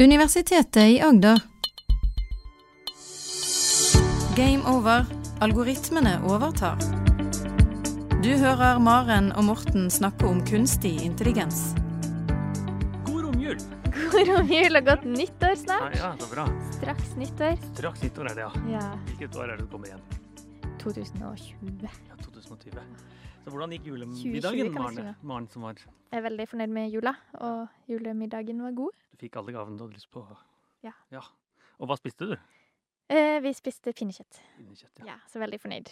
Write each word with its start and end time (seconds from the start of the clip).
Universitetet 0.00 0.76
i 0.76 1.00
Agder. 1.00 1.40
Game 4.36 4.62
over. 4.76 5.04
Algoritmene 5.40 6.14
overtar. 6.24 6.78
Du 8.24 8.30
hører 8.40 8.80
Maren 8.80 9.28
og 9.36 9.44
Morten 9.44 9.90
snakke 9.92 10.24
om 10.24 10.40
kunstig 10.48 10.94
intelligens. 11.04 11.74
God 13.10 13.26
romjul! 13.26 13.60
God 14.14 14.32
romjul 14.32 14.80
og 14.80 14.88
godt 14.88 15.04
nyttår 15.04 15.54
snart. 15.66 15.96
Ja, 16.00 16.14
ja, 16.14 16.16
så 16.24 16.30
bra. 16.32 16.48
Straks 16.78 17.14
nyttår. 17.20 17.60
Straks 17.74 18.02
nyttår 18.08 18.32
er 18.32 18.40
det, 18.40 18.48
ja. 18.48 18.66
Ja, 18.78 18.86
Hvilket 19.10 19.36
år 19.36 19.48
er 19.52 19.56
det 19.60 19.66
du 19.66 19.72
kommer 19.76 19.92
igjen? 19.92 20.04
2020. 20.80 21.92
Ja, 22.08 22.22
2020. 22.24 22.80
Så 23.40 23.50
hvordan 23.52 23.72
gikk 23.74 23.88
julemiddagen, 23.88 24.72
Maren? 24.74 25.14
si 25.16 25.26
Maren 25.26 25.48
som 25.48 25.64
var 25.64 25.78
Jeg 25.80 26.18
er 26.18 26.24
veldig 26.26 26.46
fornøyd 26.50 26.72
med 26.76 26.92
jula, 26.92 27.14
og 27.40 27.68
julemiddagen 27.88 28.60
var 28.62 28.74
god. 28.76 28.96
Du 29.12 29.20
fikk 29.22 29.38
alle 29.40 29.54
gavene 29.56 29.78
du 29.78 29.86
hadde 29.86 29.96
lyst 29.96 30.10
på? 30.12 30.22
Ja. 30.84 30.92
ja. 31.12 31.22
Og 31.80 31.88
hva 31.88 31.96
spiste 31.98 32.28
du? 32.28 32.34
Eh, 33.10 33.38
vi 33.42 33.52
spiste 33.56 33.94
pinnekjøtt. 33.96 34.40
Pinnekjøtt, 34.58 35.04
Ja, 35.08 35.16
så 35.30 35.40
veldig 35.42 35.60
fornøyd. 35.62 35.88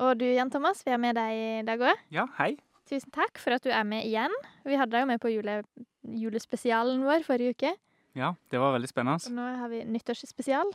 Og 0.00 0.14
du 0.20 0.26
Jan 0.28 0.52
Thomas, 0.52 0.84
vi 0.86 0.92
er 0.94 1.00
med 1.00 1.16
deg 1.18 1.36
i 1.36 1.48
dag 1.66 1.82
òg. 1.90 2.04
Ja, 2.14 2.26
hei. 2.38 2.54
Tusen 2.88 3.12
takk 3.14 3.38
for 3.40 3.56
at 3.56 3.64
du 3.64 3.70
er 3.72 3.84
med 3.86 4.06
igjen. 4.06 4.32
Vi 4.64 4.76
hadde 4.78 4.94
deg 4.94 5.04
jo 5.04 5.08
med 5.10 5.20
på 5.22 5.32
jule, 5.32 5.60
julespesialen 6.04 7.02
vår 7.06 7.24
forrige 7.26 7.56
uke. 7.56 7.74
Ja, 8.18 8.32
det 8.50 8.60
var 8.60 8.74
veldig 8.74 8.88
spennende. 8.90 9.20
Og 9.28 9.36
nå 9.36 9.48
har 9.60 9.70
vi 9.72 9.82
nyttårsspesial. 9.86 10.72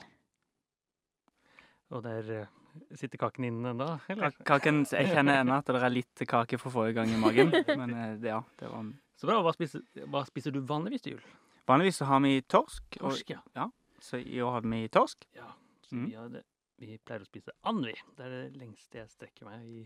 Og 1.93 2.03
der 2.05 2.29
eh, 2.41 2.53
sitter 2.97 3.21
kaken 3.21 3.47
inne 3.47 3.71
ennå, 3.73 3.87
eller? 4.11 4.35
Kaken, 4.47 4.83
jeg 4.91 5.11
kjenner 5.11 5.41
ennå 5.41 5.57
at 5.59 5.69
det 5.71 5.81
er 5.81 5.93
litt 5.93 6.25
kake 6.29 6.59
for 6.61 6.73
forrige 6.73 6.99
gang 6.99 7.13
i 7.13 7.19
magen. 7.21 7.53
Men 7.79 7.93
eh, 7.95 8.15
det, 8.21 8.31
ja, 8.33 8.41
det 8.59 8.71
var 8.71 8.91
Så 9.19 9.29
bra. 9.29 9.39
Hva 9.45 9.53
spiser, 9.55 9.83
hva 10.11 10.23
spiser 10.27 10.55
du 10.55 10.61
vanligvis 10.67 11.05
til 11.05 11.17
jul? 11.17 11.27
Vanligvis 11.69 12.01
så 12.01 12.09
har 12.09 12.21
vi 12.25 12.37
torsk. 12.41 12.83
Og, 12.99 13.09
Torsk, 13.09 13.35
ja. 13.35 13.41
ja. 13.57 13.69
så 14.03 14.19
i 14.21 14.41
år 14.43 14.59
hadde 14.59 14.73
vi 14.73 14.83
torsk. 14.93 15.27
ja. 15.37 15.51
Så 15.85 15.95
mm. 15.95 16.05
vi, 16.09 16.15
hadde, 16.17 16.39
vi 16.81 16.95
pleier 17.05 17.21
å 17.21 17.27
spise 17.27 17.53
and, 17.69 17.85
vi. 17.85 17.93
Det 18.17 18.25
er 18.25 18.31
det 18.33 18.57
lengste 18.57 18.97
jeg 19.03 19.11
strekker 19.11 19.45
meg 19.45 19.65
i 19.69 19.83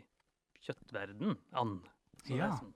kjøttverden. 0.63 1.35
And. 1.59 1.89
Så 2.23 2.37
Ja. 2.37 2.53
sånn, 2.55 2.71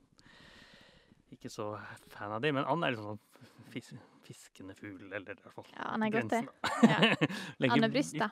ikke 1.33 1.49
så 1.49 1.69
fan 2.13 2.31
av 2.35 2.41
det, 2.43 2.51
men 2.53 2.67
and 2.69 2.85
er 2.85 2.93
liksom 2.93 3.15
sånn 3.15 3.71
fis, 3.73 3.93
fiskende 4.23 4.75
fugl, 4.77 5.07
eller 5.07 5.33
i 5.33 5.41
hvert 5.41 5.55
fall 5.55 5.65
Ja, 5.71 5.87
han 5.93 6.03
er 6.05 6.13
godt, 6.13 6.29
det. 6.29 6.43
Ja. 6.83 6.99
Andebryst, 7.73 8.19
da. 8.19 8.27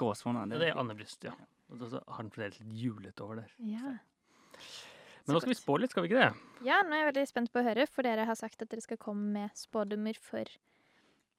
Det 0.52 0.70
er 0.70 0.80
andebryst, 0.80 1.24
ja. 1.28 1.34
Og 1.72 1.80
så 1.80 2.02
har 2.04 2.24
den 2.26 2.32
fremdeles 2.34 2.60
litt 2.60 2.74
julete 2.84 3.24
over 3.24 3.42
der. 3.44 3.52
Ja. 3.64 3.94
Men 5.26 5.36
nå 5.36 5.40
skal 5.42 5.54
vi 5.54 5.58
spå 5.60 5.78
litt, 5.80 5.94
skal 5.94 6.04
vi 6.04 6.10
ikke 6.12 6.20
det? 6.24 6.66
Ja, 6.68 6.82
nå 6.84 6.96
er 6.96 7.04
jeg 7.06 7.10
veldig 7.14 7.28
spent 7.30 7.52
på 7.54 7.62
å 7.62 7.66
høre, 7.66 7.86
for 7.88 8.04
dere 8.08 8.26
har 8.28 8.36
sagt 8.40 8.62
at 8.66 8.70
dere 8.74 8.82
skal 8.84 9.00
komme 9.02 9.30
med 9.36 9.54
spådommer 9.58 10.18
for 10.20 10.50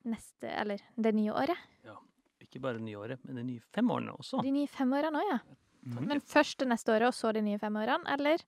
neste, 0.09 0.49
eller 0.49 0.81
det 0.97 1.13
nye 1.19 1.35
året. 1.35 1.59
Ja. 1.87 1.97
Ikke 2.43 2.61
bare 2.63 2.79
det 2.81 2.87
nye 2.87 2.99
året, 3.01 3.23
men 3.27 3.39
de 3.39 3.45
nye 3.53 3.63
fem 3.75 3.91
årene 3.93 4.15
også. 4.19 4.41
De 4.43 4.53
nye 4.55 4.71
fem 4.71 4.91
årene 4.97 5.21
òg, 5.23 5.29
ja. 5.35 5.39
Mm. 5.83 6.01
Men 6.13 6.21
først 6.23 6.61
det 6.63 6.69
neste 6.71 6.95
året, 6.95 7.09
og 7.11 7.17
så 7.17 7.33
de 7.35 7.43
nye 7.43 7.59
fem 7.59 7.77
årene, 7.81 8.07
eller 8.15 8.43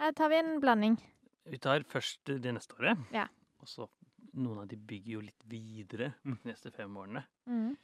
eh, 0.00 0.10
tar 0.16 0.32
vi 0.32 0.38
en 0.40 0.54
blanding? 0.64 0.96
Vi 1.52 1.58
tar 1.60 1.84
først 1.88 2.24
det 2.40 2.54
neste 2.56 2.76
året. 2.80 3.00
Ja. 3.12 3.26
Og 3.60 3.68
så 3.68 3.86
noen 4.34 4.62
av 4.64 4.68
de 4.70 4.76
bygger 4.80 5.12
jo 5.18 5.20
litt 5.28 5.44
videre 5.46 6.14
Mm. 6.24 6.38
de 6.42 6.50
neste 6.50 6.72
fem 6.72 6.96
årene. 6.96 7.22
Mm. 7.46 7.76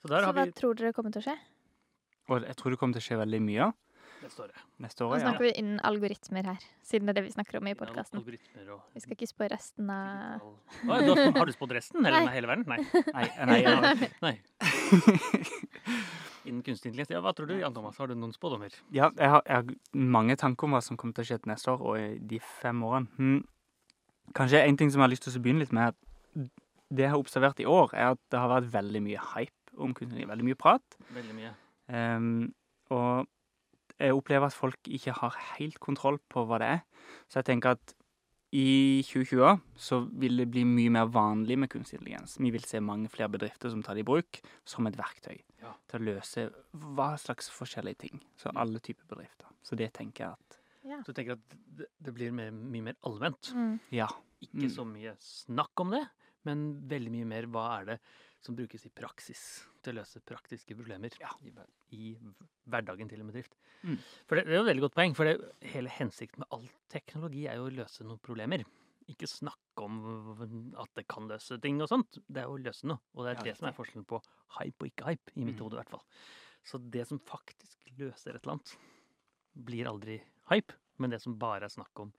Så 0.00 0.08
der 0.08 0.20
Så 0.22 0.26
har 0.30 0.32
hva 0.38 0.44
vi 0.46 0.52
tror 0.56 0.74
dere 0.78 0.92
kommer 0.96 1.12
til 1.12 1.20
å 1.20 1.26
skje? 1.26 1.38
Og 2.30 2.44
jeg 2.46 2.58
tror 2.58 2.74
det 2.74 2.78
kommer 2.80 2.96
til 2.96 3.02
å 3.02 3.08
skje 3.08 3.18
veldig 3.20 3.40
mye 3.42 3.70
neste 4.20 4.42
året. 4.44 4.62
neste 4.78 5.02
Nå 5.02 5.08
år. 5.08 5.14
Ja. 5.16 5.22
snakker 5.24 5.44
vi 5.46 5.52
innen 5.58 5.80
algoritmer 5.86 6.48
her, 6.52 6.64
siden 6.86 7.08
det 7.08 7.14
er 7.14 7.18
det 7.20 7.24
vi 7.28 7.32
snakker 7.34 7.58
om 7.60 7.68
i 7.70 7.74
podkasten. 7.78 8.20
Og 8.20 8.26
Vi 8.28 9.02
skal 9.02 9.16
ikke 9.16 9.28
spå 9.30 9.48
resten 9.50 9.90
av 9.90 10.44
oh, 10.44 10.56
ja, 10.86 11.00
du 11.06 11.14
har, 11.16 11.46
du 11.46 11.54
spådd 11.56 11.74
resten? 11.76 12.04
Eller 12.04 12.26
Nei. 12.26 12.34
hele 12.34 12.50
verden? 12.50 12.66
Nei. 12.68 12.80
Nei, 13.16 13.60
nei. 13.64 14.10
Nei. 14.26 14.34
Innen 16.48 16.62
kunstig 16.64 16.90
intelligens. 16.90 17.12
Ja, 17.12 17.20
hva 17.24 17.34
tror 17.36 17.50
du, 17.50 17.56
Jan 17.60 17.74
Thomas? 17.76 17.98
Har 18.00 18.10
du 18.10 18.16
noen 18.16 18.32
spådommer? 18.36 18.74
ja 18.94 19.10
jeg, 19.16 19.28
har, 19.28 19.42
jeg 19.46 19.56
har 19.56 20.04
mange 20.16 20.36
tanker 20.40 20.68
om 20.68 20.76
hva 20.76 20.82
som 20.84 20.98
kommer 21.00 21.16
til 21.16 21.26
å 21.26 21.30
skje 21.30 21.40
til 21.42 21.52
neste 21.52 21.74
år 21.74 21.82
og 21.84 21.98
i 22.00 22.10
de 22.32 22.40
fem 22.60 22.84
årene. 22.86 23.10
Hm. 23.18 23.40
Kanskje 24.36 24.62
en 24.62 24.78
ting 24.78 24.92
som 24.92 25.02
jeg 25.02 25.08
har 25.08 25.12
lyst 25.12 25.26
til 25.26 25.36
å 25.36 25.42
begynne 25.42 25.64
litt 25.64 25.74
med, 25.74 25.92
at 25.92 26.48
det 26.90 27.04
jeg 27.06 27.12
har 27.12 27.22
observert 27.22 27.60
i 27.62 27.66
år, 27.70 27.92
er 27.94 28.14
at 28.14 28.20
det 28.32 28.38
har 28.38 28.50
vært 28.50 28.70
veldig 28.72 29.02
mye 29.04 29.26
hype 29.34 29.74
om 29.76 29.92
kunstig 29.94 30.14
intelligens. 30.16 30.32
Veldig 30.32 30.48
mye 30.48 30.58
prat. 30.58 30.96
Veldig 31.14 31.36
mye. 31.36 31.52
Ehm, 31.90 32.52
og 32.94 33.26
jeg 34.00 34.14
opplever 34.16 34.46
at 34.48 34.56
folk 34.56 34.88
ikke 34.88 35.12
har 35.18 35.36
helt 35.58 35.78
kontroll 35.82 36.18
på 36.32 36.46
hva 36.48 36.58
det 36.62 36.68
er. 36.76 36.84
Så 37.28 37.40
jeg 37.42 37.50
tenker 37.50 37.74
at 37.76 37.94
i 38.56 39.02
2020 39.06 39.60
så 39.78 40.00
vil 40.18 40.40
det 40.40 40.48
bli 40.50 40.64
mye 40.66 40.90
mer 40.90 41.06
vanlig 41.14 41.56
med 41.62 41.70
kunstig 41.70 42.00
intelligens. 42.00 42.36
Vi 42.42 42.50
vil 42.50 42.64
se 42.66 42.80
mange 42.82 43.10
flere 43.12 43.28
bedrifter 43.30 43.70
som 43.70 43.82
tar 43.86 43.94
det 43.94 44.02
i 44.02 44.08
bruk 44.08 44.40
som 44.66 44.86
et 44.90 44.96
verktøy 44.98 45.36
Ja. 45.62 45.74
til 45.86 46.00
å 46.00 46.04
løse 46.08 46.48
hva 46.74 47.12
slags 47.20 47.50
forskjellige 47.54 47.98
ting. 47.98 48.20
Så 48.36 48.50
alle 48.56 48.80
typer 48.80 49.04
bedrifter. 49.06 49.46
Så 49.62 49.76
det 49.76 49.92
tenker 49.92 50.24
jeg 50.24 50.32
at 50.32 50.56
Så 51.04 51.12
du 51.12 51.12
tenker 51.12 51.32
at 51.36 51.54
det, 51.76 51.86
det 52.02 52.14
blir 52.14 52.32
mer, 52.32 52.50
mye 52.50 52.82
mer 52.82 52.96
allment. 53.04 53.52
mm. 53.54 53.78
ja. 53.92 54.08
Ikke 54.42 54.64
Mm. 54.66 54.74
så 54.74 54.84
mye 54.88 55.14
snakk 55.20 55.78
om 55.80 55.90
det, 55.90 56.08
men 56.44 56.88
veldig 56.88 57.10
mye 57.12 57.26
mer 57.26 57.42
hva 57.46 57.80
er 57.80 57.84
det 57.84 57.98
som 58.40 58.56
brukes 58.56 58.86
i 58.86 58.88
praksis 58.88 59.66
til 59.82 59.94
å 59.94 60.00
løse 60.00 60.20
praktiske 60.26 60.76
problemer 60.78 61.10
Ja. 61.20 61.30
i, 61.44 61.52
i 61.96 62.16
hverdagen 62.70 63.08
til 63.10 63.20
en 63.22 63.30
bedrift. 63.32 63.54
Mm. 63.82 63.96
For 64.28 64.36
det, 64.36 64.44
det 64.46 64.52
er 64.54 64.58
jo 64.60 64.64
et 64.66 64.70
veldig 64.72 64.84
godt 64.88 64.94
poeng, 64.98 65.14
for 65.16 65.24
det, 65.30 65.36
hele 65.72 65.88
hensikten 65.96 66.42
med 66.44 66.52
all 66.56 66.68
teknologi 66.92 67.46
er 67.48 67.56
jo 67.60 67.68
å 67.70 67.74
løse 67.80 68.04
noen 68.06 68.20
problemer. 68.22 68.64
Ikke 69.10 69.26
snakke 69.26 69.82
om 69.82 69.96
at 70.78 70.92
det 70.94 71.06
kan 71.10 71.26
løse 71.26 71.56
ting 71.64 71.80
og 71.82 71.88
sånt. 71.90 72.20
Det 72.28 72.42
er 72.44 72.46
jo 72.46 72.58
å 72.58 72.62
løse 72.62 72.86
noe. 72.86 73.00
Og 73.16 73.24
det 73.26 73.32
er 73.32 73.40
Ja, 73.40 73.46
det 73.48 73.56
som 73.58 73.66
er 73.70 73.74
forskjellen 73.74 74.06
på 74.06 74.20
hype 74.60 74.84
og 74.84 74.90
ikke 74.92 75.08
hype, 75.08 75.32
i 75.34 75.44
mitt 75.48 75.56
Mm. 75.56 75.64
hode 75.64 75.74
i 75.74 75.80
hvert 75.80 75.90
fall. 75.96 76.04
Så 76.62 76.78
det 76.90 77.06
som 77.08 77.18
faktisk 77.18 77.88
løser 77.98 78.36
et 78.36 78.44
eller 78.44 78.52
annet, 78.58 78.76
blir 79.56 79.88
aldri 79.90 80.20
hype. 80.52 80.76
Men 81.00 81.10
det 81.10 81.22
som 81.22 81.38
bare 81.40 81.64
er 81.64 81.72
snakk 81.72 81.98
om 82.04 82.12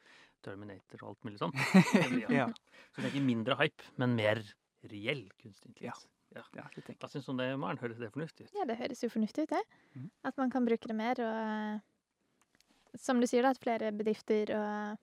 Terminator 0.43 1.03
og 1.03 1.09
alt 1.13 1.23
mulig 1.23 1.39
hype. 2.25 2.33
ja. 2.33 2.47
Så 2.91 3.01
det 3.01 3.05
er 3.05 3.13
ikke 3.13 3.27
mindre 3.29 3.55
hype, 3.61 3.83
men 4.01 4.15
mer 4.17 4.41
reell 4.89 5.27
kunstig 5.39 5.69
intelligens. 5.69 6.07
ja 6.07 6.09
det 6.31 6.83
tenker. 6.85 6.99
Hva 7.01 7.09
syns 7.11 7.25
du 7.27 7.31
om 7.33 7.37
det, 7.41 7.49
Maren? 7.59 7.79
Høres 7.81 7.97
det 7.99 8.11
fornuftig 8.13 8.45
ut? 8.47 8.53
Ja, 8.55 8.65
det 8.69 8.77
høres 8.79 9.03
jo 9.03 9.09
fornuftig 9.11 9.43
ut, 9.47 9.49
det. 9.55 9.63
Mm. 9.95 10.09
At 10.29 10.37
man 10.37 10.49
kan 10.53 10.65
bruke 10.67 10.87
det 10.87 10.95
mer, 10.95 11.19
og 11.25 12.99
som 12.99 13.19
du 13.21 13.27
sier, 13.27 13.43
da, 13.45 13.51
at 13.55 13.61
flere 13.61 13.91
bedrifter 13.95 14.51
og 14.55 14.97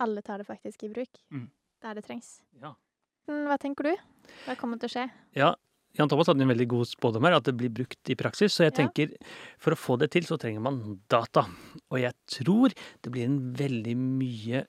alle 0.00 0.22
tar 0.24 0.40
det 0.40 0.46
faktisk 0.48 0.84
i 0.86 0.92
bruk 0.92 1.18
mm. 1.32 1.48
der 1.84 1.98
det 1.98 2.04
trengs. 2.06 2.38
Ja. 2.62 2.74
Hva 3.28 3.56
tenker 3.60 3.90
du? 3.90 3.92
Hva 4.46 4.56
kommer 4.60 4.80
til 4.80 4.88
å 4.90 4.94
skje? 4.98 5.08
ja. 5.38 5.54
Jan 5.98 6.06
Thomas 6.06 6.28
hadde 6.30 6.44
en 6.44 6.50
veldig 6.52 6.68
god 6.70 6.86
spådom 6.86 7.24
her, 7.26 7.34
at 7.34 7.48
det 7.48 7.56
blir 7.58 7.70
brukt 7.74 8.10
i 8.12 8.14
praksis. 8.14 8.52
Så 8.54 8.62
jeg 8.62 8.70
Ja. 8.70 8.76
tenker, 8.76 9.10
for 9.58 9.74
å 9.74 9.76
få 9.76 9.96
det 9.98 10.12
til, 10.14 10.22
så 10.22 10.36
trenger 10.38 10.62
man 10.62 11.00
data. 11.10 11.42
Og 11.90 11.98
jeg 11.98 12.14
tror 12.30 12.70
det 13.02 13.10
blir 13.10 13.24
en 13.26 13.52
veldig 13.58 13.96
mye 13.98 14.60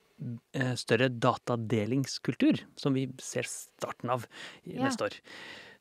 eh, 0.57 0.73
større 0.73 1.11
datadelingskultur, 1.13 2.63
som 2.75 2.97
vi 2.97 3.05
ser 3.21 3.45
starten 3.45 4.09
av 4.09 4.25
i 4.65 4.73
Ja. 4.79 4.83
neste 4.87 5.05
år. 5.05 5.19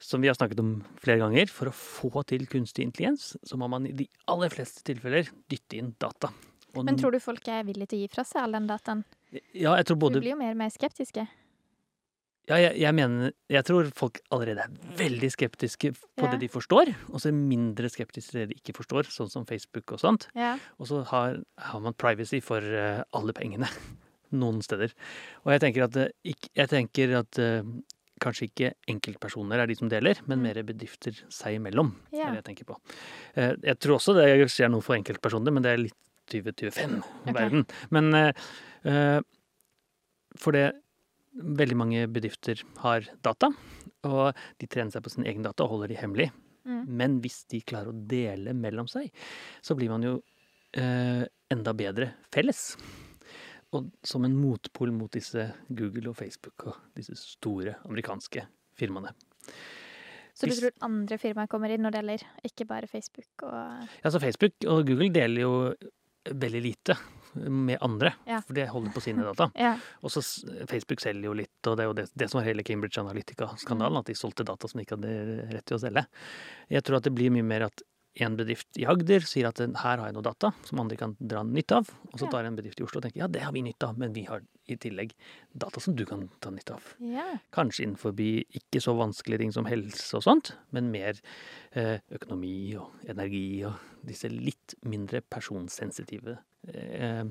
Som 0.01 0.23
vi 0.25 0.31
har 0.31 0.37
snakket 0.39 0.61
om 0.63 0.71
flere 1.03 1.21
ganger. 1.21 1.51
For 1.53 1.69
å 1.69 1.75
få 1.77 2.23
til 2.31 2.47
kunstig 2.49 2.87
intelligens, 2.87 3.35
så 3.45 3.59
må 3.61 3.69
man 3.69 3.85
i 3.87 3.93
de 3.93 4.07
aller 4.33 4.49
fleste 4.53 4.83
tilfeller 4.87 5.29
dytte 5.53 5.77
inn 5.77 5.93
data. 6.01 6.33
Og 6.77 6.85
Men 6.87 6.97
tror 6.97 7.13
du 7.13 7.19
folk 7.21 7.47
er 7.51 7.65
villige 7.67 7.91
til 7.93 7.99
å 7.99 8.03
gi 8.07 8.11
fra 8.15 8.25
seg 8.25 8.45
all 8.45 8.57
den 8.57 8.69
dataen? 8.71 9.05
ja, 9.55 9.77
jeg 9.79 9.87
tror 9.87 9.97
både... 10.07 10.19
Du 10.19 10.25
blir 10.25 10.33
jo 10.35 10.41
mer 10.41 10.55
og 10.57 10.61
mer 10.63 10.71
skeptiske. 10.75 11.27
Ja, 12.49 12.57
jeg, 12.59 12.81
jeg 12.81 12.95
mener 12.97 13.31
Jeg 13.53 13.63
tror 13.69 13.91
folk 13.95 14.19
allerede 14.35 14.65
er 14.65 14.97
veldig 14.99 15.29
skeptiske 15.31 15.93
på 15.95 16.25
Ja. 16.25 16.31
det 16.33 16.41
de 16.41 16.49
forstår, 16.51 16.91
og 17.13 17.21
så 17.23 17.29
er 17.31 17.37
mindre 17.37 17.91
skeptiske 17.93 18.33
til 18.33 18.41
det 18.41 18.49
de 18.51 18.59
ikke 18.59 18.75
forstår, 18.81 19.07
sånn 19.13 19.31
som 19.31 19.47
Facebook 19.47 19.93
og 19.95 20.01
sånt. 20.03 20.27
Ja. 20.35 20.57
Og 20.81 20.89
så 20.91 21.05
har, 21.13 21.39
har 21.71 21.81
man 21.85 21.95
privacy 21.95 22.41
for 22.43 22.59
eh, 22.65 23.03
alle 23.15 23.35
pengene 23.37 23.69
noen 24.41 24.63
steder. 24.67 24.95
Og 25.45 25.53
jeg 25.55 25.63
tenker 25.67 25.87
at, 25.87 25.97
eh, 26.01 26.35
jeg 26.57 26.71
tenker 26.73 27.15
at 27.21 27.39
eh, 27.39 27.63
kanskje 28.21 28.47
ikke 28.51 28.71
enkeltpersoner 28.93 29.63
er 29.63 29.71
de 29.71 29.77
som 29.79 29.89
deler, 29.91 30.21
men 30.27 30.39
Mm. 30.39 30.43
mer 30.43 30.63
bedrifter 30.69 31.17
seg 31.33 31.57
imellom. 31.59 31.95
Ja. 32.13 32.29
er 32.29 32.37
det 32.37 32.45
jeg 32.45 32.49
tenker 32.57 32.69
på. 32.71 32.77
Eh, 33.37 33.55
jeg 33.63 33.79
tror 33.81 33.97
også 33.99 34.15
det 34.15 34.29
skjer 34.53 34.71
noe 34.71 34.81
for 34.85 34.95
enkeltpersoner, 34.97 35.53
men 35.53 35.63
det 35.65 35.73
er 35.73 35.83
litt 35.85 35.97
2025-verden. 36.31 37.65
Men 37.91 38.15
eh, 38.15 38.33
eh, 38.85 39.21
for 40.39 40.53
det 40.53 40.69
Veldig 41.31 41.77
mange 41.79 42.01
bedrifter 42.11 42.59
har 42.83 43.05
data, 43.23 43.53
og 44.03 44.35
de 44.59 44.67
trener 44.67 44.91
seg 44.91 45.05
på 45.05 45.13
sin 45.13 45.23
egen 45.31 45.45
data 45.47 45.63
og 45.63 45.71
holder 45.77 45.93
de 45.93 45.99
hemmelig. 46.01 46.25
Mm. 46.67 46.81
Men 46.89 47.21
hvis 47.23 47.45
de 47.47 47.61
klarer 47.63 47.93
å 47.93 48.07
dele 48.11 48.51
mellom 48.53 48.89
seg, 48.91 49.13
så 49.63 49.77
blir 49.79 49.93
man 49.93 50.03
jo 50.03 50.17
eh, 50.75 51.23
enda 51.55 51.73
bedre 51.79 52.11
felles. 52.35 52.75
Og 53.73 53.91
som 54.03 54.25
en 54.27 54.35
motpol 54.35 54.91
mot 54.93 55.11
disse 55.15 55.45
Google 55.69 56.11
og 56.11 56.17
Facebook 56.19 56.67
og 56.67 56.77
disse 56.99 57.15
store 57.17 57.77
amerikanske 57.87 58.43
firmaene. 58.79 59.13
Så 60.35 60.49
du 60.49 60.55
tror 60.57 60.73
andre 60.87 61.19
firmaer 61.21 61.47
kommer 61.51 61.71
inn 61.75 61.85
og 61.87 61.93
deler, 61.95 62.23
ikke 62.47 62.65
bare 62.67 62.89
Facebook 62.91 63.45
og 63.45 63.87
Ja, 64.05 64.11
så 64.11 64.21
Facebook 64.23 64.55
og 64.67 64.87
Google 64.89 65.11
deler 65.13 65.43
jo 65.43 65.55
veldig 66.31 66.63
lite. 66.63 66.97
med 67.37 67.79
andre. 67.81 68.11
Ja. 68.27 68.41
For 68.43 68.53
det 68.55 68.65
holder 68.69 68.91
på 68.91 69.01
sine 69.05 69.23
data. 69.23 69.47
Ja. 69.55 69.77
Og 70.03 70.11
så 70.11 70.19
Facebook 70.67 70.99
selger 71.01 71.29
jo 71.29 71.33
litt, 71.39 71.53
og 71.71 71.77
det 71.79 71.85
er 71.85 71.87
jo 71.87 71.93
det, 71.95 72.07
det 72.19 72.27
som 72.29 72.41
var 72.41 72.47
hele 72.49 72.65
Cambridge 72.67 72.99
Analytica-skandalen, 72.99 73.95
Mm. 73.95 74.01
at 74.01 74.07
de 74.11 74.15
solgte 74.19 74.45
data 74.45 74.67
som 74.67 74.81
de 74.81 74.85
ikke 74.85 74.97
hadde 74.99 75.47
rett 75.55 75.65
til 75.65 75.77
å 75.77 75.81
selge. 75.81 76.03
Jeg 76.75 76.83
tror 76.83 76.97
at 76.99 77.05
det 77.07 77.15
blir 77.15 77.31
mye 77.31 77.47
mer 77.47 77.63
at 77.69 77.83
en 78.15 78.37
bedrift 78.37 78.79
i 78.81 78.87
Agder 78.91 79.23
sier 79.27 79.47
at 79.51 79.61
her 79.63 80.01
har 80.01 80.09
jeg 80.09 80.15
noe 80.17 80.27
data 80.27 80.51
som 80.67 80.81
andre 80.83 80.97
kan 80.99 81.13
dra 81.19 81.45
nytte 81.47 81.79
av, 81.79 81.91
og 82.11 82.17
så 82.19 82.27
tar 82.31 82.47
en 82.47 82.57
bedrift 82.59 82.81
i 82.81 82.85
Oslo 82.87 82.99
og 82.99 83.05
tenker 83.07 83.23
ja, 83.23 83.29
det 83.31 83.45
har 83.45 83.55
vi 83.55 83.63
nytte 83.63 83.87
av, 83.87 83.99
men 84.01 84.15
vi 84.17 84.25
har 84.27 84.43
i 84.71 84.77
tillegg 84.81 85.13
data 85.53 85.83
som 85.83 85.95
du 85.99 86.03
kan 86.09 86.25
ta 86.43 86.51
nytte 86.55 86.75
av. 86.77 86.89
Yeah. 86.99 87.39
Kanskje 87.55 87.87
innenfor 87.87 88.15
ikke 88.19 88.83
så 88.83 88.95
vanskelige 88.99 89.45
ting 89.45 89.55
som 89.55 89.69
helse 89.71 90.19
og 90.19 90.25
sånt, 90.27 90.53
men 90.75 90.91
mer 90.95 91.19
eh, 91.73 92.03
økonomi 92.11 92.75
og 92.81 93.07
energi 93.11 93.63
og 93.69 93.79
disse 94.07 94.31
litt 94.33 94.75
mindre 94.87 95.23
personsensitive 95.23 96.39
eh, 96.75 97.25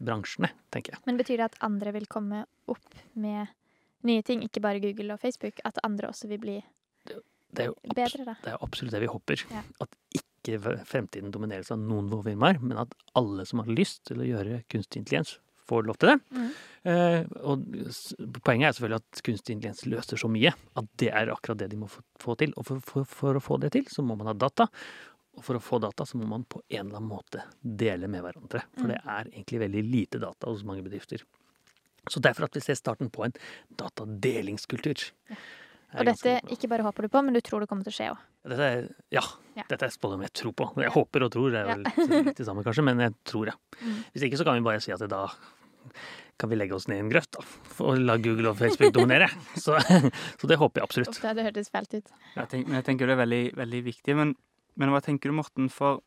bransjene, 0.00 0.50
tenker 0.74 0.96
jeg. 0.96 1.04
Men 1.08 1.20
betyr 1.20 1.40
det 1.40 1.50
at 1.52 1.60
andre 1.64 1.92
vil 1.96 2.08
komme 2.10 2.44
opp 2.70 2.96
med 3.12 3.52
nye 4.04 4.24
ting, 4.24 4.44
ikke 4.44 4.62
bare 4.64 4.82
Google 4.84 5.16
og 5.16 5.22
Facebook? 5.22 5.60
At 5.68 5.80
andre 5.84 6.10
også 6.12 6.28
vil 6.32 6.42
bli 6.42 6.58
Det 7.54 7.66
er 7.66 7.70
jo 7.70 7.94
bedre, 7.94 8.26
da? 8.26 8.36
det 8.44 8.52
er 8.54 8.66
absolutt 8.66 8.94
det 8.94 9.02
vi 9.04 9.10
håper. 9.10 9.44
Ja. 9.52 9.62
At 9.84 9.96
ikke 10.18 10.74
fremtiden 10.88 11.32
domineres 11.34 11.72
av 11.72 11.80
noen 11.80 12.10
få 12.12 12.20
firmaer, 12.26 12.60
men 12.60 12.80
at 12.82 12.92
alle 13.18 13.46
som 13.48 13.62
har 13.62 13.70
lyst 13.72 14.04
til 14.10 14.20
å 14.20 14.28
gjøre 14.28 14.62
kunstig 14.72 15.02
intelligens, 15.02 15.38
får 15.64 15.86
lov 15.88 15.96
til 15.96 16.10
det. 16.12 16.18
Mm. 16.36 16.48
Eh, 16.92 17.22
og 17.48 17.62
poenget 18.44 18.68
er 18.68 18.76
selvfølgelig 18.76 19.00
at 19.00 19.22
kunstig 19.24 19.54
intelligens 19.54 19.86
løser 19.88 20.20
så 20.20 20.28
mye 20.28 20.52
at 20.52 20.90
det 21.00 21.08
er 21.08 21.32
akkurat 21.32 21.62
det 21.62 21.70
de 21.72 21.80
må 21.80 21.88
få, 21.88 22.36
til. 22.40 22.52
Og 22.60 22.68
for, 22.68 22.84
for, 22.84 23.08
for 23.08 23.38
å 23.38 23.42
få 23.44 23.58
det 23.62 23.72
til, 23.76 23.86
så 23.88 24.04
må 24.04 24.18
man 24.20 24.28
ha 24.28 24.36
data. 24.36 24.68
Og 25.34 25.42
for 25.46 25.58
å 25.58 25.62
få 25.64 25.80
data, 25.82 26.06
så 26.06 26.20
må 26.20 26.28
man 26.30 26.44
på 26.44 26.60
en 26.68 26.84
eller 26.84 27.00
annen 27.00 27.10
måte 27.10 27.46
dele 27.62 28.10
med 28.10 28.22
hverandre. 28.26 28.66
For 28.76 28.92
det 28.92 29.00
er 29.00 29.32
egentlig 29.32 29.64
veldig 29.64 29.86
lite 29.88 30.20
data 30.22 30.52
hos 30.52 30.62
mange 30.68 30.84
bedrifter. 30.84 31.24
Så 32.12 32.20
derfor 32.20 32.46
at 32.46 32.56
vi 32.56 32.62
ser 32.62 32.76
starten 32.76 33.08
på 33.10 33.24
en 33.24 33.34
datadelingskultur. 33.80 35.08
er 35.32 35.44
Og 35.94 36.06
dette 36.08 36.32
ikke 36.54 36.68
bare 36.72 36.82
håper 36.86 37.06
du 37.06 37.08
på, 37.12 37.20
men 37.24 37.34
du 37.36 37.40
tror 37.44 37.62
det 37.62 37.68
kommer 37.70 37.86
til 37.86 37.92
å 37.94 37.96
skje 37.98 38.08
òg. 38.12 38.22
Er, 38.54 38.88
ja, 39.14 39.22
Ja. 39.56 39.62
dette 39.70 39.86
er 39.86 39.92
spådom 39.94 40.22
jeg 40.26 40.32
tror 40.34 40.52
på. 40.58 40.66
Jeg 40.82 40.90
håper 40.92 41.22
og 41.24 41.30
tror, 41.32 41.50
det 41.54 41.60
er 41.60 41.68
Ja. 41.68 41.76
jo 41.76 41.82
litt, 42.22 42.36
det 42.36 42.46
samme 42.46 42.64
kanskje, 42.66 42.84
men 42.84 42.98
jeg 42.98 43.14
tror 43.24 43.46
det. 43.46 43.54
Mm. 43.80 44.04
Hvis 44.12 44.22
ikke 44.28 44.38
så 44.40 44.44
kan 44.44 44.54
vi 44.58 44.64
bare 44.66 44.80
si 44.82 44.92
at 44.92 45.00
da 45.08 45.28
kan 46.38 46.50
vi 46.50 46.56
legge 46.56 46.74
oss 46.74 46.88
ned 46.88 46.96
i 46.96 47.00
en 47.04 47.10
grøft 47.12 47.30
da, 47.36 47.44
og 47.84 47.98
la 48.02 48.16
Google 48.18 48.48
og 48.50 48.56
Facebook 48.58 48.92
dominere. 48.92 49.28
Så, 49.64 49.76
så 49.78 50.48
det 50.50 50.58
håper 50.58 50.80
jeg 50.80 50.88
absolutt. 50.88 51.08
Uff, 51.14 51.20
det 51.36 51.44
hørtes 51.46 51.70
fælt 51.70 51.94
ut. 51.94 52.10
Jeg 52.34 52.48
tenker, 52.48 52.68
men 52.68 52.80
jeg 52.80 52.84
tenker 52.88 53.06
det 53.06 53.14
er 53.14 53.22
veldig, 53.22 53.42
veldig 53.60 53.82
viktig. 53.84 54.16
Men, 54.16 54.34
men 54.76 54.90
hva 54.90 55.00
tenker 55.04 55.30
du, 55.30 55.36
Morten, 55.38 55.68
for 55.70 56.00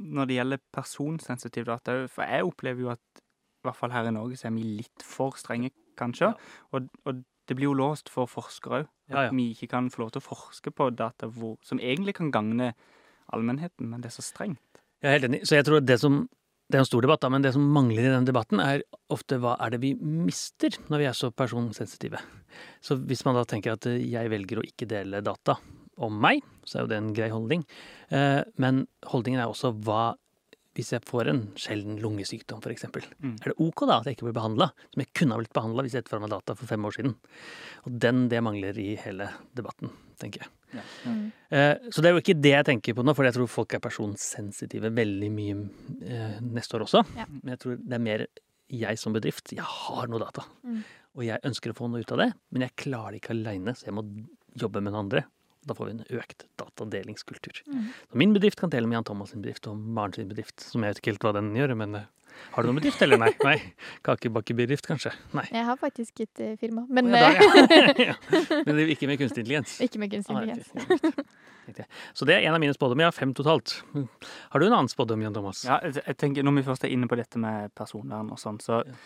når 0.00 0.26
det 0.30 0.38
gjelder 0.38 0.62
personsensitiv 0.72 1.66
data? 1.68 1.98
For 2.08 2.24
jeg 2.24 2.46
opplever 2.48 2.80
jo 2.86 2.90
at 2.94 3.02
i 3.20 3.68
hvert 3.68 3.76
fall 3.76 3.92
her 3.92 4.08
i 4.08 4.14
Norge 4.14 4.36
så 4.40 4.48
er 4.48 4.56
vi 4.56 4.64
litt 4.80 5.04
for 5.04 5.36
strenge, 5.40 5.70
kanskje. 6.00 6.32
Ja. 6.32 6.56
Og, 6.72 6.88
og 7.06 7.22
det 7.48 7.56
blir 7.58 7.68
jo 7.70 7.74
låst 7.76 8.08
for 8.12 8.26
forskere 8.30 8.82
òg. 8.82 8.88
At 9.10 9.14
Ja, 9.14 9.22
ja. 9.26 9.30
vi 9.36 9.50
ikke 9.52 9.68
kan 9.68 9.90
få 9.92 10.02
lov 10.04 10.12
til 10.14 10.22
å 10.22 10.28
forske 10.28 10.70
på 10.72 10.88
data 10.96 11.26
hvor, 11.28 11.58
som 11.62 11.78
egentlig 11.78 12.14
kan 12.16 12.30
gagne 12.32 12.72
allmennheten, 13.32 13.88
men 13.90 14.00
det 14.00 14.10
er 14.10 14.16
så 14.16 14.24
strengt. 14.24 14.60
Jeg 15.02 15.10
er 15.10 15.18
helt 15.18 15.28
enig. 15.28 15.42
Så 15.48 15.56
jeg 15.58 15.66
tror 15.66 15.80
det 15.84 15.98
som 16.00 16.24
det 16.72 16.78
er 16.78 16.80
en 16.80 16.88
stor 16.88 17.04
debatt, 17.04 17.20
da, 17.20 17.28
men 17.28 17.42
det 17.44 17.50
som 17.52 17.60
mangler 17.74 18.06
i 18.06 18.12
den 18.14 18.24
debatten, 18.24 18.58
er 18.58 18.80
ofte 19.12 19.36
hva 19.38 19.52
er 19.60 19.74
det 19.74 19.82
vi 19.82 19.90
mister 20.00 20.72
når 20.88 21.02
vi 21.02 21.08
er 21.10 21.12
så 21.18 21.28
personsensitive. 21.30 22.16
Så 22.80 22.96
hvis 23.04 23.20
man 23.26 23.36
da 23.36 23.42
tenker 23.44 23.74
at 23.76 23.84
eh, 23.90 23.98
jeg 24.00 24.30
velger 24.32 24.62
å 24.62 24.64
ikke 24.64 24.88
dele 24.88 25.20
data 25.20 25.58
om 26.00 26.16
meg, 26.24 26.40
så 26.64 26.78
er 26.78 26.86
jo 26.86 26.90
det 26.94 26.96
en 27.02 27.12
grei 27.14 27.28
holdning. 27.30 27.66
Eh, 28.08 28.40
Men 28.56 28.86
holdningen 29.12 29.42
er 29.44 29.52
også 29.52 29.74
hva 29.84 30.14
hvis 30.74 30.90
jeg 30.94 31.04
får 31.06 31.28
en 31.30 31.40
sjelden 31.60 31.98
lungesykdom, 32.02 32.60
f.eks. 32.64 32.84
Mm. 33.22 33.36
Er 33.44 33.52
det 33.52 33.56
ok 33.62 33.84
da 33.86 34.00
at 34.00 34.08
jeg 34.10 34.16
ikke 34.18 34.26
blir 34.28 34.36
behandla, 34.40 34.70
som 34.94 35.02
jeg 35.04 35.12
kunne 35.14 35.36
ha 35.36 35.42
blitt 35.42 35.54
behandla 35.54 35.84
hvis 35.86 35.94
jeg 35.94 36.04
hadde 36.08 36.20
meg 36.24 36.32
data 36.34 36.56
for 36.58 36.66
fem 36.70 36.84
år 36.88 36.96
siden? 36.96 37.14
Og 37.86 37.98
den, 38.02 38.24
det 38.32 38.40
mangler 38.42 38.78
i 38.82 38.88
hele 39.04 39.28
debatten, 39.54 39.92
tenker 40.22 40.42
jeg. 40.44 40.52
Mm. 41.06 41.20
Eh, 41.54 41.74
Så 41.94 42.02
det 42.02 42.10
er 42.10 42.16
jo 42.16 42.22
ikke 42.24 42.34
det 42.42 42.50
jeg 42.56 42.66
tenker 42.66 42.96
på 42.98 43.04
nå, 43.06 43.14
for 43.14 43.22
jeg 43.28 43.36
tror 43.36 43.46
folk 43.52 43.76
er 43.78 43.82
personsensitive 43.84 44.90
veldig 44.96 45.30
mye 45.30 45.60
eh, 46.02 46.40
neste 46.42 46.74
år 46.78 46.86
også. 46.88 47.04
Ja. 47.14 47.28
Men 47.30 47.54
jeg 47.54 47.62
tror 47.62 47.78
det 47.78 47.94
er 48.00 48.04
mer 48.10 48.26
jeg 48.74 48.98
som 48.98 49.14
bedrift. 49.14 49.52
Jeg 49.54 49.62
har 49.68 50.10
noe 50.10 50.18
data, 50.24 50.42
Mm. 50.66 50.82
og 51.14 51.22
jeg 51.28 51.38
ønsker 51.46 51.70
å 51.70 51.76
få 51.78 51.86
noe 51.92 52.00
ut 52.02 52.10
av 52.16 52.18
det, 52.24 52.30
men 52.50 52.64
jeg 52.66 52.74
klarer 52.88 53.12
det 53.14 53.20
ikke 53.22 53.34
aleine, 53.36 53.74
så 53.78 53.86
jeg 53.86 53.94
må 53.94 54.02
jobbe 54.58 54.80
med 54.82 54.90
noen 54.94 55.04
andre. 55.06 55.22
Da 55.64 55.76
får 55.76 55.88
vi 55.88 55.94
en 55.96 56.18
økt 56.20 56.44
datadelingskultur. 56.60 57.62
Mm. 57.66 57.86
Så 58.10 58.20
min 58.20 58.34
bedrift 58.36 58.60
kan 58.60 58.72
dele 58.72 58.90
med 58.90 58.98
Jan 58.98 59.08
Thomas 59.08 59.32
sin 59.32 59.44
bedrift 59.44 59.68
og 59.70 59.78
Maren 59.78 60.16
sin 60.16 60.28
bedrift, 60.28 60.60
som 60.60 60.84
jeg 60.84 60.94
vet 60.94 61.02
ikke 61.02 61.14
helt 61.14 61.26
hva 61.26 61.34
den 61.38 61.54
gjør, 61.56 61.74
men 61.80 61.98
eh, 62.00 62.10
har 62.54 62.62
du 62.62 62.68
noen 62.68 62.78
bedrift, 62.80 63.02
eller 63.04 63.20
nei? 63.20 63.30
Nei. 63.48 63.56
Kakebakebedrift, 64.06 64.86
kanskje? 64.90 65.12
Nei. 65.36 65.46
Jeg 65.50 65.66
har 65.68 65.78
faktisk 65.80 66.24
et 66.24 66.42
uh, 66.42 66.52
firma, 66.60 66.84
men 66.90 67.10
oh, 67.10 67.18
ja, 67.18 67.30
da, 67.30 67.58
ja. 67.70 67.94
ja. 68.10 68.16
Men 68.66 68.74
det 68.74 68.84
er 68.84 68.94
ikke 68.94 69.08
med 69.10 69.20
kunstig 69.20 69.44
intelligens. 69.44 69.76
ikke 69.86 70.02
med 70.02 70.14
kunstig 70.14 70.36
intelligens. 70.36 71.34
Så 72.12 72.28
det 72.28 72.36
er 72.36 72.48
en 72.48 72.56
av 72.56 72.62
mine 72.62 72.74
spådommer. 72.76 73.06
Jeg 73.06 73.12
har 73.14 73.16
fem 73.16 73.34
totalt. 73.36 73.78
Har 73.94 74.60
du 74.60 74.66
en 74.66 74.76
annen 74.76 74.90
spådom, 74.92 75.22
Jan 75.24 75.36
Thomas? 75.36 75.64
Ja, 75.66 75.78
jeg, 75.86 76.02
jeg 76.02 76.18
tenker 76.20 76.44
Når 76.44 76.58
vi 76.58 76.66
først 76.66 76.84
er 76.84 76.92
inne 76.92 77.08
på 77.08 77.16
dette 77.18 77.40
med 77.40 77.72
personvern 77.78 78.32
og 78.34 78.40
sånn, 78.42 78.60
så, 78.62 78.82
Ja. 78.84 78.98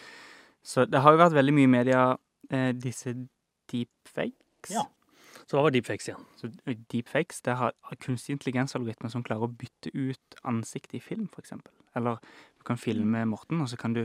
så 0.67 0.89
det 0.91 1.05
har 1.05 1.15
jo 1.15 1.23
vært 1.23 1.37
veldig 1.39 1.55
mye 1.55 1.69
i 1.69 1.75
media 1.79 2.05
eh, 2.51 2.71
disse 2.75 3.15
deepfakes. 3.71 4.75
Ja. 4.75 4.89
Så 5.49 5.57
hva 5.57 5.63
var 5.65 5.73
deepfakes 5.73 6.09
igjen? 6.11 6.25
Så 6.37 6.51
eh, 6.69 6.77
deepfakes, 6.93 7.41
det 7.47 7.55
har 7.57 7.73
kunstig 8.05 8.35
intelligens-algoritmer 8.37 9.09
som 9.13 9.23
klarer 9.25 9.47
å 9.49 9.53
bytte 9.57 9.89
ut 9.97 10.37
ansiktet 10.45 10.99
i 10.99 11.01
film, 11.01 11.29
eksempel. 11.41 11.73
Eller 11.97 12.19
du 12.59 12.65
kan 12.69 12.77
filme 12.81 13.25
Morten, 13.31 13.63
og 13.65 13.69
så 13.73 13.79
kan 13.81 13.95
du, 13.97 14.03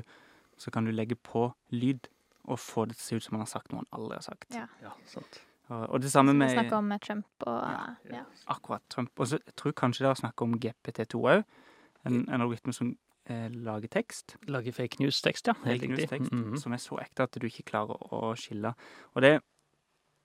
så 0.58 0.72
kan 0.72 0.86
du 0.88 0.92
legge 0.96 1.18
på 1.20 1.50
lyd 1.76 2.08
og 2.48 2.60
få 2.60 2.86
det 2.88 2.96
til 2.98 3.04
å 3.04 3.08
se 3.10 3.16
ut 3.20 3.24
som 3.28 3.36
han 3.38 3.44
har 3.46 3.52
sagt 3.52 3.72
noe 3.72 3.84
han 3.84 3.92
aldri 4.00 4.18
har 4.22 4.26
sagt. 4.26 4.50
Ja. 4.56 4.66
Ja, 4.84 4.96
sant. 5.08 5.42
Og, 5.72 5.84
og 5.96 6.02
det 6.04 6.12
samme 6.12 6.32
Vi 6.36 6.40
med 6.42 6.52
snakker 6.56 6.76
om 6.80 6.92
eh, 6.92 7.00
Trump 7.04 7.46
og 7.48 7.62
Ja, 7.72 7.84
ja. 8.12 8.24
akkurat 8.52 8.84
Trump. 8.92 9.12
Og 9.20 9.28
så 9.32 9.38
jeg 9.44 9.56
tror 9.60 9.76
kanskje 9.80 10.04
det 10.04 10.10
er 10.10 10.16
å 10.18 10.22
snakke 10.24 10.44
om 10.48 10.56
GPT2 10.60 11.22
òg. 11.24 11.44
En, 12.08 12.18
en 12.28 12.42
algoritme 12.44 12.74
som 12.76 12.90
eh, 13.32 13.48
lager 13.52 13.88
tekst. 13.92 14.36
Lager 14.52 14.76
fake 14.76 15.00
news-tekst, 15.00 15.48
ja. 15.48 15.56
Helt 15.64 15.80
fake 15.82 15.88
riktig. 15.88 15.96
news-tekst, 15.96 16.32
Mhm. 16.36 16.58
som 16.60 16.76
er 16.76 16.82
så 16.84 17.00
ekte 17.00 17.24
at 17.28 17.40
du 17.40 17.48
ikke 17.48 17.64
klarer 17.72 17.96
å 18.12 18.34
skille. 18.36 18.74
Og 19.16 19.22
det, 19.24 19.38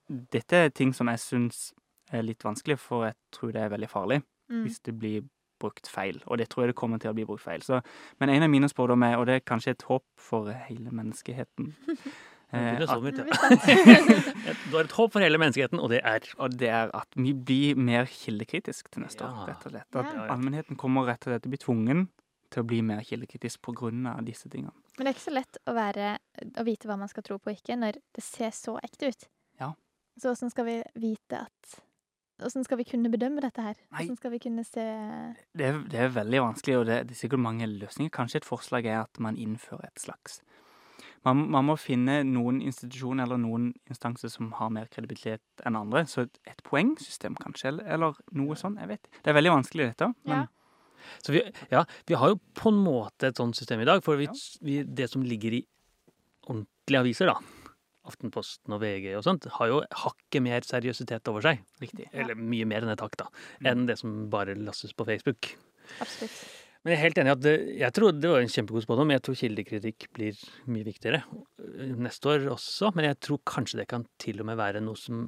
dette 0.09 0.53
er 0.65 0.69
ting 0.73 0.93
som 0.95 1.07
jeg 1.11 1.19
syns 1.21 1.73
er 2.11 2.23
litt 2.25 2.41
vanskelig, 2.43 2.79
for 2.81 3.05
jeg 3.05 3.15
tror 3.35 3.51
det 3.53 3.61
er 3.61 3.69
veldig 3.75 3.89
farlig 3.89 4.23
Mm. 4.49 4.63
hvis 4.65 4.79
det 4.81 4.95
blir 4.97 5.21
brukt 5.61 5.85
feil. 5.87 6.23
Og 6.25 6.39
det 6.39 6.47
tror 6.49 6.63
jeg 6.63 6.71
det 6.71 6.75
kommer 6.79 6.97
til 6.97 7.11
å 7.11 7.13
bli 7.13 7.25
brukt 7.27 7.43
feil. 7.43 7.61
Så, 7.61 7.83
men 8.19 8.29
en 8.33 8.41
av 8.41 8.49
mine 8.49 8.65
spådommer, 8.71 9.15
og 9.19 9.27
det 9.27 9.35
er 9.35 9.39
kanskje 9.45 9.75
et 9.75 9.83
håp 9.85 10.03
for 10.17 10.49
hele 10.49 10.89
menneskeheten 10.89 11.75
eh, 12.53 12.79
det 12.79 12.87
at, 12.89 13.03
vidt, 13.03 13.19
ja. 13.19 13.25
er. 13.29 14.57
Du 14.71 14.77
har 14.79 14.87
et 14.87 14.95
håp 14.97 15.13
for 15.13 15.21
hele 15.21 15.37
menneskeheten, 15.37 15.77
og 15.79 15.91
det 15.93 16.01
er 16.03 16.25
Og 16.39 16.57
det 16.57 16.69
er 16.73 16.89
at 16.97 17.07
vi 17.15 17.33
blir 17.33 17.75
mer 17.77 18.05
kildekritisk 18.09 18.89
til 18.89 19.03
neste 19.05 19.21
Ja. 19.21 19.29
år, 19.29 19.47
rett 19.51 19.65
og 19.67 19.71
slett. 19.75 19.95
At 19.95 20.05
Ja. 20.15 20.25
allmennheten 20.33 20.75
kommer 20.77 21.05
rett 21.05 21.27
og 21.27 21.33
slett 21.33 21.43
til 21.43 21.51
å 21.51 21.53
bli 21.53 21.61
tvungen 21.61 22.07
til 22.49 22.63
å 22.63 22.65
bli 22.65 22.81
mer 22.81 23.01
kildekritisk 23.05 23.59
av 23.69 24.25
disse 24.25 24.49
tingene. 24.49 24.73
Men 24.97 25.05
det 25.05 25.13
er 25.13 25.13
ikke 25.13 25.29
så 25.29 25.33
lett 25.35 25.57
å, 25.67 25.73
være, 25.77 26.17
å 26.57 26.63
vite 26.65 26.87
hva 26.87 26.97
man 26.97 27.07
skal 27.07 27.21
tro 27.21 27.37
på 27.37 27.51
og 27.51 27.55
ikke, 27.61 27.77
når 27.77 27.93
det 28.15 28.23
ser 28.23 28.49
så 28.49 28.79
ekte 28.81 29.09
ut. 29.13 29.27
Så 30.19 30.33
åssen 30.33 30.51
skal 30.51 30.67
vi 30.67 30.81
vite 30.99 31.45
at 31.47 31.77
Åssen 32.39 32.63
skal 32.63 32.79
vi 32.79 32.85
kunne 32.87 33.09
bedømme 33.11 33.41
dette 33.43 33.59
her? 33.59 33.75
Hvordan 33.89 34.05
Åssen 34.05 34.17
skal 34.19 34.31
vi 34.31 34.37
kunne 34.39 34.63
se 34.63 34.83
Det 35.59 35.65
er, 35.65 35.81
det 35.91 35.99
er 35.99 36.13
veldig 36.15 36.39
vanskelig, 36.45 36.77
og 36.79 36.85
det, 36.87 37.01
det 37.09 37.15
er 37.17 37.19
sikkert 37.19 37.41
mange 37.43 37.67
løsninger. 37.67 38.13
Kanskje 38.15 38.39
et 38.39 38.47
forslag 38.47 38.87
er 38.87 39.01
at 39.01 39.19
man 39.19 39.35
innfører 39.35 39.89
et 39.89 39.99
slags 39.99 40.39
man, 41.27 41.41
man 41.51 41.65
må 41.67 41.75
finne 41.79 42.21
noen 42.27 42.61
institusjoner 42.63 43.25
eller 43.25 43.39
noen 43.41 43.73
instanser 43.91 44.31
som 44.31 44.53
har 44.55 44.69
mer 44.71 44.87
kredibilitet 44.91 45.63
enn 45.67 45.75
andre. 45.75 46.05
Så 46.07 46.25
et, 46.27 46.39
et 46.47 46.61
poengsystem, 46.63 47.35
kanskje, 47.39 47.73
eller, 47.73 47.89
eller 47.91 48.21
noe 48.39 48.55
sånt. 48.59 48.79
Jeg 48.79 48.91
vet. 48.93 49.09
Det 49.19 49.33
er 49.33 49.35
veldig 49.35 49.51
vanskelig, 49.57 49.89
dette. 49.91 50.11
Men 50.29 50.45
Ja. 50.45 50.47
Så 51.23 51.31
vi, 51.31 51.39
ja, 51.71 51.85
vi 52.07 52.15
har 52.19 52.33
jo 52.33 52.39
på 52.59 52.71
en 52.73 52.79
måte 52.83 53.29
et 53.29 53.37
sånt 53.39 53.55
system 53.55 53.79
i 53.79 53.87
dag, 53.87 54.01
for 54.03 54.19
vi, 54.19 54.25
Ja. 54.27 54.33
vi, 54.61 54.81
det 54.83 55.09
som 55.09 55.23
ligger 55.23 55.55
i 55.55 55.61
ordentlige 56.47 56.99
aviser, 56.99 57.31
da, 57.31 57.37
Aftenposten 58.09 58.75
og 58.75 58.83
VG 58.83 59.11
og 59.17 59.25
sånt, 59.25 59.47
har 59.59 59.71
jo 59.71 59.81
hakket 60.03 60.45
mer 60.45 60.65
seriøsitet 60.67 61.29
over 61.31 61.45
seg. 61.45 61.61
riktig. 61.81 62.09
Ja. 62.09 62.23
Eller 62.23 62.39
mye 62.39 62.67
mer 62.69 62.85
enn 62.85 62.95
et 62.95 63.03
hakk, 63.05 63.19
da. 63.21 63.29
Mm. 63.59 63.69
Enn 63.71 63.85
det 63.89 63.99
som 64.01 64.23
bare 64.33 64.57
lastes 64.57 64.95
på 64.97 65.07
Facebook. 65.07 65.53
Absolutt. 65.99 66.41
Men 66.79 66.93
jeg 66.93 66.97
er 66.97 67.03
helt 67.03 67.17
enig 67.19 67.31
i 67.31 67.35
at 67.35 67.41
det, 67.43 67.53
jeg 67.81 67.95
tror 67.95 68.13
det 68.15 68.29
var 68.31 68.43
en 68.43 68.53
kjempegod 68.53 68.85
spådom. 68.85 69.09
Jeg 69.11 69.23
tror 69.25 69.35
kildekritikk 69.35 70.05
blir 70.15 70.37
mye 70.71 70.87
viktigere 70.87 71.25
neste 71.99 72.31
år 72.31 72.47
også. 72.53 72.93
Men 72.95 73.09
jeg 73.09 73.19
tror 73.27 73.41
kanskje 73.51 73.81
det 73.81 73.89
kan 73.91 74.05
til 74.21 74.39
og 74.39 74.47
med 74.47 74.59
være 74.59 74.83
noe 74.85 74.99
som 74.99 75.25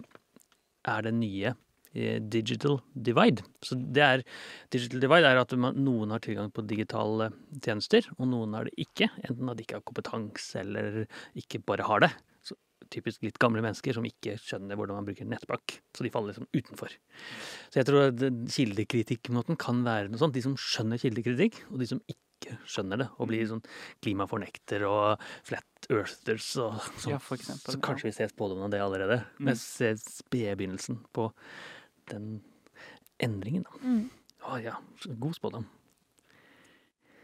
er 0.88 1.04
det 1.06 1.14
nye 1.18 1.52
eh, 1.92 2.22
digital 2.24 2.80
divide. 2.96 3.44
Så 3.68 3.76
det 3.76 4.06
er, 4.06 4.24
digital 4.72 5.04
divide 5.04 5.34
er 5.34 5.42
at 5.42 5.56
man, 5.60 5.76
noen 5.84 6.16
har 6.16 6.24
tilgang 6.24 6.54
på 6.56 6.64
digitale 6.70 7.34
tjenester, 7.60 8.08
og 8.16 8.32
noen 8.32 8.56
har 8.56 8.70
det 8.70 8.88
ikke. 8.88 9.12
Enten 9.28 9.52
at 9.52 9.60
de 9.60 9.68
ikke 9.68 9.82
har 9.82 9.88
kompetanse, 9.92 10.64
eller 10.64 11.04
ikke 11.38 11.60
bare 11.68 11.90
har 11.90 12.08
det. 12.08 12.14
Typisk 12.92 13.24
litt 13.26 13.40
gamle 13.42 13.64
mennesker 13.64 13.96
som 13.96 14.06
ikke 14.08 14.38
skjønner 14.42 14.80
hvordan 14.80 15.00
man 15.00 15.08
bruker 15.08 15.28
nettbank. 15.30 15.78
Så 15.96 16.06
de 16.06 16.12
faller 16.14 16.34
liksom 16.34 16.50
utenfor. 16.56 16.96
Så 17.70 17.82
jeg 17.82 17.88
tror 17.88 18.10
at 18.10 18.26
kildekritikkmåten 18.56 19.60
kan 19.62 19.84
være 19.86 20.12
noe 20.12 20.22
sånt. 20.22 20.36
De 20.36 20.44
som 20.46 20.58
skjønner 20.60 21.02
kildekritikk, 21.02 21.62
og 21.70 21.82
de 21.82 21.90
som 21.94 22.02
ikke 22.10 22.58
skjønner 22.68 23.04
det, 23.04 23.10
og 23.22 23.30
blir 23.30 23.46
sånn 23.50 23.62
klimafornekter 24.04 24.86
og 24.90 25.22
flat 25.48 25.92
earthers 25.94 26.50
og 26.62 26.80
sånn. 27.02 27.14
Ja, 27.14 27.20
Så 27.22 27.78
kanskje 27.84 28.10
vi 28.10 28.16
ser 28.18 28.32
spådommen 28.34 28.66
av 28.66 28.74
det 28.74 28.82
allerede. 28.84 29.22
Mm. 29.38 29.44
Men 29.44 29.54
jeg 29.54 29.62
ser 29.66 30.02
spedbegynnelsen 30.02 31.04
på 31.16 31.30
den 32.12 32.42
endringen, 33.22 33.68
da. 33.70 33.84
Mm. 33.86 34.10
Å 34.50 34.58
ja, 34.58 34.80
god 35.22 35.38
spådom. 35.38 35.70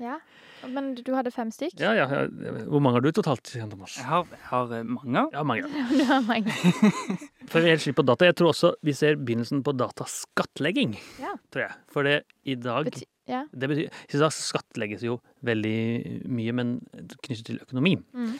Ja. 0.03 0.19
Men 0.67 0.95
du 0.97 1.11
hadde 1.13 1.29
fem 1.31 1.51
stykk? 1.53 1.75
Ja, 1.79 1.91
ja, 1.93 2.07
ja. 2.09 2.23
Hvor 2.65 2.81
mange 2.81 2.97
har 2.97 3.05
du 3.05 3.11
totalt, 3.13 3.51
Jan 3.55 3.69
Thomas? 3.69 3.97
Jeg 3.99 4.07
har, 4.09 4.25
jeg 4.33 4.45
har 4.49 4.71
eh, 4.79 4.87
mange. 4.89 5.25
Ja, 5.33 5.43
mange. 5.45 5.67
Du 5.99 6.03
har 6.09 6.23
mange. 6.25 6.53
For 7.51 7.61
vi 7.61 7.67
er 7.69 7.75
helt 7.75 7.85
slitt 7.85 7.97
på 7.99 8.05
data. 8.07 8.25
Jeg 8.27 8.35
tror 8.39 8.51
også 8.51 8.73
vi 8.85 8.95
ser 8.97 9.19
begynnelsen 9.21 9.61
på 9.65 9.75
dataskattlegging, 9.77 10.97
Ja. 11.21 11.35
tror 11.53 11.67
jeg. 11.67 11.77
For 11.93 12.07
det 12.09 12.17
i 12.49 12.57
dag 12.59 12.89
Bety 12.89 13.05
ja. 13.27 13.41
Det 13.51 13.67
betyr 13.67 13.89
I 13.91 14.19
dag 14.21 14.31
skattlegges 14.31 15.01
jo 15.03 15.17
veldig 15.43 15.77
mye, 16.31 16.53
men 16.55 16.77
knyttet 17.25 17.43
til 17.49 17.59
økonomi. 17.59 17.97
Mm. 18.15 18.37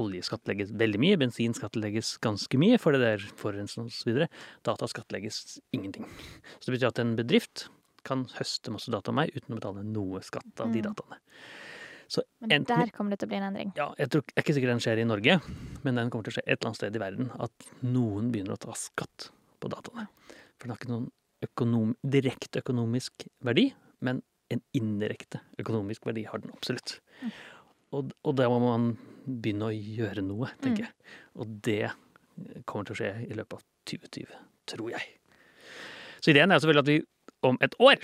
Olje 0.00 0.22
skattlegges 0.24 0.70
veldig 0.78 1.00
mye, 1.02 1.18
bensin 1.20 1.52
skattlegges 1.56 2.14
ganske 2.24 2.58
mye, 2.60 2.78
for 2.80 2.96
det 2.96 3.02
der 3.02 3.26
forurensende 3.40 3.90
osv. 3.92 4.24
Data 4.64 4.88
skattlegges 4.88 5.58
ingenting. 5.76 6.06
Så 6.60 6.70
det 6.70 6.78
betyr 6.78 6.92
at 6.92 7.02
en 7.02 7.12
bedrift 7.18 7.66
kan 8.04 8.24
høste 8.38 8.70
masse 8.74 8.90
data 8.92 9.10
om 9.12 9.16
meg 9.20 9.30
uten 9.36 9.54
å 9.54 9.58
betale 9.60 9.84
noe 9.84 10.20
skatt 10.20 10.60
av 10.60 10.72
de 10.72 10.80
Mm. 10.82 10.88
dataene. 10.94 11.18
Så 12.08 12.22
Men 12.40 12.50
enten- 12.50 12.78
der 12.84 12.90
kommer 12.92 13.10
det 13.10 13.20
til 13.20 13.26
å 13.28 13.30
bli 13.30 13.36
en 13.38 13.54
endring. 13.54 13.72
ja, 13.76 13.94
jeg, 13.98 14.10
tror, 14.10 14.22
jeg 14.26 14.36
er 14.36 14.42
ikke 14.42 14.54
sikker 14.54 14.68
den 14.68 14.80
skjer 14.80 14.98
i 15.00 15.04
Norge, 15.04 15.40
men 15.84 15.94
den 15.94 16.10
kommer 16.10 16.24
til 16.24 16.32
å 16.32 16.36
skje 16.36 16.42
et 16.46 16.58
eller 16.60 16.68
annet 16.68 16.76
sted 16.76 16.96
i 16.96 16.98
verden. 16.98 17.30
At 17.40 17.52
noen 17.82 18.30
begynner 18.32 18.52
å 18.54 18.58
ta 18.58 18.72
skatt 18.72 19.30
på 19.60 19.68
dataene. 19.70 20.08
For 20.58 20.68
den 20.68 20.70
har 20.70 20.76
ikke 20.76 20.90
noen 20.92 21.10
økonom, 21.42 21.96
direkte 22.04 22.60
økonomisk 22.62 23.26
verdi, 23.42 23.72
men 24.00 24.22
en 24.50 24.60
indirekte 24.74 25.40
økonomisk 25.58 26.04
verdi 26.04 26.24
har 26.26 26.38
den 26.38 26.50
absolutt. 26.52 27.00
Og, 27.92 28.12
og 28.24 28.36
da 28.36 28.46
må 28.48 28.60
man 28.60 28.98
begynne 29.26 29.70
å 29.70 29.72
gjøre 29.72 30.22
noe, 30.22 30.50
tenker 30.60 30.84
Mm. 30.84 30.86
jeg. 30.86 30.92
Og 31.36 31.62
det 31.62 31.92
kommer 32.66 32.84
til 32.86 32.94
å 32.94 32.98
skje 33.00 33.30
i 33.30 33.34
løpet 33.34 33.52
av 33.54 33.62
2020, 33.86 34.26
tror 34.66 34.90
jeg. 34.90 35.02
Så 36.20 36.30
ideen 36.32 36.52
er 36.52 36.58
selvfølgelig 36.58 36.78
at 36.78 36.86
vi 36.86 37.06
om 37.46 37.58
et 37.64 37.74
år 37.80 38.02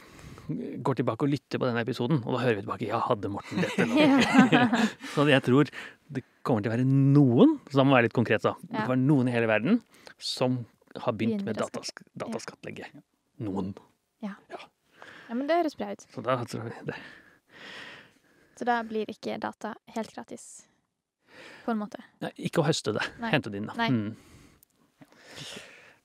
går 0.49 0.97
tilbake 1.01 1.27
og 1.27 1.33
lytter 1.33 1.61
på 1.61 1.69
denne 1.69 1.83
episoden, 1.85 2.23
og 2.25 2.35
da 2.35 2.41
hører 2.41 2.57
vi 2.59 2.65
tilbake 2.65 2.89
ja, 2.89 3.01
hadde 3.05 3.31
Morten 3.33 3.61
dette 3.61 3.85
nå? 3.91 4.07
Så 5.13 5.27
jeg 5.29 5.45
tror 5.45 5.73
det 6.17 6.25
kommer 6.47 6.65
til 6.65 6.71
å 6.71 6.75
være 6.77 6.87
noen, 6.89 7.59
så 7.69 7.83
da 7.83 7.85
må 7.85 7.93
være 7.99 8.07
litt 8.09 8.17
konkret 8.17 8.45
da, 8.47 8.55
det 8.63 8.73
kan 8.73 8.95
være 8.95 9.03
noen 9.03 9.29
i 9.29 9.35
hele 9.35 9.51
verden 9.51 9.83
som 10.17 10.63
har 10.97 11.15
begynt 11.19 11.45
med 11.45 11.59
å 11.59 11.67
datask 11.67 12.01
dataskattlegge. 12.17 12.89
Noen. 13.45 13.75
ja, 14.25 14.33
men 15.29 15.45
det 15.47 15.61
høres 15.61 15.77
bra 15.79 15.93
ut. 15.93 16.07
Så 16.11 16.25
da 16.25 16.39
tror 16.49 16.65
vi 16.65 16.87
det. 16.89 16.97
Så 18.59 18.67
da 18.67 18.81
blir 18.89 19.07
ikke 19.13 19.37
data 19.39 19.77
helt 19.95 20.11
gratis, 20.17 20.47
på 21.67 21.75
en 21.75 21.79
måte. 21.85 22.01
Nei, 22.25 22.33
ikke 22.49 22.65
å 22.65 22.67
høste 22.67 22.97
det. 22.97 23.05
Nei. 23.21 23.31
Hente 23.37 23.53
det 23.53 23.61
inn, 23.61 23.69
da. 23.69 23.77
Nei. 23.79 23.91
Mm. 23.93 24.17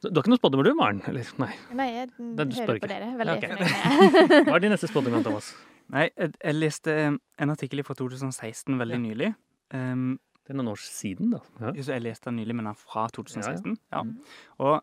Du 0.03 0.17
har 0.17 0.24
ikke 0.24 0.31
noen 0.33 0.39
spådommer 0.41 0.67
du, 0.67 0.74
Maren? 0.75 1.01
Eller, 1.07 1.27
nei. 1.39 1.51
Nei, 1.79 1.88
jeg 1.95 2.10
du 2.17 2.41
hører 2.43 2.75
ikke. 2.75 2.79
på 2.83 2.89
dere. 2.91 3.12
Veldig 3.19 3.36
okay. 3.38 3.53
fornøyd 3.55 4.45
Hva 4.50 4.55
er 4.57 4.63
din 4.65 4.74
neste 4.75 4.89
spådom, 4.91 5.15
Thomas? 5.24 5.51
Nei, 5.93 6.10
jeg, 6.17 6.33
jeg 6.43 6.55
leste 6.57 6.95
en 7.07 7.53
artikkel 7.53 7.83
fra 7.88 7.95
2016 8.00 8.79
veldig 8.81 8.98
Ja. 9.00 9.03
nylig. 9.07 9.29
Um, 9.74 10.19
Det 10.43 10.51
er 10.51 10.57
noen 10.60 10.74
år 10.74 10.81
siden, 10.83 11.29
da. 11.31 11.39
Ja. 11.62 11.72
så 11.83 11.93
jeg 11.95 12.03
leste 12.03 12.27
den 12.27 12.36
nylig, 12.41 12.55
men 12.55 12.65
den 12.65 12.74
er 12.74 12.79
fra 12.79 13.05
2016. 13.15 13.77
Ja, 13.93 14.01
Mm. 14.03 14.17
Og, 14.60 14.81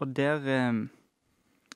og 0.00 0.12
der, 0.16 0.68
um, 0.68 0.90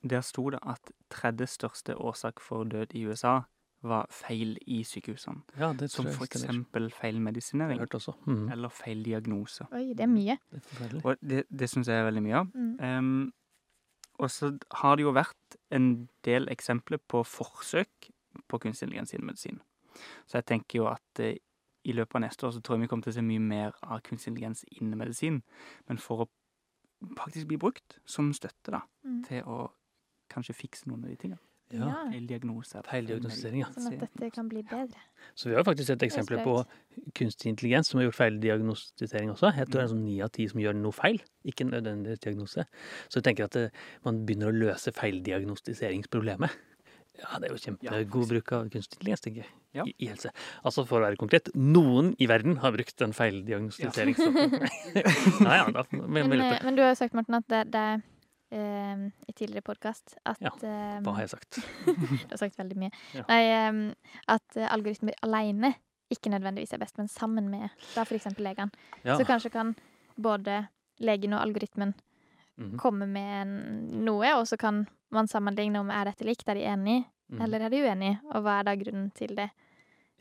der 0.04 0.20
sto 0.20 0.50
det 0.50 0.58
at 0.66 0.92
tredje 1.10 1.46
største 1.48 1.96
årsak 1.96 2.40
for 2.44 2.64
død 2.64 2.92
i 2.94 3.06
USA 3.08 3.38
var 3.82 4.06
feil 4.10 4.56
i 4.66 4.82
sykehusene. 4.86 5.42
ja, 5.58 5.72
det 5.72 5.90
Som 5.90 6.04
tror 6.06 6.14
som 6.14 6.24
eksempel 6.28 6.90
feil 6.94 7.20
medisinering 7.20 7.78
hørt 7.80 7.94
også. 7.98 8.14
Mm. 8.26 8.48
eller 8.52 8.68
feil 8.68 9.02
diagnose. 9.04 9.66
Oi, 9.72 9.92
det 9.92 10.00
er 10.00 10.10
mye. 10.12 10.38
Det 10.50 10.62
er. 10.80 11.00
Og 11.04 11.16
det, 11.20 11.44
det 11.50 11.68
syns 11.70 11.88
jeg 11.88 11.98
er 11.98 12.04
veldig 12.10 12.22
mye 12.22 12.34
av. 12.40 12.50
Mm. 12.54 12.98
Um, 12.98 13.32
og 14.18 14.30
så 14.30 14.52
har 14.82 14.96
det 14.96 15.02
jo 15.06 15.12
vært 15.16 15.56
en 15.74 16.08
del 16.24 16.46
eksempler 16.48 16.98
på 17.08 17.24
forsøk 17.26 18.10
på 18.48 18.58
kunstig 18.62 18.86
intelligens 18.86 19.12
innen 19.14 19.26
medisin. 19.26 19.60
Så 20.26 20.38
jeg 20.38 20.46
tenker 20.46 20.78
jo 20.78 20.86
at 20.92 21.20
uh, 21.20 21.32
i 21.84 21.92
løpet 21.92 22.14
av 22.14 22.20
neste 22.22 22.46
år 22.46 22.52
så 22.54 22.60
tror 22.62 22.76
jeg 22.78 22.82
vi 22.84 22.88
kommer 22.92 23.02
til 23.02 23.10
å 23.10 23.18
se 23.18 23.22
mye 23.26 23.40
mer 23.42 23.72
av 23.82 24.00
kunstig 24.06 24.30
intelligens 24.30 24.64
innen 24.78 24.96
medisin. 25.00 25.42
Men 25.88 25.98
for 25.98 26.22
å 26.22 26.28
faktisk 27.18 27.48
bli 27.50 27.58
brukt 27.58 27.98
som 28.06 28.30
støtte 28.32 28.70
da, 28.70 28.82
Mm. 29.04 29.24
til 29.26 29.42
å 29.42 29.72
kanskje 30.30 30.54
fikse 30.54 30.86
noen 30.86 31.02
av 31.04 31.10
de 31.10 31.16
tingene. 31.16 31.38
Ja. 31.72 31.88
Ja. 31.88 32.00
Feil 32.12 32.26
diagnose. 32.28 32.82
Feil 32.88 33.06
diagnostisering, 33.08 33.62
ja. 33.64 33.68
Sånn 33.74 33.88
at 33.94 34.02
dette 34.04 34.30
kan 34.34 34.48
bli 34.50 34.62
bedre. 34.68 35.00
Så 35.34 35.48
vi 35.48 35.56
har 35.56 35.64
faktisk 35.64 35.88
sett 35.88 36.02
eksempler 36.04 36.42
på 36.44 36.58
kunstig 37.16 37.48
intelligens 37.52 37.88
som 37.88 38.00
har 38.00 38.08
gjort 38.10 38.18
feildiagnostisering 38.18 39.32
også. 39.32 39.54
Jeg 39.56 39.70
tror 39.70 39.80
det 39.80 39.86
er 39.86 39.92
sånn 39.94 40.04
ni 40.04 40.18
av 40.24 40.32
ti 40.36 40.48
som 40.50 40.60
gjør 40.60 40.76
noe 40.76 40.92
feil, 40.96 41.22
ikke 41.48 41.64
en 41.66 41.72
nødvendig 41.76 42.18
diagnose. 42.24 42.66
Så 43.08 43.20
jeg 43.20 43.28
tenker 43.30 43.48
at 43.48 43.56
det, 43.56 43.64
man 44.04 44.20
begynner 44.26 44.52
å 44.52 44.56
løse 44.56 44.92
feildiagnostiseringsproblemet. 44.98 46.60
Ja, 47.20 47.36
det 47.38 47.50
er 47.50 47.52
jo 47.52 47.60
kjempegod 47.60 48.30
bruk 48.30 48.52
av 48.56 48.68
kunstig 48.72 48.96
intelligens, 48.98 49.20
tenker 49.24 49.42
jeg, 49.44 49.50
Ja. 49.76 49.84
i, 49.88 49.92
i 50.04 50.08
helse. 50.08 50.30
Altså 50.64 50.84
for 50.88 51.00
å 51.00 51.04
være 51.06 51.16
konkret, 51.20 51.50
noen 51.56 52.14
i 52.20 52.26
verden 52.28 52.58
har 52.60 52.72
brukt 52.72 52.96
den 53.00 53.12
feildiagnostiseringsstoffen. 53.16 54.56
ja, 55.46 55.58
ja, 55.60 55.84
men, 55.92 56.32
eh, 56.32 56.56
men 56.64 56.76
du 56.76 56.82
har 56.82 56.92
jo 56.94 56.98
sagt, 56.98 57.14
Morten, 57.16 57.36
at 57.36 57.48
det, 57.52 57.62
det 57.72 57.84
eh, 57.94 58.02
i 58.52 59.32
tidligere 59.32 59.64
podkast 59.64 60.18
at 60.28 60.40
Ja, 60.44 60.52
Hva 61.00 61.14
har 61.16 61.24
jeg 61.24 61.32
sagt? 61.32 61.60
Du 61.86 62.34
har 62.34 62.40
sagt 62.40 62.58
veldig 62.60 62.76
mye. 62.78 62.90
Ja. 63.16 63.24
Nei, 63.30 63.40
em, 63.56 63.80
at 64.28 64.58
eh, 64.58 64.68
algoritmer 64.68 65.16
alene 65.24 65.72
ikke 66.12 66.32
nødvendigvis 66.32 66.74
er 66.76 66.82
best, 66.82 66.98
men 67.00 67.08
sammen 67.08 67.48
med 67.48 67.70
da 67.94 68.04
f.eks. 68.04 68.28
legene. 68.38 68.70
Ja. 69.06 69.16
Så 69.16 69.24
kanskje 69.28 69.52
kan 69.54 69.74
både 70.20 70.66
legen 71.02 71.32
og 71.32 71.40
algoritmen 71.40 71.94
mhm, 72.60 72.76
komme 72.80 73.08
med 73.08 73.54
noe, 74.04 74.34
og 74.36 74.46
så 74.50 74.58
kan 74.60 74.84
man 75.12 75.30
sammenligne 75.30 75.80
om 75.80 75.92
er 75.92 76.10
dette 76.10 76.26
likt, 76.28 76.44
er 76.48 76.60
de 76.60 76.66
enige, 76.68 77.06
mhm. 77.32 77.44
eller 77.46 77.66
er 77.66 77.72
de 77.72 77.80
uenige, 77.86 78.18
og 78.32 78.44
hva 78.44 78.58
er 78.60 78.68
da 78.68 78.76
grunnen 78.80 79.08
til 79.16 79.32
det? 79.38 79.48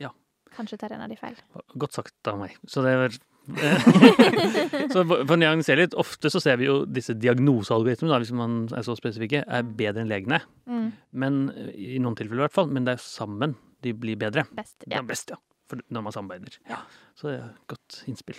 Ja. 0.00 0.12
Kanskje 0.56 0.80
tar 0.80 0.96
en 0.96 1.04
av 1.04 1.12
de 1.12 1.20
feil. 1.20 1.36
Godt 1.76 2.00
sagt 2.00 2.32
av 2.32 2.40
meg. 2.40 2.56
Så 2.68 2.84
det 2.84 2.96
var 3.00 3.20
så 4.92 5.02
for 5.08 5.34
å 5.34 5.38
nyansere 5.40 5.82
litt, 5.84 5.96
ofte 5.98 6.30
så 6.32 6.40
ser 6.42 6.58
vi 6.60 6.68
jo 6.68 6.82
disse 6.86 7.14
diagnosealgoritmene, 7.18 8.18
hvis 8.22 8.34
man 8.38 8.58
er 8.76 8.84
så 8.86 8.94
spesifikke, 8.98 9.42
er 9.46 9.66
bedre 9.66 10.04
enn 10.04 10.10
legene. 10.12 10.38
Mm, 10.70 10.88
Men 11.24 11.40
I 11.74 11.98
noen 12.02 12.16
tilfeller 12.18 12.44
i 12.44 12.46
hvert 12.46 12.56
fall. 12.56 12.70
Men 12.72 12.86
det 12.86 12.96
er 12.96 13.02
sammen 13.02 13.56
de 13.82 13.94
blir 13.98 14.18
bedre. 14.20 14.44
best. 14.54 14.84
Ja. 14.86 15.00
er 15.00 15.08
best, 15.08 15.32
ja. 15.34 15.40
For 15.70 15.80
når 15.90 16.04
man 16.06 16.14
samarbeider. 16.14 16.58
Ja. 16.70 16.82
Så 17.18 17.30
det 17.30 17.36
er 17.40 17.44
et 17.48 17.66
godt 17.74 18.02
innspill. 18.10 18.38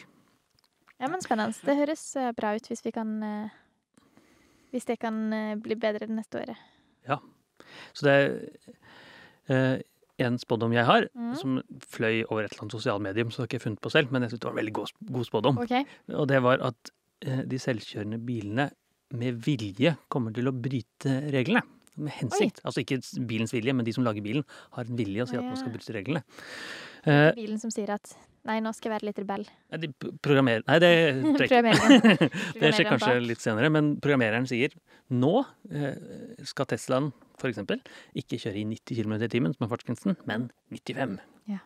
ja, 1.01 1.07
men 1.10 1.22
spennende. 1.25 1.57
Det 1.65 1.75
høres 1.81 2.03
eh, 2.15 2.31
bra 2.38 2.53
ut 2.55 2.67
hvis 2.72 2.83
vi 2.86 2.91
kan 2.95 3.15
eh, 3.24 3.50
Hvis 4.72 4.86
det 4.89 5.00
kan 5.01 5.17
eh, 5.33 5.55
bli 5.60 5.75
bedre 5.75 6.07
det 6.07 6.15
neste 6.15 6.39
året. 6.39 6.57
Ja. 7.10 7.19
Så 7.93 8.05
det 8.07 8.13
er 8.13 8.31
eh, 9.50 9.81
en 10.27 10.38
spådom 10.42 10.74
jeg 10.74 10.86
har, 10.86 11.08
Mm. 11.15 11.36
som 11.39 11.62
fløy 11.89 12.24
over 12.30 12.44
et 12.46 12.51
eller 12.53 12.63
annet 12.65 12.75
sosialmedium, 12.77 13.32
så 13.32 13.42
har 13.44 13.48
jeg 13.48 13.53
ikke 13.60 13.63
funnet 13.68 13.82
på 13.82 13.92
selv, 13.92 14.12
men 14.12 14.22
jeg 14.24 14.32
syntes 14.32 14.39
det 14.42 14.50
var 14.50 14.56
en 14.58 14.62
veldig 14.65 14.74
god, 14.74 14.92
god 15.12 15.25
spådom. 15.30 15.58
Okay. 15.63 15.86
Og 16.13 16.27
det 16.27 16.42
var 16.44 16.62
at 16.70 16.92
eh, 17.25 17.44
de 17.48 17.60
selvkjørende 17.60 18.20
bilene 18.25 18.70
med 19.13 19.34
vilje 19.46 19.96
kommer 20.10 20.34
til 20.34 20.48
å 20.50 20.53
bryte 20.56 21.20
reglene. 21.32 21.62
Med 21.96 22.10
hensikt. 22.18 22.58
Altså 22.65 22.82
ikke 22.82 22.98
bilens 23.30 23.51
vilje, 23.53 23.74
men 23.77 23.86
de 23.86 23.94
som 23.94 24.03
lager 24.03 24.24
bilen, 24.25 24.44
har 24.74 24.86
en 24.89 24.98
vilje 24.98 25.22
og 25.22 25.27
sier 25.30 25.38
ja. 25.38 25.46
at 25.46 25.51
man 25.53 25.58
skal 25.62 25.74
bryte 25.75 25.94
reglene. 25.94 26.24
Eh, 27.06 27.32
Bilen 27.38 27.60
som 27.62 27.70
sier 27.70 27.92
at 27.94 28.15
Nei, 28.44 28.58
nå 28.60 28.74
skal 28.75 28.89
jeg 28.92 28.98
være 29.00 29.06
litt 29.08 29.20
rebell. 29.22 29.44
nei, 29.72 29.77
de 29.80 29.88
p- 29.88 30.10
programmerer 30.20 30.63
Nei, 30.68 30.80
det. 30.80 30.89
Det 32.60 32.72
skjer 32.75 32.88
kanskje 32.89 33.13
litt 33.24 33.39
senere, 33.44 33.70
men 33.72 33.94
programmereren 34.03 34.48
sier 34.50 34.74
nå 35.15 35.46
eh, 35.72 35.96
skal 36.44 36.65
Teslaen 36.74 37.12
f.eks. 37.43 37.62
ikke 38.23 38.39
kjøre 38.41 38.62
i 38.62 38.65
90 38.71 39.00
km 39.01 39.15
i 39.19 39.31
timen, 39.31 39.55
som 39.55 39.67
er 39.67 39.71
fartsgrensen, 39.73 40.17
men 40.29 40.50
95. 40.73 41.19
Ja. 41.51 41.62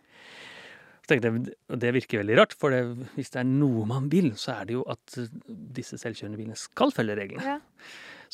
Så 1.08 1.14
tenkte 1.14 1.32
jeg, 1.32 1.56
Det 1.80 1.94
virker 1.96 2.22
veldig 2.24 2.38
rart, 2.42 2.56
for 2.60 2.74
det, 2.74 3.10
hvis 3.16 3.32
det 3.32 3.42
er 3.44 3.50
noe 3.50 3.86
man 3.88 4.10
vil, 4.12 4.34
så 4.40 4.58
er 4.58 4.70
det 4.70 4.78
jo 4.78 4.86
at 4.92 5.20
eh, 5.22 5.32
disse 5.78 6.00
selvkjørende 6.02 6.40
bilene 6.40 6.60
skal 6.60 6.92
følge 6.96 7.16
reglene. 7.20 7.56
Ja. 7.56 7.60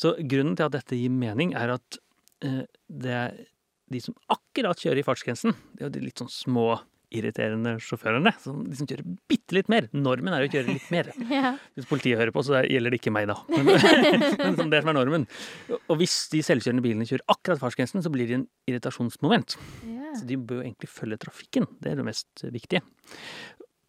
Så 0.00 0.16
grunnen 0.18 0.56
til 0.58 0.66
at 0.66 0.74
dette 0.74 0.98
gir 0.98 1.12
mening, 1.14 1.54
er 1.54 1.76
at 1.76 2.00
eh, 2.42 2.64
det 2.90 3.14
er 3.14 3.36
de 3.92 4.00
som 4.02 4.16
akkurat 4.32 4.80
kjører 4.80 5.02
i 5.02 5.06
fartsgrensen, 5.06 5.54
det 5.74 5.84
er 5.84 5.90
jo 5.90 5.94
de 5.98 6.04
litt 6.06 6.20
sånn 6.22 6.32
små 6.32 6.68
irriterende 7.14 7.76
sjåførene, 7.82 8.32
som 8.42 8.62
de 8.66 8.76
som 8.78 8.88
kjører 8.90 9.06
bitte 9.30 9.56
litt 9.56 9.70
mer. 9.72 9.86
Normen 9.94 10.34
er 10.36 10.44
å 10.46 10.50
kjøre 10.50 10.74
litt 10.74 10.90
mer. 10.94 11.10
ja. 11.32 11.54
Hvis 11.78 11.88
politiet 11.90 12.18
hører 12.20 12.34
på, 12.34 12.42
så 12.46 12.60
gjelder 12.66 12.94
det 12.94 13.00
ikke 13.00 13.14
meg, 13.14 13.28
da. 13.30 13.38
Men, 13.54 13.70
men 14.42 14.58
som 14.58 14.70
det 14.72 14.82
som 14.84 14.92
er 14.92 14.98
normen. 14.98 15.26
Og 15.88 15.96
hvis 16.02 16.16
de 16.34 16.42
selvkjørende 16.46 16.84
bilene 16.84 17.06
kjører 17.08 17.24
akkurat 17.34 17.62
fartsgrensen, 17.62 18.02
så 18.04 18.12
blir 18.14 18.30
det 18.30 18.38
en 18.42 18.48
irritasjonsmoment. 18.70 19.56
ja. 19.88 20.00
Så 20.14 20.28
de 20.28 20.36
bør 20.38 20.60
jo 20.60 20.66
egentlig 20.68 20.86
følge 20.94 21.16
trafikken. 21.24 21.64
Det 21.82 21.90
er 21.90 21.96
det 21.98 22.04
mest 22.06 22.44
viktige. 22.54 22.84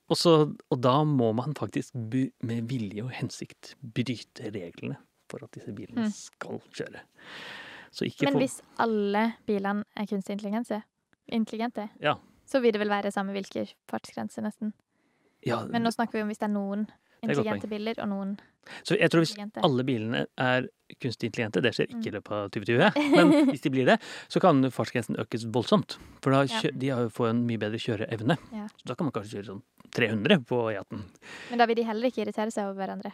Og, 0.09 0.15
så, 0.17 0.31
og 0.73 0.79
da 0.81 0.95
må 1.05 1.31
man 1.37 1.53
faktisk 1.57 1.93
med 1.97 2.65
vilje 2.69 3.03
og 3.05 3.11
hensikt 3.13 3.75
bryte 3.81 4.49
reglene 4.53 4.97
for 5.29 5.41
at 5.45 5.53
disse 5.57 5.73
bilene 5.73 6.05
Mm. 6.05 6.11
skal 6.13 6.59
kjøre. 6.77 7.01
Så 7.95 8.05
ikke 8.05 8.27
Men 8.27 8.37
hvis 8.41 8.59
alle 8.81 9.21
bilene 9.47 9.85
er 9.97 10.05
kunstig 10.09 10.35
intelligente, 10.35 10.81
intelligente 11.31 11.87
Ja. 12.03 12.17
Så 12.45 12.61
vil 12.61 12.71
det 12.75 12.79
vel 12.79 12.89
være 12.93 13.11
samme 13.11 13.33
hvilke 13.35 13.67
fartsgrenser, 13.89 14.41
nesten. 14.45 14.73
Ja, 15.45 15.63
Men 15.69 15.83
nå 15.83 15.91
snakker 15.93 16.13
vi 16.17 16.21
om 16.21 16.27
hvis 16.31 16.39
det 16.41 16.47
er 16.49 16.53
noen 16.55 16.87
intelligente 17.21 17.67
biler 17.69 17.99
og 18.03 18.09
noen 18.09 18.35
så 18.83 18.95
jeg 18.97 19.11
tror 19.13 19.21
hvis 19.21 19.35
alle 19.61 19.83
bilene 19.85 20.23
er 20.41 20.65
kunstig 20.99 21.27
intelligente, 21.29 21.61
det 21.61 21.71
skjer 21.75 21.85
ikke 21.85 22.07
i 22.07 22.09
Mm. 22.09 22.15
løpet 22.15 22.31
av 22.33 22.49
2020, 22.49 23.11
men 23.13 23.33
hvis 23.53 23.61
de 23.61 23.69
blir 23.69 23.85
det, 23.85 23.99
så 24.27 24.41
kan 24.41 24.63
fartsgrensen 24.73 25.19
økes 25.21 25.45
voldsomt. 25.53 25.99
For 26.23 26.31
da 26.33 26.39
Ja. 26.49 26.71
de 26.73 26.89
får 27.13 27.29
en 27.29 27.43
mye 27.45 27.59
bedre 27.61 27.77
kjøreevne. 27.77 28.37
Ja. 28.51 28.65
Så 28.81 28.85
da 28.89 28.95
kan 28.95 29.05
man 29.05 29.13
kanskje 29.13 29.37
kjøre 29.37 29.45
sånn 29.51 29.61
300 29.93 30.39
på 30.49 30.63
E18. 30.73 31.03
Men 31.51 31.59
da 31.61 31.65
vil 31.69 31.75
de 31.75 31.83
heller 31.83 32.09
ikke 32.09 32.25
irritere 32.25 32.49
seg 32.51 32.65
over 32.65 32.73
hverandre. 32.87 33.11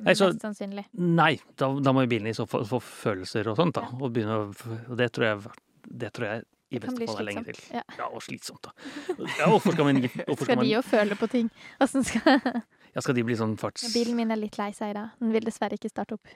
Nei, 0.00 0.14
så- 0.14 0.32
Mest 0.32 0.40
sannsynlig. 0.40 0.86
Nei, 0.96 1.38
da, 1.56 1.68
da 1.78 1.92
må 1.92 2.00
jo 2.00 2.08
bilene 2.08 2.30
i 2.32 2.38
så 2.40 2.48
fall 2.48 2.64
få 2.64 2.80
følelser 2.80 3.46
og 3.52 3.56
sånt, 3.60 3.74
da. 3.74 3.82
Og 4.00 4.12
begynne 4.14 4.48
Og 4.88 4.96
det 4.96 5.12
tror 5.12 5.24
jeg, 5.28 5.52
det 5.92 6.12
tror 6.14 6.24
jeg 6.24 6.44
i 6.70 6.78
beste 6.82 7.06
fall 7.06 7.22
er 7.22 7.26
lenge 7.26 7.44
til. 7.48 7.58
Ja. 7.74 7.82
Ja, 7.98 8.06
og 8.08 8.22
slitsomt, 8.22 8.62
da. 8.66 8.74
Ja, 9.40 9.48
hvorfor 9.50 9.74
skal 9.74 9.88
man, 9.88 10.00
hvorfor 10.02 10.44
skal 10.44 10.44
Skal 10.44 10.60
man 10.60 10.66
de 10.66 10.74
jo 10.74 10.82
føle 10.86 11.18
på 11.18 11.30
ting? 11.30 11.50
Åssen 11.82 12.06
skal 12.06 12.38
Ja, 12.94 13.02
skal 13.02 13.14
de 13.14 13.24
bli 13.26 13.36
sånn 13.38 13.56
farts... 13.58 13.84
Bilen 13.94 14.16
min 14.18 14.30
er 14.34 14.38
litt 14.40 14.56
lei 14.58 14.72
seg 14.74 14.90
i 14.90 14.96
dag. 14.96 15.12
Den 15.22 15.34
vil 15.34 15.44
dessverre 15.46 15.78
ikke 15.78 15.90
starte 15.92 16.16
opp. 16.18 16.32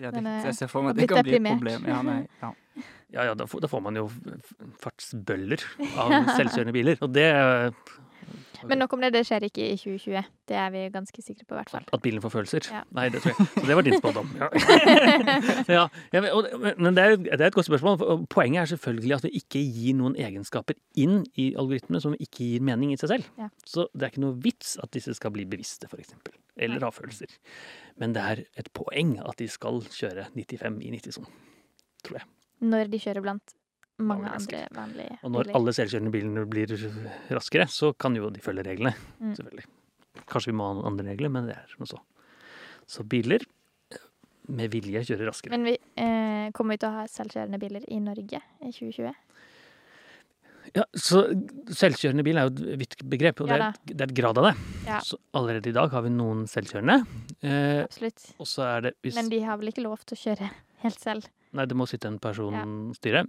Ja, 0.00 0.10
det, 0.10 0.22
Men, 0.22 0.28
jeg 0.46 0.54
ser 0.56 0.70
for 0.70 0.86
meg 0.86 0.94
at 0.94 1.00
det 1.02 1.08
kan 1.10 1.26
bli 1.26 1.34
et 1.36 1.48
problem. 1.50 1.88
Ja, 1.90 1.98
nei, 2.06 2.20
ja. 2.40 2.52
Ja, 3.12 3.24
ja, 3.28 3.34
da 3.38 3.46
får, 3.48 3.62
da 3.64 3.68
får 3.70 3.82
man 3.84 3.98
jo 3.98 4.06
fartsbøller 4.82 5.62
av 6.02 6.14
selvkjørende 6.36 6.74
biler. 6.74 7.00
Og 7.04 7.12
det 7.14 7.28
Men 8.64 8.78
nok 8.78 8.92
om 8.96 9.00
det, 9.04 9.12
det 9.12 9.22
skjer 9.28 9.44
ikke 9.48 9.64
i 9.66 9.76
2020. 9.76 10.22
Det 10.48 10.56
er 10.56 10.70
vi 10.72 10.82
ganske 10.94 11.22
sikre 11.22 11.44
på, 11.44 11.54
i 11.54 11.58
hvert 11.58 11.70
fall. 11.74 11.84
At 11.92 12.02
bilen 12.04 12.22
får 12.24 12.32
følelser? 12.32 12.68
Ja. 12.72 12.82
Nei, 12.96 13.08
det 13.12 13.20
tror 13.24 13.34
jeg. 13.34 13.46
Så 13.56 13.64
det 13.68 13.76
var 13.76 13.86
din 13.86 13.98
spådom. 14.00 14.30
Ja. 14.40 14.48
ja, 15.76 15.84
ja, 16.12 16.20
men- 16.22 16.94
det 16.96 17.02
er, 17.04 17.16
det 17.16 17.40
er 17.40 17.46
et 17.50 17.54
godt 17.58 17.66
spørsmål. 17.68 18.24
Poenget 18.32 18.60
er 18.62 18.70
selvfølgelig 18.72 19.14
at 19.18 19.26
vi 19.26 19.32
ikke 19.40 19.60
gir 19.64 19.96
noen 19.98 20.16
egenskaper 20.16 20.78
inn 20.96 21.24
i 21.36 21.50
algoritmene 21.58 22.00
som 22.02 22.14
ikke 22.16 22.44
gir 22.46 22.64
mening 22.64 22.92
i 22.94 22.98
seg 23.00 23.12
selv. 23.16 23.28
Ja. 23.38 23.48
Så 23.66 23.88
det 23.92 24.02
er 24.08 24.14
ikke 24.14 24.24
noe 24.24 24.38
vits 24.44 24.76
at 24.82 24.92
disse 24.96 25.14
skal 25.18 25.34
bli 25.34 25.44
bevisste, 25.48 25.90
f.eks. 25.90 26.14
Eller 26.56 26.80
ha 26.86 26.90
følelser. 26.94 27.28
Men 28.00 28.14
det 28.16 28.22
er 28.24 28.44
et 28.62 28.72
poeng 28.76 29.16
at 29.24 29.36
de 29.42 29.48
skal 29.52 29.82
kjøre 29.92 30.28
95 30.34 30.80
i 30.86 30.94
90-sonen. 30.96 31.30
Tror 32.06 32.20
jeg. 32.20 32.28
Når 32.64 32.88
de 32.92 33.00
kjører 33.02 33.24
blant 33.24 33.56
mange 33.98 34.28
andre 34.28 34.62
vanlige 34.76 35.18
Og 35.24 35.32
når 35.32 35.50
alle 35.56 35.72
selvkjørende 35.76 36.12
bilene 36.12 36.44
blir 36.50 36.72
raskere, 37.32 37.66
så 37.72 37.92
kan 37.96 38.16
jo 38.18 38.30
de 38.32 38.42
følge 38.44 38.64
reglene. 38.66 38.92
Mm. 39.20 39.34
Selvfølgelig. 39.38 39.66
Kanskje 40.26 40.52
vi 40.52 40.56
må 40.58 40.68
ha 40.68 40.88
andre 40.88 41.10
regler, 41.12 41.32
men 41.32 41.48
det 41.48 41.56
er 41.56 41.76
noe 41.80 41.88
så. 41.90 42.00
Så 42.90 43.04
biler 43.08 43.44
eh, 43.92 44.02
med 44.52 44.72
vilje 44.72 45.04
kjører 45.10 45.30
raskere. 45.30 45.56
Men 45.56 45.66
vi 45.68 45.76
eh, 45.76 46.50
kommer 46.56 46.76
vi 46.76 46.82
til 46.84 46.90
å 46.90 46.98
ha 47.00 47.06
selvkjørende 47.10 47.60
biler 47.62 47.86
i 47.88 48.00
Norge 48.02 48.42
i 48.60 48.72
2020? 48.72 49.14
Ja, 50.74 50.82
så 50.98 51.22
selvkjørende 51.72 52.24
bil 52.26 52.40
er 52.40 52.48
jo 52.48 52.52
et 52.52 52.80
vidt 52.82 52.96
begrep, 53.08 53.40
og 53.40 53.48
Ja 53.52 53.56
det, 53.56 53.56
er, 53.56 53.80
det 53.92 54.02
er 54.02 54.10
et 54.10 54.16
grad 54.18 54.40
av 54.40 54.48
det. 54.48 54.54
Ja. 54.88 55.00
Så 55.04 55.18
allerede 55.38 55.70
i 55.70 55.76
dag 55.76 55.94
har 55.94 56.04
vi 56.04 56.12
noen 56.12 56.44
selvkjørende. 56.50 56.98
Eh, 57.40 57.82
Absolutt. 57.86 58.28
det 58.84 58.96
hvis 59.06 59.16
Men 59.16 59.30
de 59.32 59.40
har 59.46 59.60
vel 59.60 59.72
ikke 59.72 59.86
lov 59.86 60.02
til 60.04 60.18
å 60.18 60.22
kjøre 60.26 60.50
helt 60.82 61.00
selv? 61.00 61.28
Nei, 61.56 61.64
det 61.70 61.78
må 61.78 61.86
sitte 61.88 62.10
en 62.10 62.20
person 62.20 62.56
styre. 62.98 63.24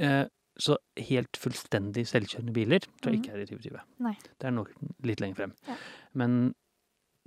Eh, 0.00 0.24
så 0.60 0.74
helt 0.98 1.38
fullstendig 1.40 2.02
selvkjørende 2.10 2.52
biler 2.52 2.80
tror 3.00 3.12
jeg 3.14 3.20
Mhm. 3.20 3.22
ikke 3.22 3.34
er 3.36 3.40
i 3.44 3.46
2020. 3.46 3.80
Nei. 4.04 4.16
Det 4.38 4.48
er 4.48 4.50
nok 4.56 4.72
litt 5.08 5.20
lenger 5.22 5.36
frem. 5.38 5.52
Ja. 5.68 5.76
Men 6.14 6.54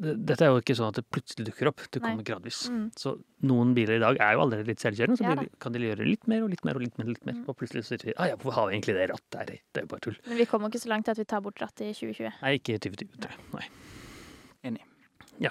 dette 0.03 0.41
er 0.41 0.49
jo 0.51 0.59
ikke 0.59 0.75
sånn 0.75 0.89
at 0.89 0.95
det 0.97 1.05
plutselig 1.13 1.45
dukker 1.47 1.67
opp. 1.69 1.79
Det 1.93 2.01
Nei. 2.01 2.09
kommer 2.11 2.25
gradvis. 2.25 2.67
Mm. 2.69 2.91
Så 2.97 3.13
noen 3.45 3.73
biler 3.77 3.95
i 3.97 3.99
dag 4.03 4.17
er 4.19 4.33
jo 4.33 4.41
allerede 4.43 4.67
litt 4.67 4.81
selvkjørende, 4.81 5.17
så 5.17 5.23
Ja 5.23 5.45
kan 5.59 5.71
de 5.71 5.79
gjøre 5.79 6.05
litt 6.09 6.27
mer 6.27 6.43
og 6.43 6.49
litt 6.49 6.65
mer 6.65 6.75
og 6.75 6.81
litt 6.81 6.97
mer. 6.97 7.05
Og 7.05 7.13
litt 7.13 7.25
mer. 7.25 7.33
Mm. 7.35 7.45
Og 7.47 7.57
plutselig 7.57 7.85
så 7.85 7.93
sier 7.97 8.11
de 8.11 8.13
ah, 8.17 8.25
ja, 8.27 8.35
hvorfor 8.35 8.53
har 8.57 8.67
vi 8.69 8.75
egentlig 8.77 8.95
det 8.97 9.09
rattet 9.13 9.37
her? 9.39 9.45
Det 9.45 9.77
er 9.77 9.81
jo 9.85 9.87
bare 9.93 9.99
tull. 10.01 10.17
Men 10.27 10.37
vi 10.37 10.45
kommer 10.45 10.69
ikke 10.69 10.81
så 10.83 10.89
langt 10.89 11.05
til 11.05 11.11
at 11.11 11.17
vi 11.21 11.25
tar 11.25 11.41
bort 11.41 11.55
rattet 11.61 11.81
i 11.87 11.93
2020. 11.93 12.33
Nei, 12.41 12.57
ikke 12.57 12.73
i 12.75 12.79
2020, 12.79 13.17
tror 13.21 13.31
jeg. 13.31 13.39
Nei. 13.53 13.67
Enig. 14.65 14.81
Ja. 15.39 15.49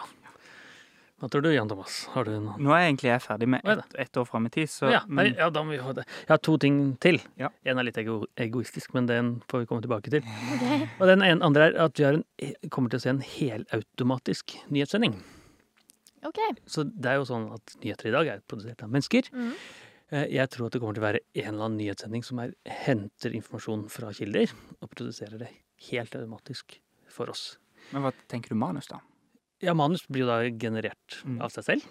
Hva 1.23 1.29
tror 1.31 1.45
du, 1.45 1.53
Jan 1.55 1.69
Thomas? 1.71 2.01
Har 2.11 2.27
du 2.27 2.33
noen? 2.35 2.59
Nå 2.59 2.73
er 2.75 2.81
jeg 2.83 2.89
egentlig 2.91 3.11
jeg 3.13 3.23
ferdig 3.23 3.47
med 3.53 3.69
ett 3.71 3.93
et 4.03 4.19
år 4.19 4.25
fram 4.27 4.49
i 4.49 4.51
tid, 4.51 4.67
så 4.73 4.89
ja, 4.91 5.05
men, 5.07 5.29
ja, 5.39 5.47
da 5.55 5.63
må 5.63 5.71
vi 5.77 5.79
ha 5.79 5.93
det. 5.95 6.03
Jeg 6.25 6.33
har 6.33 6.41
to 6.43 6.57
ting 6.59 6.81
til. 6.99 7.21
Ja. 7.39 7.53
En 7.71 7.79
er 7.79 7.87
litt 7.87 8.01
ego 8.03 8.17
egoistisk, 8.43 8.91
men 8.97 9.07
den 9.07 9.29
får 9.47 9.63
vi 9.63 9.69
komme 9.71 9.85
tilbake 9.85 10.11
til. 10.11 10.27
Okay. 10.57 10.89
Og 10.99 11.07
den 11.07 11.23
ene, 11.23 11.39
andre 11.47 11.69
er 11.71 11.79
at 11.85 11.95
vi 12.01 12.05
har 12.09 12.19
en, 12.19 12.25
kommer 12.75 12.91
til 12.91 12.99
å 12.99 13.05
se 13.05 13.13
en 13.13 13.23
helautomatisk 13.23 14.57
nyhetssending. 14.75 15.15
OK. 16.27 16.39
Så 16.71 16.85
det 16.91 17.13
er 17.15 17.21
jo 17.21 17.27
sånn 17.31 17.49
at 17.55 17.77
nyheter 17.83 18.11
i 18.11 18.15
dag 18.15 18.29
er 18.35 18.43
produsert 18.47 18.83
av 18.85 18.91
mennesker. 18.93 19.31
Mm. 19.35 19.55
Eh, 20.13 20.27
Jeg 20.35 20.51
tror 20.55 20.67
at 20.69 20.75
det 20.77 20.83
kommer 20.83 20.99
til 20.99 21.03
å 21.03 21.09
være 21.09 21.23
en 21.39 21.49
eller 21.55 21.67
annen 21.69 21.79
nyhetssending 21.81 22.27
som 22.27 22.43
er, 22.43 22.53
henter 22.67 23.35
informasjon 23.39 23.87
fra 23.95 24.11
kilder 24.15 24.51
og 24.81 24.91
produserer 24.93 25.39
det 25.43 25.51
helt 25.91 26.15
automatisk 26.19 26.79
for 27.11 27.31
oss. 27.31 27.59
men 27.93 28.03
hva 28.07 28.13
tenker 28.31 28.55
du 28.55 28.59
manus, 28.59 28.87
da? 28.91 29.01
Ja, 29.63 29.75
manus 29.79 30.07
blir 30.09 30.25
jo 30.27 30.31
da 30.33 30.41
generert 30.51 31.23
Mm. 31.25 31.41
av 31.43 31.51
seg 31.55 31.65
selv. 31.65 31.87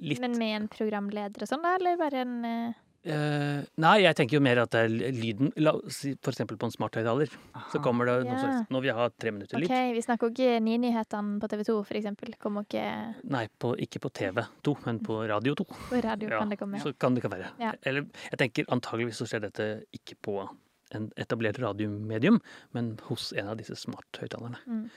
Litt 0.00 0.20
Men 0.20 0.38
med 0.38 0.56
en 0.62 0.68
programleder 0.68 1.42
og 1.44 1.48
sånn, 1.48 1.62
da? 1.62 1.76
Eller 1.78 1.96
bare 2.00 2.22
en 2.24 2.32
uh... 2.44 2.72
eh, 3.04 3.60
Nei, 3.78 3.92
jeg 4.02 4.16
tenker 4.16 4.38
jo 4.38 4.40
mer 4.42 4.58
at 4.64 4.70
det 4.74 4.80
er 4.86 5.12
lyden 5.14 5.52
La 5.60 5.74
oss 5.76 6.00
si 6.02 6.14
for 6.16 6.32
eksempel 6.32 6.56
på 6.58 6.66
en 6.66 6.72
smarthøyttaler. 6.74 7.30
Så 7.70 7.80
kommer 7.84 8.08
det 8.08 8.16
noe 8.26 8.34
Ja. 8.34 8.40
slags 8.42 8.70
Nå 8.74 8.80
vil 8.80 8.88
jeg 8.90 8.96
ha 8.98 9.08
tre 9.10 9.30
minutter 9.36 9.60
lyd. 9.60 9.68
vi 9.94 10.02
snakker 10.02 10.32
ikke 10.32 10.56
Ni-nyhetene 10.64 11.38
på 11.40 11.48
TV 11.52 11.62
2, 11.68 11.76
for 11.84 11.94
eksempel. 12.00 12.34
Kommer 12.42 12.64
ikke 12.66 13.14
Nei, 13.30 13.44
på, 13.60 13.74
ikke 13.78 14.00
på 14.00 14.10
TV2, 14.10 14.74
men 14.86 14.98
på 15.04 15.20
Radio 15.28 15.54
2. 15.54 15.64
på 15.92 16.02
radio, 16.02 16.28
Ja, 16.30 16.38
kan 16.40 16.48
det 16.50 16.58
komme. 16.58 16.80
Så 16.82 16.92
kan 16.98 17.14
det 17.14 17.22
kan 17.22 17.30
være. 17.36 17.52
Ja. 17.60 17.72
Eller 17.84 18.06
jeg 18.32 18.38
tenker 18.38 18.64
antageligvis 18.72 19.20
så 19.22 19.28
skjer 19.30 19.44
dette 19.46 19.84
ikke 19.92 20.16
på 20.20 20.48
en 20.94 21.10
etablert 21.16 21.58
radiomedium, 21.58 22.40
men 22.72 22.96
hos 23.08 23.32
en 23.32 23.48
av 23.48 23.56
disse 23.58 23.74
smarthøyttalerne. 23.76 24.58
Mm. 24.66 24.90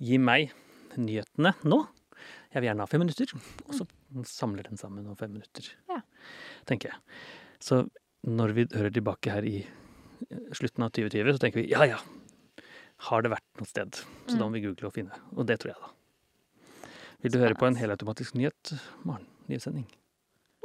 Gi 0.00 0.18
meg 0.18 0.52
nyhetene 0.98 1.54
nå. 1.64 1.80
Jeg 2.52 2.60
vil 2.62 2.68
gjerne 2.68 2.84
ha 2.84 2.86
fem 2.86 3.00
minutter, 3.02 3.32
og 3.66 3.74
så 3.74 3.86
samler 4.28 4.62
den 4.68 4.76
sammen 4.78 5.06
om 5.08 5.16
fem 5.16 5.32
minutter. 5.32 5.70
Ja. 5.90 6.00
Tenker 6.68 6.92
jeg. 6.92 6.98
Så 7.62 7.88
når 8.28 8.52
vi 8.54 8.66
hører 8.74 8.92
tilbake 8.94 9.32
her 9.32 9.42
i 9.48 9.62
eh, 9.64 10.38
slutten 10.54 10.84
av 10.86 10.92
2020, 10.94 11.32
så 11.32 11.38
tenker 11.42 11.62
vi 11.62 11.70
ja 11.72 11.82
ja, 11.88 11.98
har 13.08 13.22
det 13.24 13.32
vært 13.32 13.48
noe 13.58 13.66
sted? 13.66 13.98
Så 14.28 14.36
da 14.38 14.44
må 14.44 14.52
Mm. 14.52 14.54
vi 14.54 14.60
google 14.68 14.86
og 14.86 14.94
finne. 14.94 15.16
Og 15.36 15.46
det 15.46 15.58
tror 15.60 15.72
jeg, 15.72 15.80
da. 15.80 15.88
Vil 17.22 17.32
du 17.32 17.38
høre 17.38 17.54
på 17.58 17.66
en 17.66 17.76
helautomatisk 17.78 18.34
nyhet, 18.38 18.74
Maren? 19.04 19.26
Nyhetssending? 19.48 19.86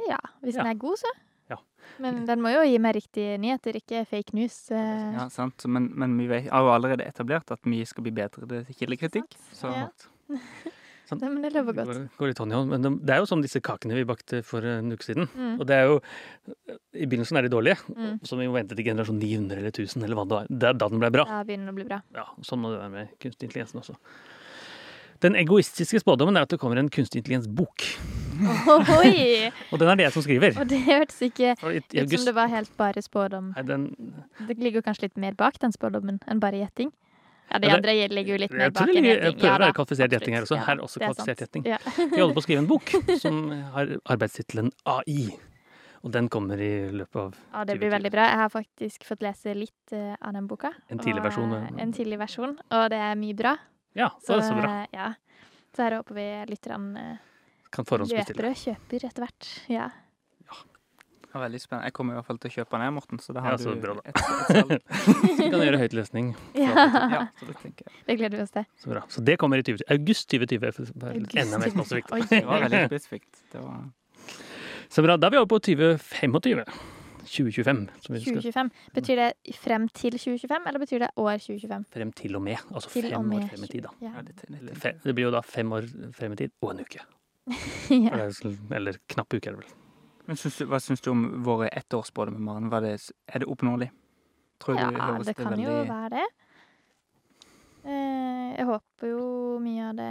Ja, 0.08 0.18
hvis 0.42 0.54
den 0.54 0.66
Ja. 0.66 0.70
er 0.70 0.78
god, 0.78 0.96
så. 0.98 1.10
Ja. 1.50 1.56
Men 1.98 2.26
den 2.26 2.40
må 2.42 2.50
jo 2.52 2.62
gi 2.62 2.78
meg 2.78 2.94
riktige 2.94 3.38
nyheter, 3.40 3.74
ikke 3.74 4.06
fake 4.06 4.34
news. 4.34 4.70
eh. 4.70 5.12
Ja, 5.14 5.28
sant. 5.28 5.64
Men, 5.66 5.90
men 5.98 6.16
vi 6.18 6.28
har 6.28 6.60
jo 6.62 6.70
allerede 6.70 7.06
etablert 7.06 7.50
at 7.50 7.60
vi 7.64 7.84
skal 7.84 8.02
bli 8.04 8.12
bedre 8.12 8.46
til 8.46 8.64
kildekritikk. 8.74 9.34
Så 9.52 9.72
Ja. 9.74 9.88
Sånn. 11.08 11.22
Det, 11.22 11.28
men 11.32 11.40
det 11.40 11.54
lover 11.54 11.72
godt. 11.72 11.88
går, 11.88 12.00
går 12.20 12.28
litt 12.28 12.40
hånd 12.42 12.52
i 12.52 12.56
hånd. 12.58 12.68
Men 12.68 12.82
det, 12.84 12.90
det 13.08 13.14
er 13.14 13.22
jo 13.22 13.28
som 13.30 13.40
disse 13.40 13.62
kakene 13.64 13.96
vi 13.96 14.02
bakte 14.04 14.42
for 14.44 14.60
en 14.68 14.92
uke 14.92 15.06
siden. 15.06 15.24
Mm. 15.32 15.54
Og 15.56 15.62
det 15.70 15.78
er 15.78 15.86
jo 15.88 15.94
I 17.00 17.06
begynnelsen 17.08 17.38
er 17.40 17.46
de 17.46 17.52
dårlige, 17.54 17.78
Mm. 17.88 18.18
så 18.28 18.36
vi 18.36 18.44
må 18.50 18.52
vente 18.58 18.76
til 18.76 18.84
generasjon 18.84 19.16
900 19.16 19.56
eller 19.62 19.72
1000 19.72 20.04
eller 20.04 20.18
hva 20.18 20.26
det 20.28 20.36
var. 20.36 20.50
Det 20.52 20.68
er 20.68 20.76
da 20.82 20.88
den 20.92 21.00
ble 21.00 21.10
bra. 21.16 21.24
Da 21.30 21.38
begynner 21.48 21.64
den 21.70 21.72
å 21.72 21.78
bli 21.78 21.86
bra. 21.88 22.02
Ja, 22.12 22.26
Sånn 22.44 22.60
må 22.60 22.74
det 22.74 22.82
være 22.82 22.92
med 22.92 23.14
kunstig 23.24 23.48
intelligensen 23.48 23.80
også. 23.80 23.96
Den 25.24 25.34
egoistiske 25.40 25.98
spådommen 26.04 26.36
er 26.38 26.44
at 26.44 26.52
det 26.52 26.60
kommer 26.62 26.78
en 26.78 26.92
kunstig 26.92 27.22
intelligens-bok. 27.24 27.88
Oi! 29.00 29.48
Og 29.72 29.80
den 29.80 29.88
er 29.90 29.96
det 29.98 30.04
jeg 30.10 30.14
som 30.14 30.22
skriver. 30.28 30.60
Og 30.60 30.68
det 30.70 30.78
hørtes 30.86 31.18
ikke 31.26 31.56
ut 31.56 31.96
som 32.12 32.28
det 32.28 32.34
var 32.36 32.52
helt 32.52 32.70
bare 32.78 33.02
spådom. 33.02 33.48
Nei, 33.56 33.64
den, 33.66 33.88
Det 34.46 34.60
ligger 34.60 34.84
kanskje 34.86 35.08
litt 35.08 35.16
mer 35.18 35.34
bak 35.40 35.58
den 35.64 35.72
spådommen 35.74 36.20
enn 36.28 36.44
bare 36.44 36.60
gjetting? 36.60 36.92
Ja, 37.50 37.58
de 37.58 37.66
Ja, 37.68 37.76
det- 37.80 37.88
andre 37.88 38.08
ligger 38.14 38.32
jo 38.34 38.38
litt 38.38 38.52
mer 38.52 38.70
bak 38.70 38.82
en 38.88 38.94
gjetning. 38.94 39.22
jeg 39.22 39.36
prøver 39.38 39.68
å 39.70 39.74
kvalifisert 39.74 40.10
gjetting 40.12 40.34
her 40.34 40.42
også. 40.42 40.56
Her 40.66 40.74
er 40.76 40.82
også 40.84 40.96
er 41.00 41.06
kvalifisert 41.08 41.38
gjetning. 41.44 41.64
Ja. 41.66 41.78
Holder 42.18 42.34
på 42.34 42.42
å 42.42 42.44
skrive 42.44 42.58
en 42.58 42.66
bok 42.66 42.92
som 43.20 43.50
har 43.72 43.86
arbeidstittelen 44.04 44.70
AI. 44.86 45.30
Og 46.04 46.12
den 46.12 46.28
kommer 46.28 46.60
i 46.60 46.90
løpet 46.94 47.16
av 47.16 47.34
Ja, 47.54 47.64
det 47.64 47.78
blir 47.80 47.90
veldig 47.90 48.10
bra. 48.12 48.26
Jeg 48.28 48.36
har 48.38 48.48
faktisk 48.50 49.02
fått 49.04 49.20
lese 49.26 49.54
litt 49.56 49.92
eh, 49.92 50.14
av 50.22 50.32
den 50.32 50.46
boka. 50.46 50.70
En 50.90 50.98
tidlig 50.98 51.22
versjon, 51.24 51.50
Og, 51.52 51.62
ja. 51.72 51.82
En 51.82 51.92
tidlig 51.92 52.18
versjon, 52.20 52.58
og 52.70 52.90
det 52.90 52.98
er 53.02 53.14
mye 53.16 53.34
bra. 53.34 53.56
Ja, 53.96 54.10
så 54.22 54.36
det 54.38 54.44
så 54.44 54.54
bra. 54.60 54.82
eh, 54.82 54.86
Ja. 54.92 55.14
Så 55.74 55.82
her 55.84 55.96
håper 55.98 56.14
vi 56.14 56.26
lytterne 56.54 56.96
eh, 56.98 57.16
Kan 57.70 57.84
forhåndsbestille. 57.84 58.44
og 58.48 58.56
kjøper 58.56 59.04
etter 59.08 59.24
hvert. 59.26 59.48
Ja. 59.68 59.88
Det 61.28 61.36
er 61.36 61.42
veldig 61.44 61.60
spennende. 61.60 61.84
Jeg 61.90 61.94
kommer 61.98 62.14
i 62.14 62.18
hvert 62.18 62.26
fall 62.26 62.38
til 62.40 62.48
å 62.50 62.54
kjøpe 62.56 62.72
den 62.74 62.84
her, 62.86 62.90
Morten. 62.96 63.20
Så 63.20 63.34
da 63.36 63.42
Ja, 63.44 63.56
så 63.60 63.74
du 63.76 63.80
bra 63.82 63.94
da. 63.98 64.02
et, 64.08 64.16
et 64.16 64.56
salg. 64.56 64.74
Så 65.04 65.14
vi 65.44 65.48
kan 65.52 65.60
gjøre 65.66 65.80
høytlesning. 65.82 66.30
ja. 66.56 66.72
Ja, 67.14 67.22
så 67.38 67.48
det 67.50 67.56
tenker 67.62 67.84
jeg. 67.88 67.94
Det 68.08 68.16
gleder 68.20 68.36
vi 68.40 68.42
oss 68.46 68.54
til. 68.54 68.64
Så 68.80 68.90
bra. 68.92 69.02
Så 69.12 69.24
det 69.28 69.36
kommer 69.38 69.60
i 69.60 69.64
20, 69.68 69.84
august 69.92 70.28
2020. 70.32 70.72
for 70.72 70.88
å 70.88 71.02
være 71.04 71.20
August 71.20 71.40
Enda 71.44 71.60
mer 71.62 71.74
spesifikt. 71.74 72.14
Det 72.32 72.44
var 72.48 72.64
veldig 72.64 72.82
spesifikt. 72.92 73.42
Det 73.52 73.60
var 73.64 73.84
Så 74.88 75.04
bra. 75.04 75.16
Da 75.20 75.28
er 75.28 75.36
vi 75.36 75.40
over 75.42 75.50
på 75.52 75.60
2025. 75.68 76.64
2025. 77.28 77.80
Som 78.00 78.14
vi 78.16 78.20
skal 78.24 78.38
2025. 78.40 78.70
Betyr 78.96 79.20
det 79.20 79.56
frem 79.60 79.88
til 79.92 80.14
2025, 80.16 80.68
eller 80.70 80.80
betyr 80.80 81.02
det 81.04 81.10
år 81.20 81.34
2025? 81.44 81.84
frem 81.92 82.12
til 82.16 82.36
og 82.38 82.42
med. 82.46 82.56
Altså 82.72 82.88
Til 82.94 83.10
fem 83.10 83.26
med 83.28 83.42
år 83.42 83.48
frem 83.50 83.64
i 83.66 83.68
tid, 83.74 83.82
da. 83.84 83.92
Ja. 84.00 84.12
ja, 84.16 84.22
det, 84.24 84.36
det, 84.48 84.62
det, 84.80 84.94
det 85.04 85.14
blir 85.18 85.28
jo 85.28 85.32
da 85.34 85.42
fem 85.44 85.72
år 85.76 85.90
frem 86.16 86.32
i 86.32 86.40
tid 86.40 86.54
og 86.64 86.72
en 86.72 86.80
uke. 86.86 87.04
ja. 88.06 88.14
Eller, 88.16 88.56
eller 88.80 88.98
knapp 89.12 89.28
uke, 89.36 89.44
er 89.44 89.58
det 89.58 89.60
vel. 89.60 89.76
Men 90.28 90.36
syns 90.36 90.58
du, 90.60 90.66
hva 90.68 90.76
syns 90.84 91.00
du 91.00 91.08
om 91.10 91.22
våre 91.46 91.70
ettårsspådommer, 91.72 92.42
Maren? 92.44 92.68
Var 92.72 92.84
det, 92.84 92.94
er 93.32 93.42
det 93.42 93.48
oppnåelig? 93.48 93.88
Tror 94.60 94.76
ja, 94.76 94.88
høres 94.92 95.30
det 95.30 95.36
kan 95.38 95.54
jo 95.62 95.76
være 95.88 96.10
det. 96.18 96.24
Eh, 97.88 98.48
jeg 98.58 98.66
håper 98.68 99.12
jo 99.12 99.22
mye 99.62 99.86
av 99.88 99.94
det 99.96 100.08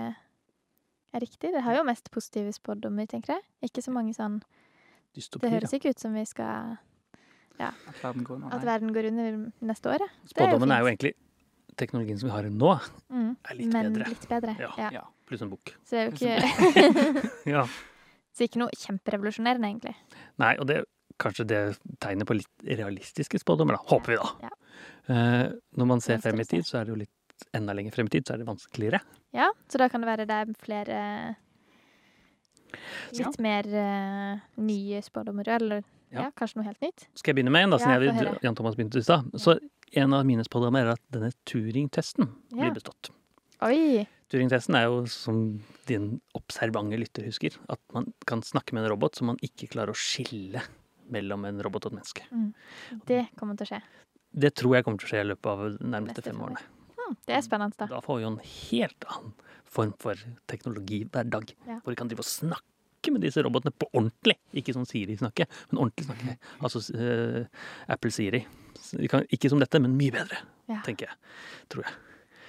er 1.13 1.23
riktig. 1.23 1.51
Det 1.53 1.61
har 1.65 1.77
jo 1.77 1.83
mest 1.87 2.09
positive 2.13 2.53
spådommer, 2.55 3.05
tenker 3.09 3.35
jeg. 3.35 3.45
Ikke 3.69 3.83
så 3.85 3.93
mange 3.93 4.15
sånn 4.17 4.39
Det 5.13 5.51
høres 5.51 5.73
ikke 5.73 5.93
ut 5.93 6.01
som 6.01 6.13
vi 6.17 6.23
skal 6.29 6.77
At 7.57 8.01
verden 8.03 8.25
går 8.25 8.41
nå. 8.41 8.49
At 8.53 8.65
verden 8.65 8.93
går 8.93 9.09
under 9.11 9.37
neste 9.65 9.89
år, 9.93 10.03
ja. 10.05 10.09
Spådommen 10.29 10.71
er 10.71 10.81
jo 10.81 10.85
er 10.85 10.89
jo 10.89 10.93
egentlig 10.95 11.13
teknologien 11.77 12.17
som 12.19 12.29
vi 12.29 12.33
har 12.35 12.49
nå, 12.49 12.71
Mm. 13.09 13.35
er 13.49 13.55
litt 13.55 13.73
Men 13.73 13.93
bedre. 13.93 14.09
litt 14.09 14.27
bedre. 14.29 14.55
Ja. 14.59 14.71
Ja. 14.77 14.89
Ja. 14.93 15.01
Pluss 15.27 15.41
en 15.41 15.49
bok. 15.49 15.73
Så 15.85 15.91
det 15.91 15.99
er 15.99 16.05
jo 16.07 16.15
ikke 16.17 17.31
Ja. 17.53 17.67
Så 18.37 18.45
ikke 18.45 18.61
noe 18.61 18.73
kjemperevolusjonerende, 18.77 19.69
egentlig. 19.71 19.95
Nei, 20.37 20.53
og 20.61 20.67
det 20.69 20.75
er 20.83 20.87
kanskje 21.17 21.47
det 21.49 21.61
tegnet 22.03 22.29
på 22.29 22.35
litt 22.37 22.67
realistiske 22.77 23.39
spådommer, 23.41 23.79
da. 23.79 23.85
Håper 23.89 24.13
vi, 24.13 24.17
da. 24.21 24.49
Ja. 24.51 24.51
Eh, 25.09 25.45
når 25.79 25.89
man 25.89 26.03
ser 26.05 26.21
frem 26.21 26.37
i 26.43 26.45
tid, 26.45 26.67
så 26.67 26.77
er 26.81 26.85
det 26.85 26.93
jo 26.93 26.99
litt 27.01 27.47
enda 27.57 27.73
lenger 27.77 27.95
frem 27.95 28.09
i 28.09 28.13
tid, 28.17 28.27
så 28.27 28.35
er 28.35 28.43
det 28.43 28.47
vanskeligere. 28.49 28.99
Ja, 29.33 29.49
så 29.69 29.81
da 29.81 29.87
kan 29.89 30.03
det 30.05 30.09
være 30.11 30.27
det 30.29 30.37
er 30.43 30.53
flere 30.61 31.01
Ja. 33.15 33.23
Litt 33.29 33.37
mer 33.39 33.67
uh, 33.71 34.39
nye 34.59 34.99
spådommer, 35.01 35.47
eller 35.55 35.81
ja. 36.11 36.25
Ja. 36.27 36.31
kanskje 36.35 36.59
noe 36.59 36.67
helt 36.67 36.81
nytt. 36.83 37.05
Skal 37.15 37.31
jeg 37.31 37.37
begynne 37.39 37.53
med 37.55 37.63
en, 37.67 37.73
da, 37.73 37.79
Ja, 37.79 37.97
siden 37.97 38.19
jeg. 38.21 38.39
Jan 38.43 38.57
Thomas 38.59 38.75
begynte 38.75 38.99
i 38.99 39.05
stad? 39.07 39.29
Så 39.39 39.55
en 39.95 40.13
av 40.13 40.25
mine 40.27 40.43
spådommer 40.43 40.83
er 40.83 40.91
at 40.97 41.01
denne 41.13 41.31
Turing-testen 41.47 42.27
Ja. 42.51 42.57
blir 42.59 42.75
bestått. 42.75 43.09
Oi! 43.63 44.05
Turing-testen 44.31 44.75
er 44.75 44.87
jo, 44.89 45.03
som 45.07 45.37
din 45.87 46.17
observante 46.35 46.97
lytter 46.99 47.27
husker, 47.29 47.55
at 47.71 47.79
man 47.95 48.09
kan 48.27 48.41
snakke 48.43 48.75
med 48.75 48.83
en 48.83 48.91
robot 48.91 49.15
som 49.15 49.29
man 49.31 49.37
ikke 49.45 49.69
klarer 49.71 49.93
å 49.93 49.97
skille 49.97 50.59
mellom 51.13 51.45
en 51.47 51.61
robot 51.63 51.87
og 51.87 51.93
et 51.93 51.99
menneske. 52.01 52.25
Det 53.07 53.21
kommer 53.39 53.55
til 53.55 53.67
å 53.67 53.71
skje. 53.71 53.81
Det 54.37 54.51
tror 54.59 54.75
jeg 54.75 54.83
kommer 54.85 54.99
til 54.99 55.07
å 55.07 55.11
skje 55.13 55.21
i 55.23 55.29
løpet 55.29 55.51
av 55.53 55.61
de 55.77 55.91
nærmeste 55.93 56.23
fem 56.25 56.33
fem 56.33 56.41
år. 56.43 56.49
årene. 56.57 56.97
Hm, 56.97 57.15
det 57.29 57.37
er 57.37 57.45
spennende, 57.45 57.77
da. 57.79 57.87
Da 57.93 58.01
får 58.03 58.17
vi 58.19 58.25
jo 58.25 58.31
en 58.33 58.41
helt 58.43 59.07
annen 59.13 59.31
form 59.77 59.93
for 60.03 60.19
teknologi 60.51 60.99
hver 61.07 61.29
dag. 61.31 61.53
Ja. 61.69 61.77
Hvor 61.79 61.95
vi 61.95 61.99
kan 62.01 62.11
drive 62.11 62.25
og 62.25 62.27
snakke 62.27 63.13
med 63.15 63.23
disse 63.23 63.39
robotene 63.45 63.71
på 63.71 63.87
ordentlig. 63.95 64.35
Ikke 64.59 64.75
sånn 64.75 64.87
Siri-snakke, 64.89 65.47
men 65.71 65.79
ordentlig 65.85 66.09
snakke. 66.09 66.35
Altså 66.59 66.83
uh, 66.99 67.47
Apple 67.95 68.11
Siri. 68.11 68.43
Ikke 69.31 69.49
som 69.51 69.63
dette, 69.63 69.79
men 69.79 69.95
mye 69.95 70.11
bedre, 70.19 70.43
Ja. 70.67 70.81
tenker 70.83 71.07
jeg. 71.07 71.15
Tror 71.71 71.87
jeg. 71.87 71.95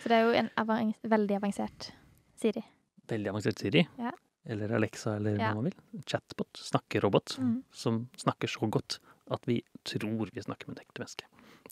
Så 0.02 0.08
det 0.12 0.16
er 0.18 0.26
jo 0.28 0.32
en 0.38 0.50
avan 0.56 0.94
veldig 1.02 1.36
avansert 1.40 1.90
Siri. 2.38 2.62
Veldig 3.10 3.30
avansert 3.32 3.58
Siri. 3.58 3.86
Ja. 3.98 4.12
Eller 4.48 4.70
Alexa, 4.78 5.16
eller 5.18 5.36
Ja. 5.38 5.50
hva 5.50 5.54
man 5.60 5.64
vil. 5.64 6.02
Chatbot. 6.06 6.56
Snakkerobot. 6.56 7.38
Mm. 7.38 7.62
Som 7.72 8.08
snakker 8.16 8.48
så 8.48 8.70
godt 8.70 8.98
at 9.30 9.44
vi 9.46 9.62
tror 9.84 10.30
vi 10.32 10.40
snakker 10.40 10.68
med 10.68 10.78
et 10.78 10.86
ekte 10.86 11.02
menneske. 11.02 11.24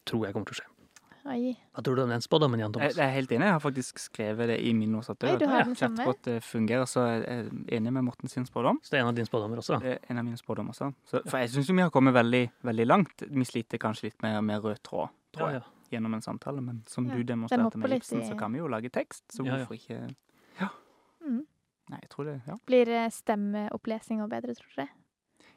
Tror 0.04 0.26
jeg 0.26 0.34
kommer 0.34 0.46
til 0.50 0.56
å 0.56 0.60
skje. 0.60 0.72
Oi. 1.26 1.56
Hva 1.74 1.82
tror 1.82 1.96
du 1.96 2.02
om 2.04 2.08
den 2.10 2.20
spådommen, 2.22 2.60
Jan 2.60 2.70
Thomas? 2.72 2.94
jeg 2.94 3.02
er 3.02 3.10
helt 3.16 3.30
enig. 3.32 3.46
Jeg 3.48 3.52
har 3.56 3.60
faktisk 3.60 3.98
skrevet 3.98 4.46
det 4.46 4.60
i 4.62 4.72
min 4.72 4.92
Ja, 4.94 5.00
samme? 5.02 5.74
Chatbot 5.74 6.26
eh, 6.28 6.38
fungerer, 6.38 6.84
så 6.86 7.02
jeg 7.08 7.24
er 7.26 7.50
enig 7.78 7.92
med 7.92 8.04
Morten 8.04 8.28
sin 8.30 8.44
spådom. 8.46 8.78
Så 8.82 8.90
det 8.90 8.98
er 9.00 9.02
en 9.02 9.08
av 9.08 9.14
dine 9.16 9.26
spådommer 9.26 9.58
også, 9.58 9.74
da. 9.74 9.78
Det 9.80 9.98
en 10.08 10.18
av 10.18 10.24
mine 10.24 10.36
spådommer 10.38 10.70
også. 10.70 10.92
Så, 11.04 11.22
for 11.26 11.38
jeg 11.38 11.50
syns 11.50 11.68
vi 11.68 11.82
har 11.82 11.90
kommet 11.90 12.14
veldig, 12.14 12.44
veldig 12.62 12.86
langt. 12.86 13.22
Vi 13.26 13.44
sliter 13.44 13.78
kanskje 13.78 14.04
litt 14.04 14.22
med, 14.22 14.38
med 14.44 14.62
rød 14.62 14.78
tråd, 14.86 15.08
tror 15.34 15.48
Ja, 15.48 15.52
jeg, 15.58 15.62
ja. 15.62 15.75
Gjennom 15.90 16.14
en 16.14 16.22
samtale. 16.22 16.60
Men 16.62 16.82
som 16.86 17.06
Ja, 17.08 17.14
du 17.16 17.22
demonstrerte 17.24 17.76
med 17.78 17.92
Ibsen, 17.98 18.22
i- 18.22 18.28
så 18.28 18.38
kan 18.38 18.52
vi 18.52 18.58
jo 18.58 18.68
lage 18.68 18.90
tekst. 18.90 19.24
Så 19.32 19.44
Ja, 19.46 19.56
ja. 19.56 19.64
hvorfor 19.64 19.74
ikke 19.78 20.16
Mm. 21.26 21.42
Nei, 21.90 21.98
jeg 22.02 22.08
tror 22.10 22.24
det. 22.24 22.40
Ja. 22.46 22.56
Blir 22.66 22.88
eh, 22.88 23.08
stemmeopplesinga 23.10 24.28
bedre, 24.30 24.54
tror 24.54 24.76
dere? 24.76 24.88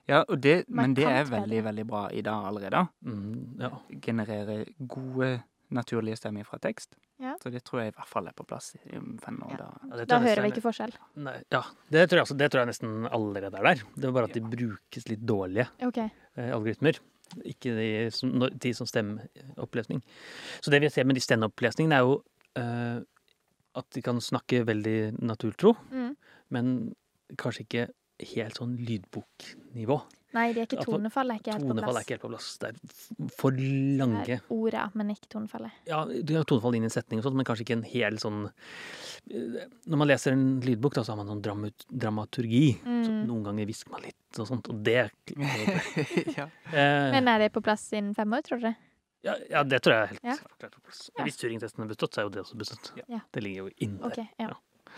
Ja, 0.10 0.24
og 0.28 0.40
det, 0.42 0.64
men 0.70 0.96
det 0.98 1.06
er 1.06 1.24
veldig, 1.26 1.50
bedre. 1.50 1.64
veldig 1.68 1.86
bra 1.88 2.08
i 2.12 2.22
dag 2.26 2.46
allerede. 2.50 2.88
Mm, 3.06 3.60
ja. 3.62 3.70
Generere 4.02 4.66
gode, 4.88 5.44
naturlige 5.70 6.18
stemmer 6.18 6.44
fra 6.46 6.58
tekst. 6.58 6.96
Ja. 7.22 7.36
Så 7.44 7.52
det 7.54 7.64
tror 7.64 7.82
jeg 7.84 7.94
i 7.94 7.96
hvert 7.98 8.08
fall 8.10 8.28
er 8.28 8.34
på 8.34 8.46
plass 8.48 8.72
i 8.80 8.98
om 8.98 9.20
fem 9.22 9.38
år. 9.46 9.52
Ja. 9.52 9.58
Da. 9.58 9.98
Ja, 10.00 10.06
Da 10.06 10.20
hører 10.20 10.42
vi 10.42 10.50
ikke 10.54 10.66
forskjell. 10.66 10.94
Nei, 11.18 11.36
ja, 11.52 11.62
det 11.92 12.10
tror, 12.10 12.18
jeg, 12.18 12.26
altså, 12.26 12.38
det 12.38 12.52
tror 12.52 12.60
jeg 12.66 12.68
nesten 12.72 13.08
allerede 13.12 13.60
er 13.60 13.64
der. 13.70 13.84
Det 13.96 14.06
er 14.06 14.12
bare 14.12 14.24
at 14.30 14.34
de 14.34 14.42
brukes 14.42 15.08
litt 15.10 15.26
dårlige 15.26 15.68
okay. 15.86 16.10
eh, 16.38 16.50
algoritmer. 16.56 16.98
Ikke 17.46 17.76
de 17.78 17.88
som, 18.16 18.34
de 18.50 18.74
som 18.74 18.88
stemmeopplesning. 18.90 20.02
Så 20.62 20.72
det 20.74 20.82
vi 20.82 20.90
ser 20.90 21.08
med 21.08 21.16
de 21.16 21.24
stemmeopplesningene, 21.24 21.96
er 21.96 22.08
jo 22.08 22.20
uh, 22.60 23.02
at 23.80 23.86
de 23.96 24.02
kan 24.02 24.20
snakke 24.22 24.66
veldig 24.68 25.20
naturtro, 25.22 25.76
Mm. 25.92 26.16
men 26.50 26.96
kanskje 27.38 27.66
ikke 27.66 27.88
helt 28.34 28.58
sånn 28.58 28.78
lydboknivå. 28.78 30.00
Nei, 30.34 30.52
de 30.54 30.62
er 30.62 30.68
ikke 30.68 30.84
tonefallet 30.86 31.34
er 31.36 31.40
ikke 31.42 31.54
helt 31.56 31.64
på 31.66 31.74
Tonefall 31.74 31.98
er 31.98 32.04
ikke 32.06 32.14
helt 32.16 32.22
på 32.22 32.30
plass. 32.30 32.50
Det 32.62 32.68
er 32.70 32.76
for 33.30 33.34
for 33.40 33.52
Det 33.58 33.98
lange 33.98 34.26
er 34.36 34.42
Ordet, 34.54 34.84
men 34.96 35.10
ikke 35.10 35.30
tonefallet. 35.34 35.72
Ja, 35.90 36.04
du 36.06 36.34
har 36.38 36.44
tonefall 36.46 36.76
inn 36.78 36.84
i 36.86 36.90
en 36.90 36.94
setning 36.94 37.20
og 37.22 37.26
sånt, 37.26 37.36
men 37.40 37.48
kanskje 37.50 37.66
ikke 37.66 37.78
en 37.80 37.86
hel 37.90 38.20
sånn 38.22 38.44
eh, 39.32 39.66
Når 39.90 39.98
man 40.04 40.08
leser 40.12 40.36
en 40.36 40.60
lydbok, 40.62 40.94
da, 41.00 41.04
så 41.04 41.16
har 41.16 41.18
man 41.24 41.32
sånn 41.34 41.42
dramat 41.42 41.86
dramaturgi. 41.90 42.76
Så 42.84 43.10
Mm. 43.10 43.26
noen 43.28 43.44
ganger 43.44 43.66
hvisker 43.66 43.92
man 43.92 44.02
litt 44.06 44.40
og 44.40 44.46
sånt, 44.48 44.70
og 44.70 44.84
det 44.88 45.10
ja. 46.38 46.46
eh, 46.74 47.10
Men 47.12 47.28
er 47.28 47.40
det 47.40 47.52
på 47.56 47.62
plass 47.66 47.88
innen 47.94 48.14
fem 48.16 48.32
år, 48.34 48.42
tror 48.46 48.62
dere? 48.62 48.76
ja, 49.26 49.34
ja, 49.50 49.64
det 49.68 49.82
tror 49.84 49.94
jeg 49.96 50.04
er 50.04 50.08
helt 50.14 50.24
Ja. 50.24 50.36
klart 50.60 50.76
på 50.78 50.82
plass. 50.86 51.10
Hvis 51.26 51.38
Turing-testen 51.42 51.84
er 51.84 51.90
bestått, 51.90 52.14
så 52.14 52.22
er 52.22 52.30
jo 52.30 52.30
det 52.30 52.44
også 52.46 52.56
bestått. 52.56 52.92
Ja. 53.10 53.20
Det 53.34 53.44
ligger 53.44 53.66
jo 53.66 53.74
inne 53.84 54.06
okay, 54.06 54.28
der. 54.38 54.54
Ja. 54.54 54.94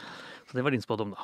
Så 0.46 0.54
det 0.60 0.64
var 0.64 0.72
din 0.76 0.82
spådom, 0.84 1.16
da. 1.16 1.24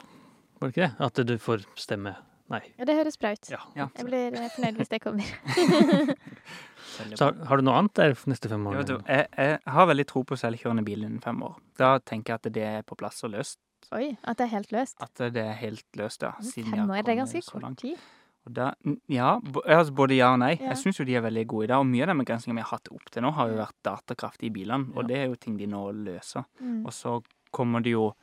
Var 0.60 0.72
det 0.72 0.74
ikke 0.78 0.88
det? 0.88 1.06
At 1.06 1.14
du 1.28 1.38
får 1.38 1.66
stemme 1.78 2.16
Nei. 2.48 2.62
ja, 2.78 2.86
det 2.88 2.96
høres 2.96 3.18
bra 3.20 3.34
ut. 3.36 3.50
Ja. 3.52 3.60
Ja. 3.76 3.90
Jeg 3.98 4.08
blir 4.08 4.36
eh, 4.40 4.50
fornøyd 4.56 4.78
hvis 4.80 4.92
det 4.94 5.02
kommer. 5.04 5.28
Så 7.20 7.28
har, 7.50 7.60
du 7.60 7.66
noe 7.68 7.76
annet 7.78 7.94
der 8.00 8.14
neste 8.32 8.50
fem 8.50 8.64
år? 8.70 8.78
vet 8.80 8.92
du, 8.94 8.98
jeg, 9.04 9.28
jeg 9.36 9.74
har 9.76 9.90
veldig 9.90 10.06
tro 10.08 10.24
på 10.26 10.38
selvkjørende 10.40 10.86
bil 10.88 11.04
innen 11.04 11.20
fem 11.22 11.42
år. 11.44 11.58
Da 11.78 11.98
tenker 12.00 12.34
jeg 12.34 12.42
at 12.42 12.54
det 12.56 12.68
er 12.68 12.86
på 12.88 12.96
plass 13.00 13.20
og 13.28 13.34
løst. 13.36 13.60
Oi, 13.94 14.16
at 14.24 14.40
det 14.40 14.48
er 14.48 14.54
helt 14.56 14.72
løst. 14.74 14.96
At 15.04 15.20
det 15.36 15.44
er 15.44 15.58
helt 15.60 16.00
løst, 16.00 16.24
ja. 16.24 16.32
siden 16.42 16.74
Fem 16.74 16.90
år, 16.90 17.04
det 17.06 17.14
er 17.14 17.20
ganske 17.22 17.44
kort 17.52 17.78
tid. 17.84 18.00
Da, 18.48 18.70
ja, 19.12 19.34
altså 19.66 19.92
både 19.92 20.16
ja 20.16 20.30
og 20.32 20.40
nei. 20.40 20.54
Ja. 20.56 20.72
Jeg 20.72 20.80
syns 20.86 21.02
jo 21.02 21.06
de 21.08 21.18
er 21.20 21.24
veldig 21.26 21.44
gode 21.52 21.68
i 21.68 21.72
dag. 21.72 21.84
Og 21.84 21.90
mye 21.90 22.06
av 22.06 22.14
den 22.14 22.22
begrensninga 22.24 22.56
vi 22.56 22.64
har 22.64 22.78
hatt 22.78 22.92
opp 22.96 23.10
til 23.12 23.26
nå, 23.26 23.32
har 23.36 23.52
jo 23.52 23.58
vært 23.60 23.76
datakraft 23.84 24.46
i 24.48 24.52
bilene. 24.56 24.94
Og 24.96 25.04
Ja. 25.04 25.08
det 25.12 25.18
er 25.18 25.26
jo 25.28 25.36
ting 25.36 25.58
de 25.60 25.68
nå 25.68 25.84
løser. 25.92 26.48
Mm. 26.60 26.86
Og 26.86 26.94
så 26.96 27.18
kommer 27.52 27.84
det 27.84 27.92
jo 27.92 28.14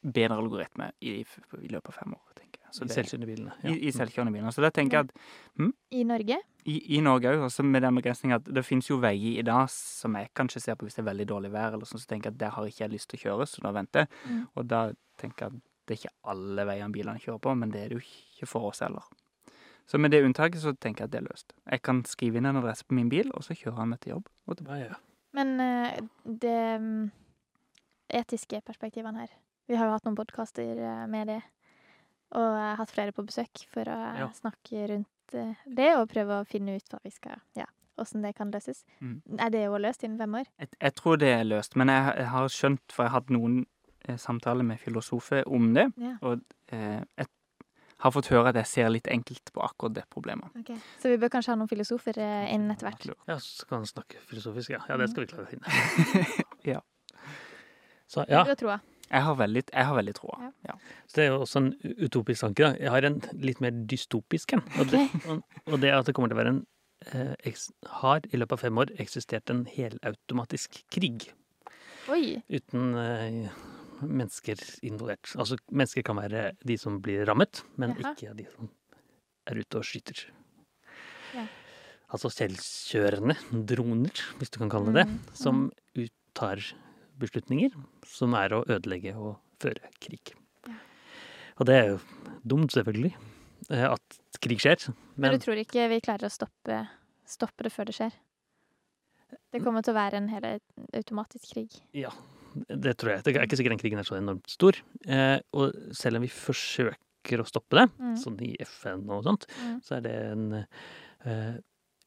bedre 0.00 0.36
algoritmer 0.40 0.92
i, 1.00 1.20
i 1.20 1.68
løpet 1.68 1.92
av 1.92 2.00
fem 2.00 2.16
år, 2.16 2.24
jeg. 2.32 2.33
I 2.74 2.90
selvkjørende 2.90 3.28
bilene. 3.28 3.54
i, 3.70 3.76
I 3.88 3.94
selvkjørende 3.94 4.34
biler. 4.34 4.54
Så 4.54 4.64
da 4.64 4.72
tenker 4.74 4.98
jeg 4.98 5.12
at 5.12 5.72
I 5.94 6.02
Norge? 6.08 6.40
i, 6.64 6.76
i 6.96 7.00
Norge 7.04 7.28
òg, 7.28 7.42
også 7.46 7.64
med 7.66 7.84
den 7.84 7.98
begrensninga 7.98 8.38
at 8.40 8.48
det 8.56 8.64
finnes 8.64 8.88
jo 8.88 8.96
veier 9.02 9.40
i 9.40 9.44
dag 9.44 9.68
som 9.72 10.16
jeg 10.16 10.30
kanskje 10.36 10.62
ser 10.64 10.78
på 10.78 10.86
hvis 10.86 10.96
det 10.96 11.04
er 11.04 11.10
veldig 11.10 11.26
dårlig 11.28 11.50
vær, 11.52 11.76
eller 11.76 11.88
sånn, 11.88 12.00
så 12.00 12.08
tenker 12.10 12.30
jeg 12.30 12.36
at 12.36 12.40
der 12.40 12.54
har 12.56 12.68
ikke 12.70 12.84
jeg 12.84 12.94
lyst 12.94 13.10
til 13.12 13.20
å 13.20 13.24
kjøre, 13.24 13.46
så 13.50 13.64
da 13.66 13.72
venter 13.76 14.04
jeg. 14.04 14.12
Mm. 14.24 14.44
Og 14.54 14.68
da 14.70 14.80
tenker 15.20 15.44
jeg 15.44 15.52
at 15.52 15.64
det 15.84 15.94
er 15.94 16.00
ikke 16.00 16.14
alle 16.32 16.64
veiene 16.70 16.94
bilene 16.94 17.20
kjører 17.20 17.42
på, 17.44 17.54
men 17.60 17.74
det 17.74 17.82
er 17.82 17.92
det 17.92 17.98
jo 17.98 18.04
ikke 18.06 18.48
for 18.48 18.70
oss 18.70 18.80
heller. 18.84 19.04
Så 19.84 20.00
med 20.00 20.14
det 20.14 20.22
unntaket 20.24 20.62
så 20.62 20.72
tenker 20.72 21.04
jeg 21.04 21.10
at 21.10 21.12
det 21.12 21.20
er 21.20 21.26
løst. 21.26 21.52
Jeg 21.68 21.84
kan 21.84 22.00
skrive 22.08 22.40
inn 22.40 22.48
en 22.48 22.62
adresse 22.62 22.86
på 22.88 22.96
min 22.96 23.10
bil, 23.12 23.28
og 23.36 23.44
så 23.44 23.56
kjører 23.58 23.82
han 23.82 23.92
meg 23.92 24.00
til 24.00 24.14
jobb. 24.14 24.30
Og 24.48 24.56
tilbake. 24.56 24.80
Ja, 24.80 24.94
ja. 24.94 25.00
Men 25.36 25.52
eh, 25.60 25.98
det 26.24 26.60
mm, 26.80 27.10
etiske 28.22 28.62
perspektivene 28.64 29.26
her 29.26 29.32
Vi 29.66 29.76
har 29.76 29.88
jo 29.88 29.96
hatt 29.96 30.04
noen 30.06 30.16
podkaster 30.16 30.80
med 31.10 31.28
det, 31.32 31.40
og 32.32 32.76
hatt 32.78 32.90
flere 32.90 33.12
på 33.12 33.24
besøk 33.26 33.66
for 33.72 33.84
å 33.84 33.98
Ja. 34.18 34.28
snakke 34.34 34.88
rundt 34.88 35.34
eh, 35.34 35.54
det 35.66 35.96
og 35.96 36.08
prøve 36.08 36.40
å 36.40 36.46
finne 36.46 36.76
ut 36.76 36.88
hva 36.90 36.98
vi 37.04 37.10
skal 37.10 37.36
Ja, 37.56 37.66
åssen 37.98 38.22
det 38.22 38.34
kan 38.36 38.50
løses. 38.50 38.84
Mm. 39.00 39.22
Er 39.38 39.50
det 39.50 39.64
jo 39.66 39.78
løst 39.78 40.02
innen 40.04 40.18
fem 40.18 40.34
år? 40.34 40.46
Jeg, 40.58 40.68
jeg 40.80 40.94
tror 40.94 41.16
det 41.18 41.28
er 41.34 41.44
løst, 41.44 41.76
men 41.76 41.88
jeg, 41.88 42.16
jeg 42.16 42.26
har 42.32 42.48
skjønt, 42.48 42.82
for 42.92 43.04
jeg 43.04 43.10
har 43.10 43.20
hatt 43.20 43.30
noen 43.30 43.66
eh, 44.08 44.16
samtaler 44.16 44.64
med 44.64 44.78
filosofer 44.80 45.44
om 45.46 45.72
det, 45.74 45.92
Ja. 45.96 46.16
og 46.22 46.40
eh, 46.72 47.02
jeg 47.18 47.26
har 48.04 48.10
fått 48.12 48.26
høre 48.28 48.48
at 48.50 48.56
jeg 48.56 48.66
ser 48.66 48.88
litt 48.90 49.06
enkelt 49.08 49.52
på 49.54 49.62
akkurat 49.64 49.94
det 49.94 50.02
problemet. 50.10 50.50
Så 51.00 51.08
vi 51.08 51.16
bør 51.16 51.30
kanskje 51.32 51.52
ha 51.54 51.56
noen 51.56 51.70
filosofer 51.70 52.18
eh, 52.18 52.50
inn 52.52 52.66
etter 52.70 52.90
hvert. 52.90 53.06
ja, 53.28 53.38
så 53.38 53.64
kan 53.70 53.80
vi 53.80 53.86
snakke 53.86 54.18
filosofisk, 54.28 54.70
ja. 54.74 54.80
Ja, 54.90 54.96
det 55.00 55.08
skal 55.10 55.24
vi 55.24 55.30
klare 55.32 55.46
å 55.46 55.48
finne. 55.48 56.44
Ja. 56.74 56.80
Så 58.06 58.24
ja. 58.28 58.44
Jeg 59.10 59.22
har 59.26 59.34
veldig, 59.38 59.62
jeg 59.68 59.86
har 59.88 59.96
veldig 59.98 60.14
troa. 60.16 60.38
Ja. 60.40 60.50
Ja. 60.70 60.76
Så 61.06 61.18
det 61.18 61.24
er 61.24 61.28
jo 61.32 61.40
også 61.44 61.60
en 61.60 61.70
utopisk 62.06 62.40
tanke. 62.46 62.64
da. 62.64 62.70
Jeg 62.80 62.90
har 62.94 63.06
en 63.08 63.20
litt 63.44 63.60
mer 63.62 63.74
dystopisk 63.90 64.54
en. 64.56 64.64
Og, 64.80 64.90
det, 64.90 65.02
og, 65.68 65.76
det 65.82 65.90
er 65.90 65.98
at 65.98 66.08
det 66.08 66.14
kommer 66.16 66.32
til 66.32 66.38
å 66.38 66.42
være 66.42 66.54
en 66.56 66.62
eh, 67.12 67.62
Har 68.00 68.24
i 68.30 68.40
løpet 68.40 68.56
av 68.58 68.64
fem 68.64 68.80
år 68.80 68.94
eksistert 69.04 69.52
en 69.52 69.64
helautomatisk 69.70 70.80
krig 70.94 71.28
Oi! 72.12 72.40
uten 72.52 72.94
eh, 73.00 73.52
mennesker 74.04 74.60
involvert. 74.84 75.30
Altså 75.40 75.56
mennesker 75.70 76.04
kan 76.04 76.18
være 76.20 76.50
de 76.66 76.78
som 76.80 76.98
blir 77.04 77.24
rammet, 77.28 77.62
men 77.80 77.94
Jaha. 78.00 78.14
ikke 78.14 78.34
de 78.40 78.48
som 78.52 78.72
er 79.48 79.60
ute 79.60 79.80
og 79.80 79.86
skyter. 79.86 80.24
Ja. 81.36 81.44
Altså 82.14 82.30
selvkjørende 82.30 83.36
droner, 83.66 84.20
hvis 84.38 84.52
du 84.54 84.58
kan 84.60 84.70
kalle 84.72 84.92
det 84.92 85.04
det, 85.04 85.06
Mm, 85.08 85.20
som 85.34 85.62
uttar 85.98 86.60
beslutninger 87.20 87.74
som 88.06 88.34
er 88.34 88.54
å 88.56 88.64
ødelegge 88.66 89.14
og 89.16 89.36
føre 89.62 89.90
krig. 90.02 90.34
Ja. 90.66 90.74
Og 91.60 91.66
det 91.66 91.74
er 91.78 91.88
jo 91.94 91.98
dumt, 92.44 92.72
selvfølgelig, 92.74 93.14
eh, 93.70 93.86
at 93.90 94.20
krig 94.40 94.58
skjer. 94.60 94.88
Men, 95.16 95.30
Men 95.30 95.38
du 95.38 95.44
tror 95.44 95.56
ikke 95.62 95.88
vi 95.88 96.00
klarer 96.04 96.26
å 96.28 96.32
stoppe, 96.32 96.82
stoppe 97.26 97.62
det 97.64 97.72
før 97.72 97.86
det 97.86 97.94
skjer? 97.96 98.12
Det 99.54 99.62
kommer 99.62 99.82
til 99.82 99.94
å 99.94 99.98
være 99.98 100.18
en 100.20 100.28
helt 100.28 100.62
automatisk 100.94 101.54
krig. 101.54 101.70
ja, 101.94 102.10
det 102.68 102.96
tror 102.98 103.14
jeg. 103.16 103.24
Det 103.24 103.34
er 103.36 103.46
ikke 103.46 103.56
sikkert 103.58 103.74
den 103.74 103.82
krigen 103.82 103.98
er 103.98 104.06
så 104.06 104.16
enormt 104.18 104.46
stor. 104.50 104.76
Eh, 105.06 105.38
og 105.54 105.72
selv 105.94 106.16
om 106.20 106.22
vi 106.22 106.28
forsøker 106.30 107.40
å 107.42 107.46
stoppe 107.48 107.78
det, 107.80 107.88
Mm. 107.98 108.16
sånn 108.20 108.40
i 108.42 108.56
FN 108.62 109.08
og 109.10 109.24
sånt, 109.24 109.46
Mm. 109.58 109.80
så 109.82 109.96
er 109.96 110.00
det 110.02 110.14
en 110.32 110.66
eh, 111.24 111.56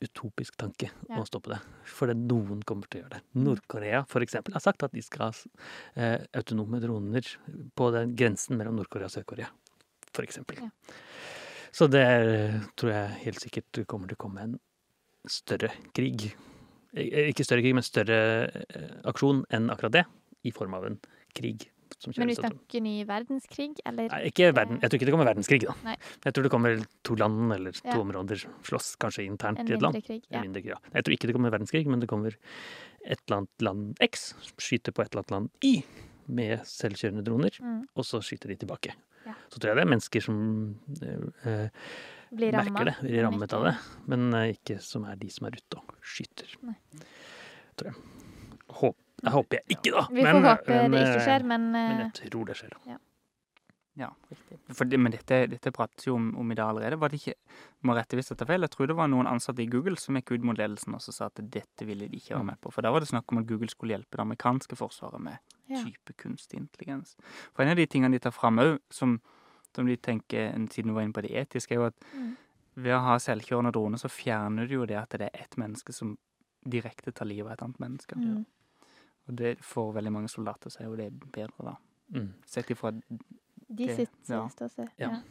utopisk 0.01 0.55
tanke 0.59 0.89
Ja. 1.09 1.17
å 1.19 1.25
stoppe 1.25 1.49
det. 1.55 1.59
For 1.89 2.07
det 2.07 2.17
noen 2.17 2.61
kommer 2.63 2.87
til 2.89 3.01
å 3.01 3.03
gjøre 3.05 3.15
det. 3.17 3.21
Nord-Korea 3.35 4.03
for 4.07 4.21
eksempel 4.21 4.53
har 4.53 4.61
sagt 4.61 4.83
at 4.83 4.91
de 4.93 5.01
skal 5.01 5.31
ha 5.31 5.31
eh, 5.95 6.25
autonome 6.37 6.79
droner 6.83 7.25
på 7.75 7.91
den 7.95 8.15
grensen 8.15 8.57
mellom 8.59 8.75
Nord-Korea 8.77 9.09
og 9.09 9.11
Sør-Korea. 9.15 9.47
For 10.13 10.23
eksempel. 10.23 10.61
Ja. 10.61 10.69
Så 11.71 11.87
det 11.91 12.01
er, 12.01 12.59
tror 12.79 12.91
jeg 12.93 13.17
helt 13.25 13.41
sikkert 13.43 13.81
kommer 13.87 14.07
til 14.09 14.17
å 14.17 14.23
komme 14.23 14.41
en 14.45 14.59
større 15.29 15.69
krig. 15.93 16.29
Eh, 16.93 17.29
Ikke 17.31 17.45
større 17.45 17.61
krig, 17.65 17.73
men 17.77 17.83
større 17.85 18.19
eh, 18.69 18.93
aksjon 19.09 19.43
enn 19.53 19.69
akkurat 19.73 19.91
det. 19.99 20.05
I 20.45 20.51
form 20.55 20.73
av 20.77 20.85
en 20.85 20.99
krig. 21.35 21.67
Men 22.05 22.27
vi 22.29 22.35
snakker 22.37 22.81
ny 22.85 22.91
verdenskrig, 23.09 23.79
eller? 23.89 24.09
Nei, 24.13 24.19
ikke 24.29 24.51
verden. 24.53 24.77
Jeg 24.83 24.89
tror 24.91 24.99
ikke 24.99 25.07
det 25.09 25.13
kommer 25.15 25.29
verdenskrig, 25.33 25.61
da. 25.65 25.73
Nei. 25.83 25.95
Jeg 26.27 26.33
tror 26.37 26.43
det 26.45 26.51
kommer 26.53 26.83
to 27.03 27.15
land 27.17 27.53
eller 27.55 27.71
to 27.73 27.87
Ja. 27.89 27.97
områder 28.03 28.43
slåss, 28.63 28.91
kanskje 29.01 29.25
internt 29.25 29.59
En 29.59 29.67
i 29.67 29.73
et 29.73 29.81
land. 29.81 29.97
Krig, 30.05 30.21
ja. 30.29 30.37
En 30.37 30.45
mindre 30.51 30.61
krig, 30.61 30.69
ja. 30.75 30.77
Jeg 30.93 31.03
tror 31.03 31.13
ikke 31.17 31.27
det 31.27 31.33
kommer 31.35 31.49
verdenskrig, 31.51 31.85
men 31.87 31.99
det 31.99 32.07
kommer 32.07 32.35
et 33.07 33.19
eller 33.27 33.37
annet 33.37 33.61
land 33.65 33.97
X, 33.99 34.33
skyter 34.57 34.91
på 34.93 35.01
et 35.01 35.09
eller 35.15 35.23
annet 35.25 35.31
land 35.31 35.49
Y 35.63 35.83
med 36.27 36.59
selvkjørende 36.67 37.23
droner, 37.23 37.57
Mm. 37.61 37.87
og 37.95 38.03
så 38.05 38.19
skyter 38.21 38.47
de 38.49 38.55
tilbake. 38.57 38.93
Ja. 39.25 39.33
Så 39.49 39.57
tror 39.59 39.73
jeg 39.73 39.75
det 39.77 39.85
er 39.87 39.91
mennesker 39.95 40.21
som 40.21 40.75
eh, 41.01 41.49
eh, 41.49 41.69
Blir 42.31 42.51
merker 42.51 42.85
det, 42.85 42.95
blir 43.01 43.23
rammet 43.23 43.53
av 43.53 43.63
det, 43.63 43.75
men 44.05 44.33
eh, 44.33 44.53
ikke 44.53 44.79
som 44.83 45.03
er 45.05 45.15
de 45.15 45.29
som 45.29 45.47
er 45.47 45.51
ute 45.57 45.77
og 45.79 45.95
skyter. 46.03 46.53
Nei. 46.61 46.75
Tror 47.77 47.91
jeg. 47.91 47.95
Håp, 48.69 48.95
jeg 49.23 49.33
håper 49.33 49.59
jeg 49.59 49.77
ikke, 49.77 49.91
da. 49.91 50.07
Vi 50.13 50.23
får 50.23 50.33
men, 50.33 50.45
håpe 50.45 50.73
men, 50.77 50.91
det 50.93 51.03
ikke 51.03 51.19
eh, 51.19 51.27
skjer, 51.27 51.45
men, 51.51 51.69
Men 51.73 52.01
eh, 52.01 52.09
jeg 52.21 52.31
tror 52.31 52.49
det 52.49 52.57
skjer. 52.59 52.75
Ja, 53.97 54.11
riktig. 54.29 54.59
For 54.77 54.85
det, 54.85 54.97
men 55.01 55.13
dette, 55.15 55.39
dette 55.49 55.71
prates 55.73 56.05
jo 56.05 56.13
om, 56.19 56.27
om 56.37 56.51
i 56.53 56.55
dag 56.55 56.69
allerede. 56.69 56.99
Var 57.01 57.09
det 57.09 57.17
ikke 57.17 57.33
må 57.89 57.95
rette 57.97 58.17
hvis 58.19 58.27
dette 58.29 58.43
tar 58.43 58.51
feil? 58.51 58.61
Jeg 58.61 58.73
tror 58.75 58.91
det 58.91 58.95
var 58.99 59.09
noen 59.09 59.29
ansatte 59.29 59.63
i 59.63 59.69
Google 59.71 59.97
som 59.97 60.19
gikk 60.19 60.35
ut 60.35 60.43
mot 60.45 60.59
ledelsen 60.59 60.93
og 60.93 61.01
sa 61.01 61.31
at 61.31 61.41
dette 61.41 61.87
ville 61.87 62.05
de 62.05 62.19
ikke 62.19 62.35
være 62.35 62.45
med 62.51 62.59
på. 62.61 62.69
For 62.75 62.85
da 62.85 62.91
var 62.93 63.01
det 63.01 63.09
snakk 63.09 63.33
om 63.33 63.41
at 63.41 63.47
Google 63.49 63.71
skulle 63.73 63.95
hjelpe 63.95 64.19
det 64.19 64.21
amerikanske 64.27 64.77
forsvaret 64.77 65.23
med 65.25 65.39
ja. 65.73 65.81
type 65.81 66.13
kunstig 66.21 66.59
intelligens. 66.61 67.15
For 67.55 67.65
en 67.65 67.73
av 67.73 67.81
de 67.81 67.87
tingene 67.89 68.13
de 68.13 68.21
tar 68.27 68.35
fram 68.35 68.61
òg, 68.61 68.75
som, 68.93 69.17
som 69.73 69.89
de 69.89 69.97
tenker, 69.97 70.53
siden 70.69 70.93
vi 70.93 70.99
var 70.99 71.07
inne 71.07 71.17
på 71.17 71.25
det 71.25 71.33
etiske, 71.41 71.73
er 71.73 71.81
jo 71.81 71.89
at 71.89 71.97
Mm. 72.13 72.35
ved 72.85 72.93
å 72.93 73.01
ha 73.01 73.17
selvkjørende 73.17 73.73
droner, 73.73 73.97
så 73.97 74.13
fjerner 74.13 74.69
du 74.69 74.75
jo 74.75 74.85
det 74.85 74.99
at 75.01 75.17
det 75.17 75.31
er 75.31 75.41
ett 75.41 75.57
menneske 75.57 75.89
som 75.89 76.13
direkte 76.61 77.11
tar 77.11 77.25
livet 77.25 77.49
av 77.49 77.55
et 77.55 77.65
annet 77.65 77.81
menneske. 77.81 78.13
Mm. 78.13 78.45
Og 79.27 79.35
det 79.35 79.57
for 79.65 79.91
veldig 79.93 80.11
mange 80.11 80.29
soldater 80.31 80.69
så 80.71 80.81
er 80.81 80.85
jo 80.89 80.95
det 80.95 81.11
bedre, 81.31 81.51
da. 81.63 81.75
Mm. 82.13 82.33
Sett 82.45 82.69
ifra 82.71 82.91
De 83.69 83.85
Det- 83.85 83.95
sitt 83.97 84.29
ja. 84.29 84.47
ståsted. 84.47 84.87
Ja. 84.97 85.09
Ja. 85.09 85.21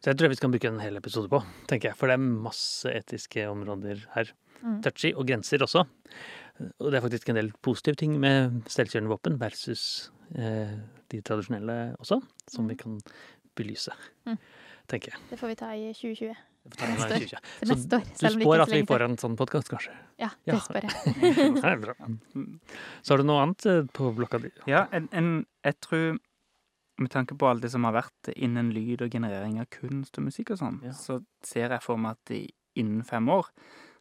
Så 0.00 0.10
jeg 0.10 0.16
tror 0.18 0.28
vi 0.28 0.34
skal 0.34 0.50
bruke 0.50 0.64
en 0.66 0.80
hel 0.80 0.96
episode 0.96 1.28
på, 1.30 1.38
tenker 1.68 1.90
jeg. 1.90 1.96
For 1.96 2.08
det 2.08 2.14
er 2.14 2.24
masse 2.24 2.86
etiske 2.90 3.44
områder 3.48 4.04
her. 4.16 4.32
Mm. 4.64 4.80
Touchy, 4.82 5.12
og 5.14 5.26
grenser 5.28 5.58
også. 5.62 5.84
Og 6.80 6.90
det 6.90 6.94
er 6.98 7.08
faktisk 7.08 7.28
en 7.28 7.36
del 7.36 7.52
positive 7.62 7.94
ting 7.94 8.18
med 8.18 8.64
selvkjørende 8.66 9.08
våpen 9.12 9.38
versus 9.38 10.10
eh, 10.34 10.74
de 11.10 11.20
tradisjonelle 11.20 11.96
også, 12.00 12.20
som 12.48 12.64
Mm. 12.64 12.68
vi 12.68 12.74
kan 12.76 13.00
belyse, 13.54 13.92
Mm. 14.26 14.38
tenker 14.88 15.12
jeg. 15.12 15.20
Det 15.30 15.38
får 15.38 15.48
vi 15.48 15.54
ta 15.54 15.70
i 15.70 15.92
2020. 15.92 16.34
Vi 16.64 16.70
får 16.70 16.78
ta 16.80 16.86
den 16.86 16.96
her 16.96 17.14
i 17.14 17.26
2020. 17.28 17.40
Til 17.60 17.68
Så 17.68 17.74
neste 17.74 17.96
år. 17.96 18.04
Du 18.04 18.26
om 18.26 18.38
det 18.38 18.44
spår 18.46 18.62
at 18.64 18.72
vi 18.74 18.82
får 18.88 19.02
en 19.04 19.16
sånn 19.20 19.36
podkast, 19.36 19.68
kanskje? 19.72 19.94
Ja, 20.22 20.30
Ja. 20.48 20.54
det 20.54 20.62
spør 20.64 20.86
jeg. 20.88 21.14
Det 21.60 21.64
er 21.70 21.80
bra. 21.82 21.94
Så 23.02 23.12
har 23.14 23.20
du 23.20 23.24
noe 23.28 23.42
annet 23.44 23.66
eh, 23.66 23.82
på 23.92 24.10
blokka 24.16 24.40
di? 24.40 24.50
Ja, 24.70 24.86
en, 24.96 25.08
en, 25.12 25.30
jeg 25.64 25.78
tror 25.84 26.18
med 27.02 27.10
tanke 27.10 27.34
på 27.36 27.48
alt 27.50 27.60
det 27.64 27.72
som 27.74 27.84
har 27.84 27.96
vært 27.96 28.30
innen 28.36 28.68
lyd 28.72 29.02
og 29.02 29.10
generering 29.10 29.58
av 29.60 29.66
kunst 29.74 30.16
og 30.20 30.28
musikk 30.28 30.54
og 30.54 30.60
sånn, 30.62 30.80
Ja. 30.86 30.92
så 30.94 31.20
ser 31.42 31.74
jeg 31.74 31.82
for 31.82 31.98
meg 32.00 32.16
at 32.16 32.30
i, 32.36 32.44
innen 32.78 33.02
fem 33.04 33.28
år 33.28 33.50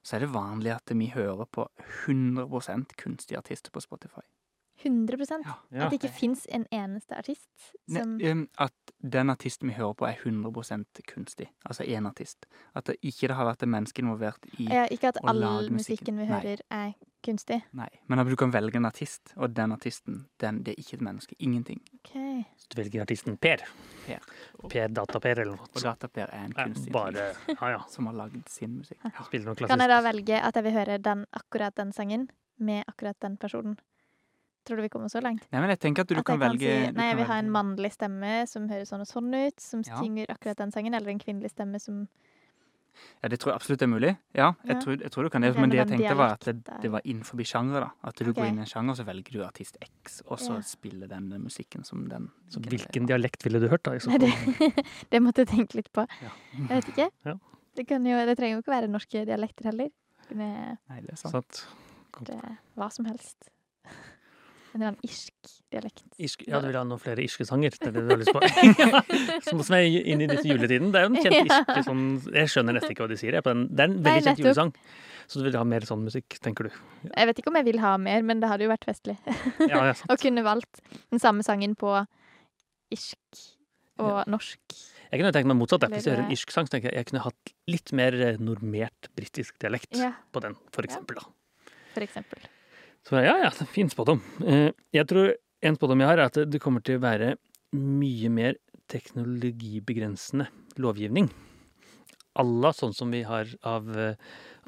så 0.03 0.17
er 0.17 0.25
det 0.25 0.33
vanlig 0.33 0.73
at 0.75 0.91
vi 0.93 1.07
hører 1.13 1.47
på 1.47 1.65
100 2.05 2.85
kunstige 2.99 3.37
artister 3.39 3.71
på 3.71 3.81
Spotify. 3.81 4.21
100 4.83 5.17
Ja. 5.71 5.85
At 5.85 5.91
det 5.91 5.99
ikke 6.01 6.13
fins 6.13 6.45
en 6.51 6.65
eneste 6.71 7.15
artist 7.17 7.49
Ne, 7.87 8.03
um, 8.31 8.47
at 8.59 8.73
den 8.99 9.29
artisten 9.29 9.69
vi 9.69 9.75
hører 9.75 9.93
på, 9.93 10.05
er 10.07 10.15
100% 10.23 11.01
kunstig. 11.07 11.49
Altså 11.65 11.83
én 11.83 12.07
artist. 12.07 12.45
At 12.75 12.85
det 12.85 12.97
ikke 13.01 13.27
det 13.27 13.35
har 13.35 13.45
vært 13.45 13.63
et 13.63 13.69
menneske 13.69 13.99
involvert 14.03 14.45
i 14.59 14.67
ja, 14.69 14.85
Ikke 14.91 15.07
at 15.13 15.17
all 15.23 15.39
musikken. 15.43 15.73
musikken 15.73 16.17
vi 16.17 16.25
Nei. 16.25 16.39
hører, 16.39 16.61
er 16.71 16.93
kunstig. 17.23 17.61
Nei. 17.73 17.87
Men 18.07 18.19
at 18.19 18.27
du 18.27 18.35
kan 18.35 18.51
velge 18.51 18.75
en 18.77 18.85
artist, 18.85 19.33
og 19.37 19.53
den 19.55 19.71
artisten, 19.71 20.25
den, 20.43 20.63
det 20.63 20.73
er 20.75 20.81
ikke 20.83 20.97
et 20.99 21.01
menneske. 21.01 21.35
Ingenting. 21.39 21.79
Okay. 22.01 22.43
Så 22.57 22.67
du 22.69 22.81
velger 22.81 23.01
artisten 23.05 23.37
Per. 23.37 23.63
Per. 24.05 24.19
Per 24.69 24.87
Dataper 24.89 25.39
eller 25.45 25.55
noe 25.55 25.69
Og. 25.71 25.81
Dataper 25.83 26.27
er 26.29 26.45
en 26.45 26.53
Ja, 26.57 26.65
kunstig 26.67 26.91
bare 26.93 27.33
Ja, 27.47 27.69
ja. 27.77 27.81
som 27.87 28.07
har 28.07 28.13
lagd 28.13 28.49
sin 28.49 28.77
musikk. 28.81 28.99
Kan 29.03 29.79
jeg 29.79 29.89
da 29.89 30.01
velge 30.01 30.41
at 30.41 30.55
jeg 30.55 30.63
vil 30.63 30.73
høre 30.73 30.97
den, 30.99 31.25
akkurat 31.31 31.75
den 31.75 31.91
sangen 31.95 32.29
med 32.59 32.83
akkurat 32.87 33.19
den 33.21 33.37
personen? 33.37 33.77
Tror 34.63 34.77
du 34.79 34.83
vi 34.85 34.89
kommer 34.89 35.09
så 35.11 35.19
langt? 35.23 35.43
Nei, 35.51 35.59
men 35.59 35.73
jeg 35.73 35.79
tenker 35.83 36.05
at 36.05 36.11
du 36.11 36.15
at 36.15 36.25
kan 36.25 36.39
velge 36.39 36.59
si 36.63 36.91
Nei, 36.95 37.07
jeg 37.09 37.17
vil 37.19 37.27
ha 37.27 37.39
en 37.41 37.49
mannlig 37.51 37.91
stemme 37.91 38.35
som 38.47 38.69
høres 38.71 38.91
sånn 38.93 39.01
og 39.03 39.09
sånn 39.09 39.33
ut, 39.35 39.59
som 39.59 39.81
Ja. 39.83 39.97
synger 39.99 40.31
akkurat 40.31 40.57
den 40.57 40.71
sangen, 40.71 40.93
eller 40.95 41.09
en 41.11 41.19
kvinnelig 41.19 41.51
stemme 41.51 41.81
som 41.81 42.07
Ja, 43.23 43.27
det 43.27 43.39
tror 43.41 43.49
jeg 43.51 43.55
absolutt 43.57 43.81
er 43.81 43.87
mulig. 43.89 44.17
Ja, 44.37 44.53
jeg, 44.63 44.75
Ja. 44.75 44.79
Tror, 44.81 44.97
jeg 45.01 45.11
tror 45.11 45.23
du 45.23 45.29
kan 45.33 45.41
det. 45.41 45.55
Men 45.57 45.69
det 45.71 45.79
jeg 45.79 45.87
tenkte 45.89 46.15
var 46.15 46.33
at 46.33 46.41
det, 46.45 46.63
det 46.81 46.91
var 46.91 47.01
innenfor 47.03 47.41
sjanger. 47.43 47.79
da. 47.81 47.89
At 48.03 48.15
du 48.15 48.29
okay. 48.29 48.33
går 48.33 48.45
inn 48.51 48.57
i 48.59 48.61
en 48.61 48.69
sjanger, 48.69 48.93
så 48.95 49.03
velger 49.03 49.31
du 49.33 49.43
artist 49.43 49.77
X, 49.81 50.21
og 50.27 50.37
så 50.37 50.53
Ja. 50.53 50.61
spiller 50.61 51.07
den 51.07 51.29
musikken 51.41 51.83
som 51.83 52.07
den 52.07 52.29
Så 52.49 52.61
hvilken 52.61 53.07
dialekt 53.07 53.43
ville 53.43 53.59
du 53.59 53.67
hørt, 53.67 53.81
da? 53.83 53.97
Nei, 54.07 54.17
det, 54.19 54.29
det 55.09 55.21
måtte 55.23 55.41
jeg 55.41 55.47
tenke 55.47 55.75
litt 55.75 55.91
på. 55.91 56.05
Ja. 56.21 56.29
Jeg 56.69 56.69
vet 56.69 56.89
ikke. 56.93 57.09
Ja. 57.25 57.33
Det, 57.75 57.87
kan 57.87 58.05
jo, 58.05 58.13
det 58.25 58.37
trenger 58.37 58.57
jo 58.57 58.61
ikke 58.61 58.75
være 58.79 58.87
norske 58.87 59.25
dialekter 59.25 59.65
heller. 59.65 59.89
Med, 60.29 60.77
Nei, 60.87 61.01
det 61.01 61.11
er 61.13 61.15
sant. 61.15 61.33
Sant. 61.33 61.65
vært 62.29 62.57
hva 62.77 62.91
som 62.93 63.05
helst. 63.05 63.49
En 64.73 64.81
eller 64.81 64.87
annen 64.93 65.05
irsk 65.05 65.51
dialekt. 65.73 66.03
Irsk, 66.17 66.43
ja, 66.49 66.59
du 66.59 66.65
vil 66.69 66.77
ha 66.79 66.83
noen 66.89 67.01
flere 67.01 67.21
irske 67.21 67.45
sanger? 67.45 67.75
Det 67.77 67.91
er 67.91 67.93
det 67.93 68.03
du 68.07 68.11
har 68.13 68.21
lyst 68.21 68.33
på? 68.33 68.41
Som 69.47 69.61
som 69.61 69.75
er 69.77 69.85
inn 69.85 70.23
i 70.25 70.27
disse 70.31 70.47
juletiden. 70.49 70.89
Det 70.93 71.01
er 71.01 71.05
jo 71.07 71.11
en 71.13 71.19
kjent 71.21 71.37
Ja. 71.53 71.59
irsk 71.77 71.87
sånn 71.89 72.03
Jeg 72.33 72.49
skjønner 72.53 72.77
nesten 72.79 72.93
ikke 72.95 73.05
hva 73.05 73.11
de 73.13 73.17
sier. 73.21 73.37
Jeg, 73.37 73.45
på 73.45 73.53
den. 73.53 73.67
Det 73.69 73.85
er 73.85 73.91
en 73.91 73.97
Nei, 73.99 74.05
veldig 74.09 74.25
kjent 74.31 74.41
julesang. 74.43 74.71
Så 75.29 75.39
du 75.39 75.45
vil 75.47 75.55
ha 75.55 75.63
mer 75.63 75.85
sånn 75.87 76.01
musikk, 76.03 76.35
tenker 76.43 76.67
du? 76.67 76.79
Jeg 77.07 77.29
vet 77.29 77.37
ikke 77.39 77.51
om 77.53 77.57
jeg 77.61 77.67
vil 77.69 77.79
ha 77.83 77.93
mer, 78.01 78.25
men 78.27 78.41
det 78.43 78.49
hadde 78.51 78.65
jo 78.65 78.71
vært 78.73 78.87
festlig. 78.89 79.15
Ja, 79.69 79.85
ja, 79.87 79.93
sant. 79.95 80.09
Å 80.11 80.17
kunne 80.19 80.43
valgt 80.45 80.81
den 81.13 81.21
samme 81.23 81.45
sangen 81.47 81.77
på 81.79 81.93
irsk 82.93 83.43
og 84.03 84.25
norsk. 84.29 84.59
Jeg 85.13 85.21
kunne 85.21 85.31
tenkt 85.35 85.47
meg 85.51 85.59
motsatt. 85.61 85.85
Hvis 85.93 86.07
jeg 86.09 86.15
hører 86.15 86.25
en 86.25 86.33
irsk 86.33 86.51
sang, 86.53 86.67
så 86.67 86.75
tenker 86.75 86.89
jeg 86.91 87.03
jeg 87.03 87.09
kunne 87.11 87.23
hatt 87.27 87.53
litt 87.69 87.93
mer 87.95 88.17
eh, 88.17 88.39
normert 88.41 89.09
britisk 89.15 89.55
dialekt 89.61 89.95
Ja, 90.01 90.11
på 90.33 90.41
den, 90.43 90.57
for 90.73 90.85
eksempel. 90.87 91.21
Da. 91.21 91.71
for 91.93 92.05
eksempel. 92.05 92.41
Så 93.03 93.19
ja, 93.19 93.35
ja, 93.43 93.49
fin 93.67 93.89
spådom. 93.91 94.21
Eh, 94.47 94.71
Jeg 94.95 95.07
tror 95.09 95.33
en 95.63 95.75
spådom 95.75 95.99
jeg 96.03 96.07
har, 96.07 96.17
er 96.23 96.29
at 96.31 96.37
det 96.49 96.61
kommer 96.63 96.83
til 96.83 96.97
å 96.99 97.03
være 97.03 97.33
mye 97.75 98.29
mer 98.31 98.55
teknologibegrensende 98.91 100.47
lovgivning. 100.81 101.29
À 102.39 102.43
la 102.45 102.71
sånn 102.73 102.93
som 102.95 103.11
vi 103.13 103.21
har 103.27 103.49
av 103.67 103.89
eh, 103.97 104.15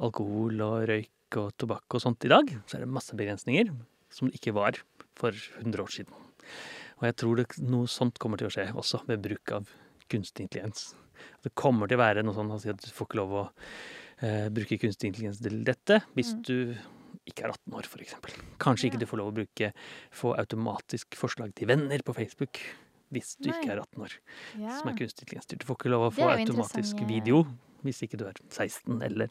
alkohol 0.03 0.61
og 0.61 0.83
røyk 0.89 1.37
og 1.41 1.53
tobakk 1.57 1.95
og 1.97 2.03
sånt 2.03 2.25
i 2.27 2.31
dag, 2.31 2.51
så 2.69 2.77
er 2.77 2.83
det 2.85 2.91
masse 2.93 3.15
begrensninger 3.17 3.71
som 4.13 4.29
det 4.29 4.37
ikke 4.39 4.53
var 4.55 4.77
for 5.17 5.31
100 5.61 5.81
år 5.83 5.91
siden. 5.95 6.13
Og 6.99 7.07
jeg 7.09 7.15
tror 7.19 7.39
det, 7.41 7.47
noe 7.65 7.89
sånt 7.91 8.19
kommer 8.21 8.39
til 8.39 8.47
å 8.47 8.53
skje 8.53 8.67
også 8.77 9.01
ved 9.09 9.23
bruk 9.25 9.51
av 9.57 9.71
kunstig 10.11 10.45
intelligens. 10.45 10.91
Det 11.43 11.51
kommer 11.57 11.89
til 11.89 11.97
å 11.97 12.03
være 12.03 12.23
noe 12.23 12.35
sånn 12.37 12.51
altså 12.53 12.71
at 12.75 12.83
du 12.85 12.91
får 12.93 13.09
ikke 13.09 13.19
lov 13.19 13.33
å 13.41 13.43
eh, 14.21 14.47
bruke 14.53 14.77
kunstig 14.79 15.09
intelligens 15.11 15.41
til 15.43 15.63
dette 15.67 16.01
hvis 16.15 16.35
Mm. 16.35 16.43
du 16.45 16.57
ikke 17.25 17.45
er 17.45 17.53
18 17.53 17.77
år, 17.79 17.87
eksempel. 18.05 18.33
Kanskje 18.61 18.89
ikke 18.89 19.01
du 19.01 19.07
får 19.09 19.21
lov 19.21 19.31
å 19.31 19.35
bruke 19.39 19.71
få 20.13 20.33
automatisk 20.37 21.17
forslag 21.19 21.53
til 21.57 21.69
venner 21.71 22.03
på 22.05 22.15
Facebook 22.17 22.61
hvis 23.13 23.35
du 23.39 23.49
ikke 23.51 23.71
er 23.71 23.79
18 23.83 24.01
år, 24.01 24.13
Ja. 24.59 24.79
som 24.79 24.89
er 24.89 24.97
kunstig 24.97 25.23
intelligensstyrt. 25.25 25.61
Du 25.61 25.65
får 25.69 25.77
ikke 25.77 25.91
lov 25.93 26.07
å 26.09 26.13
få 26.15 26.29
automatisk 26.33 27.01
video 27.07 27.45
hvis 27.85 28.01
ikke 28.01 28.17
du 28.17 28.25
er 28.25 28.33
16 28.49 29.01
eller 29.05 29.29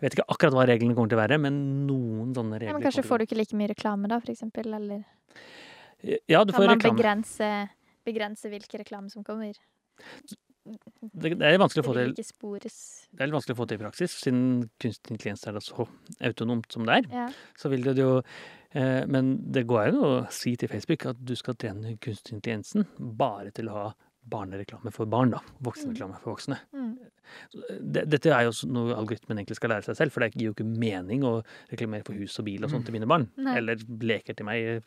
Jeg 0.00 0.04
vet 0.08 0.14
ikke 0.16 0.28
akkurat 0.32 0.54
hva 0.56 0.66
reglene 0.68 0.94
kommer 0.96 1.10
til 1.12 1.18
å 1.18 1.20
være, 1.20 1.36
men 1.40 1.86
noen 1.86 2.34
sånne 2.36 2.56
regler 2.60 2.72
ja, 2.72 2.76
men 2.76 2.84
kanskje 2.86 3.04
får 3.04 3.20
du 3.20 3.24
ikke 3.26 3.36
like 3.36 3.56
mye 3.56 3.68
reklame 3.68 4.08
da, 4.08 4.20
for 4.20 4.32
eksempel, 4.32 4.72
eller 4.76 5.04
Ja, 6.28 6.44
du 6.44 6.52
kan 6.52 6.64
man 6.66 6.80
begrense, 6.80 7.48
begrense 8.08 8.48
hvilke 8.48 8.80
reklame 8.80 9.10
som 9.12 9.24
kommer? 9.24 9.52
Det, 10.64 11.32
det 11.40 11.46
er 11.46 11.60
vanskelig 11.60 11.82
å 11.82 11.88
få 11.88 11.94
til 11.96 12.12
det 12.12 13.24
er 13.24 13.28
litt 13.30 13.34
vanskelig 13.34 13.56
å 13.56 13.58
få 13.58 13.66
til 13.66 13.78
i 13.78 13.82
praksis, 13.82 14.16
siden 14.22 14.42
kunstig 14.82 15.14
intelligens 15.14 15.46
er 15.48 15.58
så 15.64 15.86
autonomt 16.28 16.68
som 16.72 16.84
det 16.86 17.00
er. 17.00 17.08
Ja. 17.14 17.24
Så 17.58 17.70
vil 17.72 17.86
det 17.86 17.96
jo 17.98 18.20
eh, 18.20 19.06
Men 19.10 19.32
det 19.52 19.64
går 19.70 19.90
jo 19.94 20.04
å 20.04 20.12
si 20.34 20.54
til 20.60 20.70
Facebook 20.70 21.08
at 21.10 21.18
du 21.26 21.34
skal 21.38 21.58
trene 21.58 21.96
kunstig 22.02 22.36
intelligensen 22.36 22.86
bare 22.98 23.50
til 23.56 23.72
å 23.72 23.78
ha 23.78 23.88
barnereklame 24.30 24.92
for 24.94 25.08
barn, 25.10 25.32
da. 25.32 25.40
Voksenreklame 25.64 26.18
for 26.20 26.34
voksne. 26.34 26.58
Mm. 26.76 26.92
Det, 27.80 28.04
dette 28.12 28.32
er 28.34 28.46
jo 28.46 28.52
noe 28.70 28.94
algoritmen 28.94 29.40
egentlig 29.40 29.56
skal 29.58 29.72
lære 29.74 29.88
seg 29.88 29.98
selv, 29.98 30.14
for 30.14 30.22
det 30.22 30.34
gir 30.34 30.50
jo 30.50 30.54
ikke 30.54 30.68
mening 30.68 31.24
å 31.26 31.38
reklamere 31.72 32.06
for 32.06 32.18
hus 32.20 32.36
og 32.42 32.46
bil 32.46 32.66
og 32.66 32.72
sånt 32.72 32.86
til 32.86 32.94
mine 32.94 33.08
barn. 33.10 33.26
Nei. 33.40 33.56
Eller 33.58 33.80
leker 34.04 34.36
til 34.36 34.46
meg. 34.46 34.84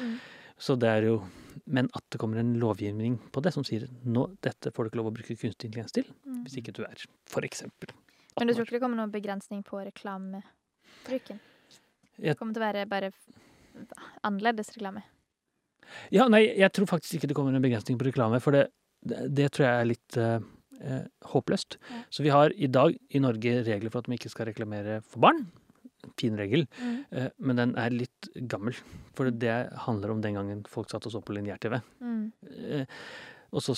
Mm. 0.00 0.16
Så 0.62 0.76
det 0.80 0.88
er 0.88 1.08
jo 1.10 1.18
Men 1.66 1.88
at 1.94 2.02
det 2.10 2.18
kommer 2.18 2.40
en 2.40 2.54
lovgivning 2.58 3.18
på 3.32 3.40
det 3.44 3.52
som 3.54 3.62
sier 3.64 3.84
nå, 4.04 4.24
dette 4.42 4.72
får 4.74 4.84
du 4.84 4.90
ikke 4.90 4.98
lov 4.98 5.10
å 5.12 5.14
bruke 5.14 5.36
kunstig 5.38 5.68
intelligens 5.68 5.92
til, 5.94 6.04
Mm. 6.26 6.42
hvis 6.44 6.56
ikke 6.58 6.72
du 6.74 6.82
er 6.82 6.96
for 7.30 7.42
eksempel 7.42 7.92
Men 8.38 8.48
du 8.48 8.54
tror 8.54 8.64
ikke 8.66 8.78
det 8.78 8.80
kommer 8.82 8.96
noen 8.96 9.12
begrensning 9.12 9.62
på 9.62 9.78
reklamebruken? 9.84 11.38
Det 12.18 12.36
kommer 12.38 12.54
til 12.54 12.62
å 12.62 12.66
være 12.72 12.86
bare 12.88 13.12
annerledes 14.24 14.72
reklame? 14.74 15.02
Ja, 16.10 16.26
nei, 16.28 16.46
jeg 16.56 16.72
tror 16.72 16.86
faktisk 16.88 17.18
ikke 17.18 17.28
det 17.28 17.36
kommer 17.36 17.54
en 17.54 17.62
begrensning 17.64 17.98
på 18.00 18.06
reklame, 18.08 18.40
for 18.40 18.52
det, 18.56 18.66
det, 19.04 19.26
det 19.34 19.48
tror 19.52 19.66
jeg 19.66 19.80
er 19.80 19.88
litt 19.90 20.16
eh, 20.20 20.38
eh, 20.80 21.02
håpløst. 21.32 21.76
Ja. 21.90 22.02
Så 22.10 22.22
vi 22.24 22.32
har 22.32 22.54
i 22.56 22.66
dag 22.70 22.96
i 23.10 23.18
Norge 23.22 23.62
regler 23.66 23.90
for 23.92 24.00
at 24.02 24.08
man 24.08 24.16
ikke 24.18 24.30
skal 24.32 24.48
reklamere 24.48 25.00
for 25.04 25.20
barn. 25.20 25.44
Fin 26.18 26.36
regel, 26.36 26.66
Mm. 26.80 27.04
eh, 27.12 27.28
men 27.38 27.56
den 27.56 27.74
er 27.78 27.90
litt 27.90 28.28
gammel. 28.48 28.74
For 29.14 29.30
det 29.30 29.72
handler 29.86 30.10
om 30.10 30.20
den 30.20 30.34
gangen 30.34 30.64
folk 30.66 30.90
satt 30.90 31.06
og 31.06 31.12
så 31.12 31.20
på 31.22 31.34
lineær-TV. 31.36 31.80
Mm. 32.02 32.32
Eh, 32.50 32.86
og 33.52 33.60
så, 33.60 33.74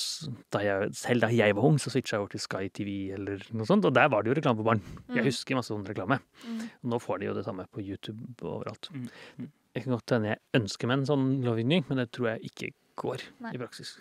da 0.54 0.60
jeg, 0.62 0.92
selv 0.94 1.20
da 1.20 1.28
jeg 1.34 1.54
var 1.56 1.64
ung, 1.66 1.76
så 1.82 1.90
switcha 1.90 2.14
jeg 2.16 2.20
over 2.22 2.30
til 2.30 2.40
Sky 2.40 2.68
TV 2.70 3.10
eller 3.16 3.42
noe 3.52 3.66
sånt, 3.66 3.84
og 3.84 3.92
der 3.92 4.08
var 4.08 4.22
det 4.22 4.30
jo 4.30 4.40
reklame 4.40 4.56
for 4.62 4.68
barn. 4.70 4.80
Jeg 5.08 5.24
Mm. 5.24 5.24
husker 5.26 5.54
masse 5.56 5.68
sånn 5.74 5.84
reklame. 5.84 6.20
Mm. 6.46 6.60
Og 6.84 6.90
nå 6.92 7.00
får 7.02 7.18
de 7.20 7.26
jo 7.26 7.34
det 7.34 7.44
samme 7.44 7.66
på 7.68 7.82
YouTube 7.84 8.20
og 8.42 8.62
overalt. 8.62 8.88
Mm, 8.94 9.08
mm. 9.40 9.48
Kan 9.74 9.92
godt 9.98 10.10
hende 10.14 10.28
jeg 10.30 10.38
ønsker 10.62 10.87
meg 10.87 10.98
en 11.00 11.06
sånn 11.06 11.42
lovgivning, 11.42 11.84
men 11.88 11.98
det 11.98 12.12
tror 12.12 12.38
jeg 12.38 12.50
ikke 12.52 12.72
går 12.96 13.20
Nei. 13.40 13.50
i 13.54 13.58
praksis. 13.58 13.98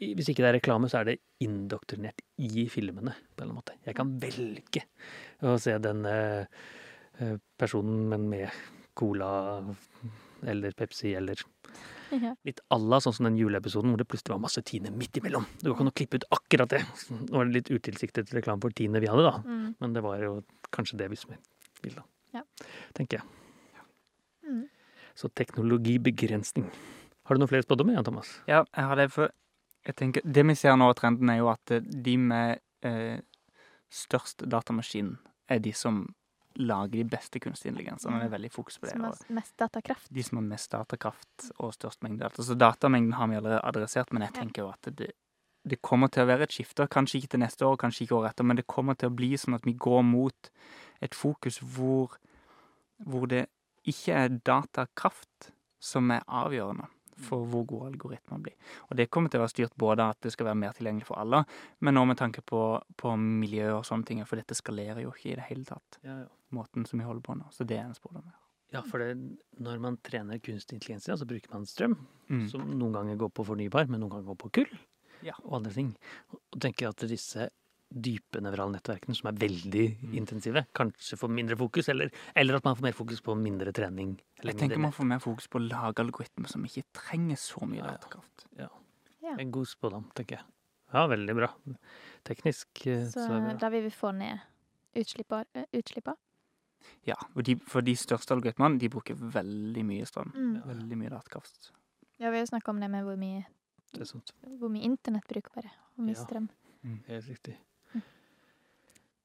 Hvis 0.00 0.28
ikke 0.30 0.40
det 0.40 0.48
er 0.54 0.58
reklame, 0.60 0.88
så 0.88 1.00
er 1.00 1.04
det 1.04 1.18
indoktrinert 1.42 2.22
i 2.38 2.64
filmene 2.70 3.12
på 3.36 3.42
en 3.42 3.50
eller 3.50 3.52
annen 3.52 3.58
måte. 3.60 3.74
Jeg 3.84 3.94
kan 3.98 4.18
velge 4.20 4.84
å 5.42 5.58
se 5.60 5.76
den 5.78 6.06
eh, 6.06 6.46
personen, 7.58 8.08
men 8.10 8.28
med 8.28 8.50
cola 8.96 9.28
eller 10.46 10.72
Pepsi 10.76 11.14
eller 11.16 11.40
Ja. 12.12 12.34
litt 12.46 12.60
à 12.70 12.76
la 12.78 13.00
sånn 13.02 13.12
som 13.16 13.24
den 13.26 13.36
juleepisoden 13.36 13.90
hvor 13.90 13.98
det 13.98 14.06
plutselig 14.06 14.30
var 14.36 14.38
masse 14.44 14.62
Tine 14.62 14.92
midt 14.94 15.16
imellom. 15.18 15.44
Det 15.58 15.66
går 15.66 15.74
ikke 15.74 15.84
an 15.86 15.90
å 15.90 15.94
klippe 15.96 16.20
ut 16.20 16.26
akkurat 16.30 16.68
det. 16.70 16.82
Nå 17.10 17.32
var 17.34 17.48
det 17.48 17.56
litt 17.56 17.70
utilsiktet 17.72 18.30
reklame 18.36 18.62
for 18.62 18.70
Tine 18.70 19.00
vi 19.02 19.08
hadde, 19.10 19.24
da. 19.26 19.40
Mm. 19.42 19.74
Men 19.80 19.92
det 19.96 20.02
var 20.04 20.20
jo 20.22 20.36
kanskje 20.70 20.98
det 21.00 21.08
vi 21.10 21.16
ville, 21.24 21.38
vil, 21.82 21.96
da. 21.98 22.04
Ja. 22.38 22.42
Tenker 22.94 23.18
jeg. 23.18 23.26
Mm. 24.46 24.68
Så 25.18 25.28
teknologibegrensning. 25.34 26.68
Har 27.26 27.34
du 27.34 27.40
noen 27.42 27.50
flere 27.50 27.66
spådommer, 27.66 27.96
Jan 27.96 28.04
Thomas? 28.06 28.30
Ja, 28.46 28.62
jeg 28.76 28.84
har 28.86 28.96
det, 29.00 29.08
for 29.10 29.32
jeg 29.86 29.96
tenker, 29.98 30.22
det 30.22 30.44
vi 30.46 30.54
ser 30.54 30.76
nå, 30.78 30.92
trenden 30.94 31.30
er 31.32 31.40
jo 31.40 31.48
at 31.50 31.70
eh, 31.74 31.80
de 31.80 32.16
med 32.22 32.60
eh, 32.86 33.18
størst 33.90 34.46
datamaskin 34.46 35.16
er 35.50 35.58
de 35.62 35.72
som 35.74 36.04
lager 36.56 37.02
de 37.02 37.04
beste 37.10 37.40
kunstig 37.42 37.70
intelligensene. 37.70 38.20
Det 38.20 38.28
er 38.28 38.32
veldig 38.36 38.50
fokus 38.52 38.78
på 38.80 38.88
det. 38.88 38.94
Som 38.96 39.06
har 39.08 39.36
mest 39.38 39.54
datakraft. 39.60 40.08
de 40.10 40.22
som 40.22 40.40
har 40.40 40.46
mest 40.46 40.72
datakraft 40.72 41.46
og 41.58 41.74
størst 41.74 42.02
mengde 42.02 42.24
data. 42.24 42.42
Så 42.42 42.56
datamengden 42.58 43.12
har 43.18 43.28
vi 43.28 43.36
allerede 43.36 43.60
adressert, 43.64 44.12
men 44.12 44.26
jeg 44.26 44.34
tenker 44.38 44.62
jo 44.62 44.70
at 44.72 44.90
det, 44.98 45.12
det 45.64 45.80
kommer 45.82 46.08
til 46.12 46.24
å 46.24 46.30
være 46.30 46.48
et 46.48 46.56
skifte. 46.56 46.88
Kanskje 46.88 47.20
ikke 47.20 47.34
til 47.36 47.44
neste 47.44 47.66
år, 47.66 47.76
kanskje 47.80 48.06
ikke 48.06 48.18
året 48.20 48.34
etter, 48.34 48.48
men 48.48 48.60
det 48.60 48.66
kommer 48.70 48.98
til 48.98 49.12
å 49.12 49.16
bli 49.16 49.34
sånn 49.36 49.58
at 49.58 49.68
vi 49.68 49.76
går 49.76 50.02
mot 50.06 50.50
et 51.04 51.14
fokus 51.14 51.60
hvor, 51.60 52.16
hvor 53.04 53.28
det 53.30 53.46
ikke 53.86 54.16
er 54.24 54.38
datakraft 54.42 55.52
som 55.82 56.10
er 56.10 56.24
avgjørende 56.26 56.88
for 57.18 57.46
hvor 57.46 57.64
gode 57.66 57.90
algoritmer 57.92 58.38
blir. 58.42 58.54
Og 58.90 58.96
det 58.96 59.08
kommer 59.10 59.30
til 59.30 59.40
å 59.40 59.44
være 59.46 59.54
styrt 59.54 59.76
både 59.80 60.04
at 60.10 60.20
det 60.20 60.32
skal 60.32 60.46
være 60.50 60.60
mer 60.60 60.72
tilgjengelig 60.76 61.06
for 61.08 61.18
alle, 61.18 61.44
men 61.80 61.96
òg 61.96 62.06
med 62.08 62.18
tanke 62.20 62.42
på, 62.44 62.62
på 62.96 63.14
miljø 63.18 63.70
og 63.78 63.84
sånne 63.88 64.04
ting, 64.06 64.24
for 64.26 64.36
dette 64.36 64.54
skalerer 64.58 65.02
jo 65.02 65.12
ikke 65.14 65.32
i 65.32 65.36
det 65.38 65.46
hele 65.48 65.64
tatt, 65.64 65.98
Ja, 66.04 66.18
ja. 66.24 66.26
måten 66.52 66.86
som 66.86 66.98
vi 67.00 67.06
holder 67.06 67.22
på 67.22 67.36
nå. 67.38 67.48
Så 67.52 67.64
det 67.66 67.78
er 67.78 67.86
en 67.88 67.94
spådom. 67.96 68.26
Ja, 68.74 68.82
for 68.82 68.98
det, 68.98 69.14
når 69.62 69.78
man 69.80 69.96
trener 70.02 70.38
kunstig 70.42 70.74
intelligens, 70.80 71.06
ja, 71.08 71.14
så 71.16 71.24
bruker 71.26 71.52
man 71.54 71.64
strøm, 71.66 71.96
Mm. 72.28 72.48
som 72.50 72.60
noen 72.78 72.92
ganger 72.92 73.16
går 73.16 73.30
på 73.30 73.44
fornybar, 73.46 73.86
men 73.88 74.00
noen 74.00 74.10
ganger 74.10 74.26
går 74.34 74.36
på 74.42 74.52
kull 74.52 74.78
Ja. 75.22 75.32
og 75.44 75.60
andre 75.60 75.72
ting. 75.72 75.96
Og 76.52 76.60
tenker 76.60 76.88
at 76.88 76.96
disse 77.08 77.48
dype 77.90 78.40
nevrale 78.42 78.72
nettverkene, 78.76 79.14
som 79.16 79.28
er 79.30 79.38
veldig 79.38 80.02
Mm. 80.02 80.14
intensive, 80.18 80.66
kanskje 80.74 81.16
får 81.16 81.30
mindre 81.30 81.56
fokus, 81.56 81.88
eller, 81.88 82.10
eller 82.34 82.56
at 82.56 82.64
man 82.64 82.74
får 82.76 82.82
mer 82.82 82.92
fokus 82.92 83.20
på 83.20 83.36
mindre 83.38 83.72
trening. 83.72 84.18
Eller 84.40 84.52
Jeg 84.52 84.58
tenker 84.60 84.78
man 84.78 84.92
får 84.92 85.06
mer 85.06 85.18
fokus 85.18 85.46
på 85.48 85.58
å 85.60 85.68
lage 85.68 85.98
algoritmer 86.02 86.48
som 86.48 86.64
ikke 86.64 86.82
trenger 86.92 87.36
så 87.36 87.62
mye 87.66 87.78
Ja, 87.78 87.84
ja. 87.86 87.90
datakraft. 87.96 88.46
Ja. 88.58 88.68
En 89.38 89.50
god 89.50 89.66
spådom, 89.66 90.10
tenker 90.14 90.36
jeg. 90.38 90.44
Ja, 90.92 91.06
veldig 91.08 91.34
bra. 91.34 91.48
Teknisk 92.24 92.86
eh, 92.86 93.06
Så 93.06 93.26
så 93.26 93.30
er 93.32 93.40
det 93.40 93.48
bra. 93.50 93.58
da 93.58 93.68
vil 93.70 93.82
vi 93.82 93.90
få 93.90 94.12
ned 94.14 94.40
utslippa. 94.94 95.44
eh. 95.54 95.64
Ja, 97.06 97.14
og 97.34 97.42
de, 97.44 97.56
for 97.56 97.80
de 97.82 97.94
største 97.96 98.34
algoritmene, 98.34 98.78
de 98.78 98.88
bruker 98.88 99.14
veldig 99.14 99.84
mye 99.84 100.06
strøm. 100.06 100.32
Mm. 100.34 100.62
Veldig 100.66 100.96
mye 100.98 101.10
datakraft. 101.10 101.72
Ja, 102.18 102.30
vi 102.30 102.36
har 102.38 102.46
jo 102.46 102.50
snakka 102.50 102.68
om 102.70 102.80
det 102.80 102.90
med 102.90 103.04
hvor 103.04 103.16
mye, 103.16 103.44
Det 103.92 104.06
hvor 104.58 104.68
mye 104.70 104.82
internettbruk 104.84 105.52
bare. 105.54 105.70
Hvor 105.96 106.04
mye 106.06 106.14
Ja. 106.16 106.24
strøm. 106.24 106.48
Helt 107.08 107.26
riktig. 107.28 107.56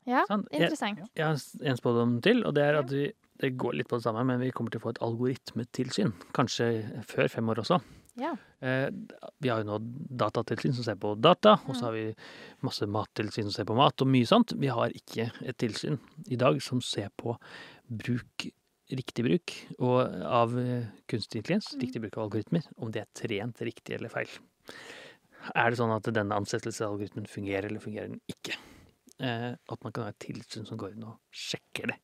Ja, 0.10 0.24
sånn? 0.30 0.48
Interessant. 0.52 1.00
Jeg 1.16 1.26
har 1.26 1.38
en 1.70 1.78
spådom 1.78 2.22
til, 2.26 2.44
og 2.48 2.56
det 2.58 2.64
er 2.64 2.80
at 2.82 2.90
vi 2.90 3.12
det 3.42 3.56
går 3.58 3.74
litt 3.74 3.88
på 3.90 3.98
det 3.98 4.04
samme, 4.06 4.22
men 4.24 4.40
vi 4.40 4.52
kommer 4.54 4.70
til 4.70 4.78
å 4.80 4.84
få 4.84 4.90
et 4.94 5.00
algoritmetilsyn. 5.02 6.12
Kanskje 6.38 6.68
før 7.10 7.28
fem 7.28 7.48
år 7.50 7.64
også. 7.64 7.80
Ja. 8.22 8.36
Eh, 8.62 8.90
Vi 9.42 9.50
har 9.50 9.64
jo 9.64 9.66
nå 9.66 9.80
datatilsyn 9.82 10.74
som 10.78 10.84
ser 10.86 10.96
på 11.02 11.16
data, 11.20 11.56
og 11.66 11.74
så 11.76 11.86
har 11.88 11.94
vi 11.96 12.14
masse 12.62 12.86
mattilsyn 12.86 13.48
som 13.50 13.52
ser 13.56 13.66
på 13.66 13.76
mat, 13.76 14.00
og 14.02 14.08
mye 14.08 14.28
sånt. 14.30 14.54
Vi 14.60 14.68
har 14.68 14.90
ikke 14.94 15.32
et 15.42 15.58
tilsyn 15.58 15.98
i 16.30 16.36
dag 16.38 16.62
som 16.62 16.82
ser 16.82 17.10
på 17.18 17.34
bruk, 17.90 18.46
riktig 18.92 19.24
bruk 19.26 19.56
og 19.80 20.22
av 20.24 20.54
eh, 20.60 20.86
kunstig 21.08 21.42
intelligens, 21.42 21.74
Mm. 21.74 21.82
riktig 21.82 22.02
bruk 22.02 22.18
av 22.18 22.24
algoritmer, 22.30 22.62
om 22.78 22.92
det 22.92 23.02
er 23.02 23.08
trent 23.16 23.58
riktig 23.62 23.96
eller 23.96 24.10
feil. 24.10 24.28
Er 25.56 25.72
det 25.72 25.80
sånn 25.80 25.96
at 25.96 26.04
denne 26.14 26.36
ansettelsesalgoritmen 26.38 27.26
fungerer, 27.26 27.66
eller 27.72 27.80
fungerer 27.80 28.08
den 28.10 28.22
ikke? 28.30 28.54
Eh, 29.22 29.52
At 29.70 29.84
man 29.86 29.94
kan 29.94 30.08
ha 30.08 30.10
et 30.16 30.20
tilsyn 30.24 30.66
som 30.66 30.80
går 30.82 30.96
inn 30.96 31.04
og 31.06 31.20
sjekker 31.30 31.92
det, 31.94 31.98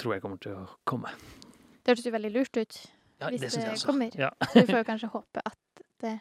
tror 0.00 0.16
jeg 0.16 0.22
kommer 0.24 0.40
til 0.42 0.56
å 0.58 0.64
komme. 0.88 1.12
Det 1.82 1.92
hørtes 1.94 2.06
jo 2.08 2.14
veldig 2.16 2.32
lurt 2.34 2.58
ut. 2.58 2.78
Ja, 3.20 3.30
Hvis 3.30 3.40
det 3.46 3.52
det 3.62 3.84
kommer. 3.86 4.10
Ja, 4.18 4.30
Så 4.50 4.60
vi 4.60 4.66
får 4.72 4.82
jo 4.82 4.88
kanskje 4.90 5.08
håpe 5.14 5.44
at 5.46 5.84
det 6.02 6.16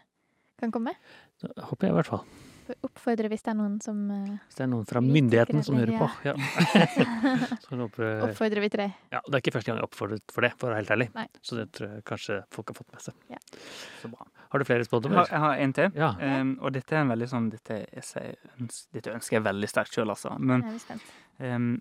kan 0.61 0.71
komme. 0.71 0.93
Det 1.41 1.65
håper 1.67 1.87
jeg 1.89 1.91
i 1.91 1.97
hvert 1.97 2.11
fall. 2.13 2.21
Oppfordre 2.85 3.29
hvis 3.29 3.43
det 3.45 3.51
er 3.51 3.57
noen 3.59 3.75
som 3.83 3.99
eh, 4.11 4.37
Hvis 4.47 4.57
det 4.57 4.63
er 4.65 4.69
noen 4.71 4.87
fra 4.89 5.01
myndighetene 5.03 5.61
myndigheten 5.61 5.65
som 5.65 5.77
hører 5.77 5.97
på. 5.99 6.07
Ja. 6.25 6.33
Oppfordrer 8.29 8.63
vi 8.63 8.69
til 8.73 8.83
det. 8.85 8.89
ja, 9.13 9.21
det 9.21 9.37
er 9.37 9.43
ikke 9.43 9.55
første 9.57 9.71
gang 9.71 9.79
jeg 9.79 9.83
har 9.83 9.89
oppfordret 9.89 10.33
for 10.33 10.45
det, 10.45 10.51
for 10.59 10.69
å 10.69 10.73
være 10.73 10.81
helt 10.81 10.93
ærlig. 10.95 11.09
Nei. 11.15 11.27
Så 11.45 11.59
det 11.59 11.67
tror 11.77 11.93
jeg 11.93 12.05
kanskje 12.09 12.39
folk 12.55 12.71
har 12.71 12.79
fått 12.79 12.95
med 12.95 13.05
seg. 13.05 13.41
Så 14.01 14.11
bra. 14.13 14.29
Har 14.53 14.61
du 14.61 14.67
flere 14.67 14.87
spådommer? 14.87 15.27
jeg 15.29 15.43
har 15.45 15.57
en 15.65 15.73
til. 15.75 15.97
Ja. 15.97 16.13
Um, 16.21 16.55
og 16.61 16.73
dette 16.75 16.95
er 16.95 17.03
en 17.03 17.11
veldig 17.11 17.27
sånn 17.27 17.49
Dette, 17.51 17.81
jeg 17.91 18.37
dette 18.95 19.13
ønsker 19.13 19.39
jeg 19.39 19.45
veldig 19.45 19.69
sterkt 19.69 19.97
sjøl, 19.97 20.13
altså. 20.13 20.33
Men 20.39 20.63
um, 21.43 21.73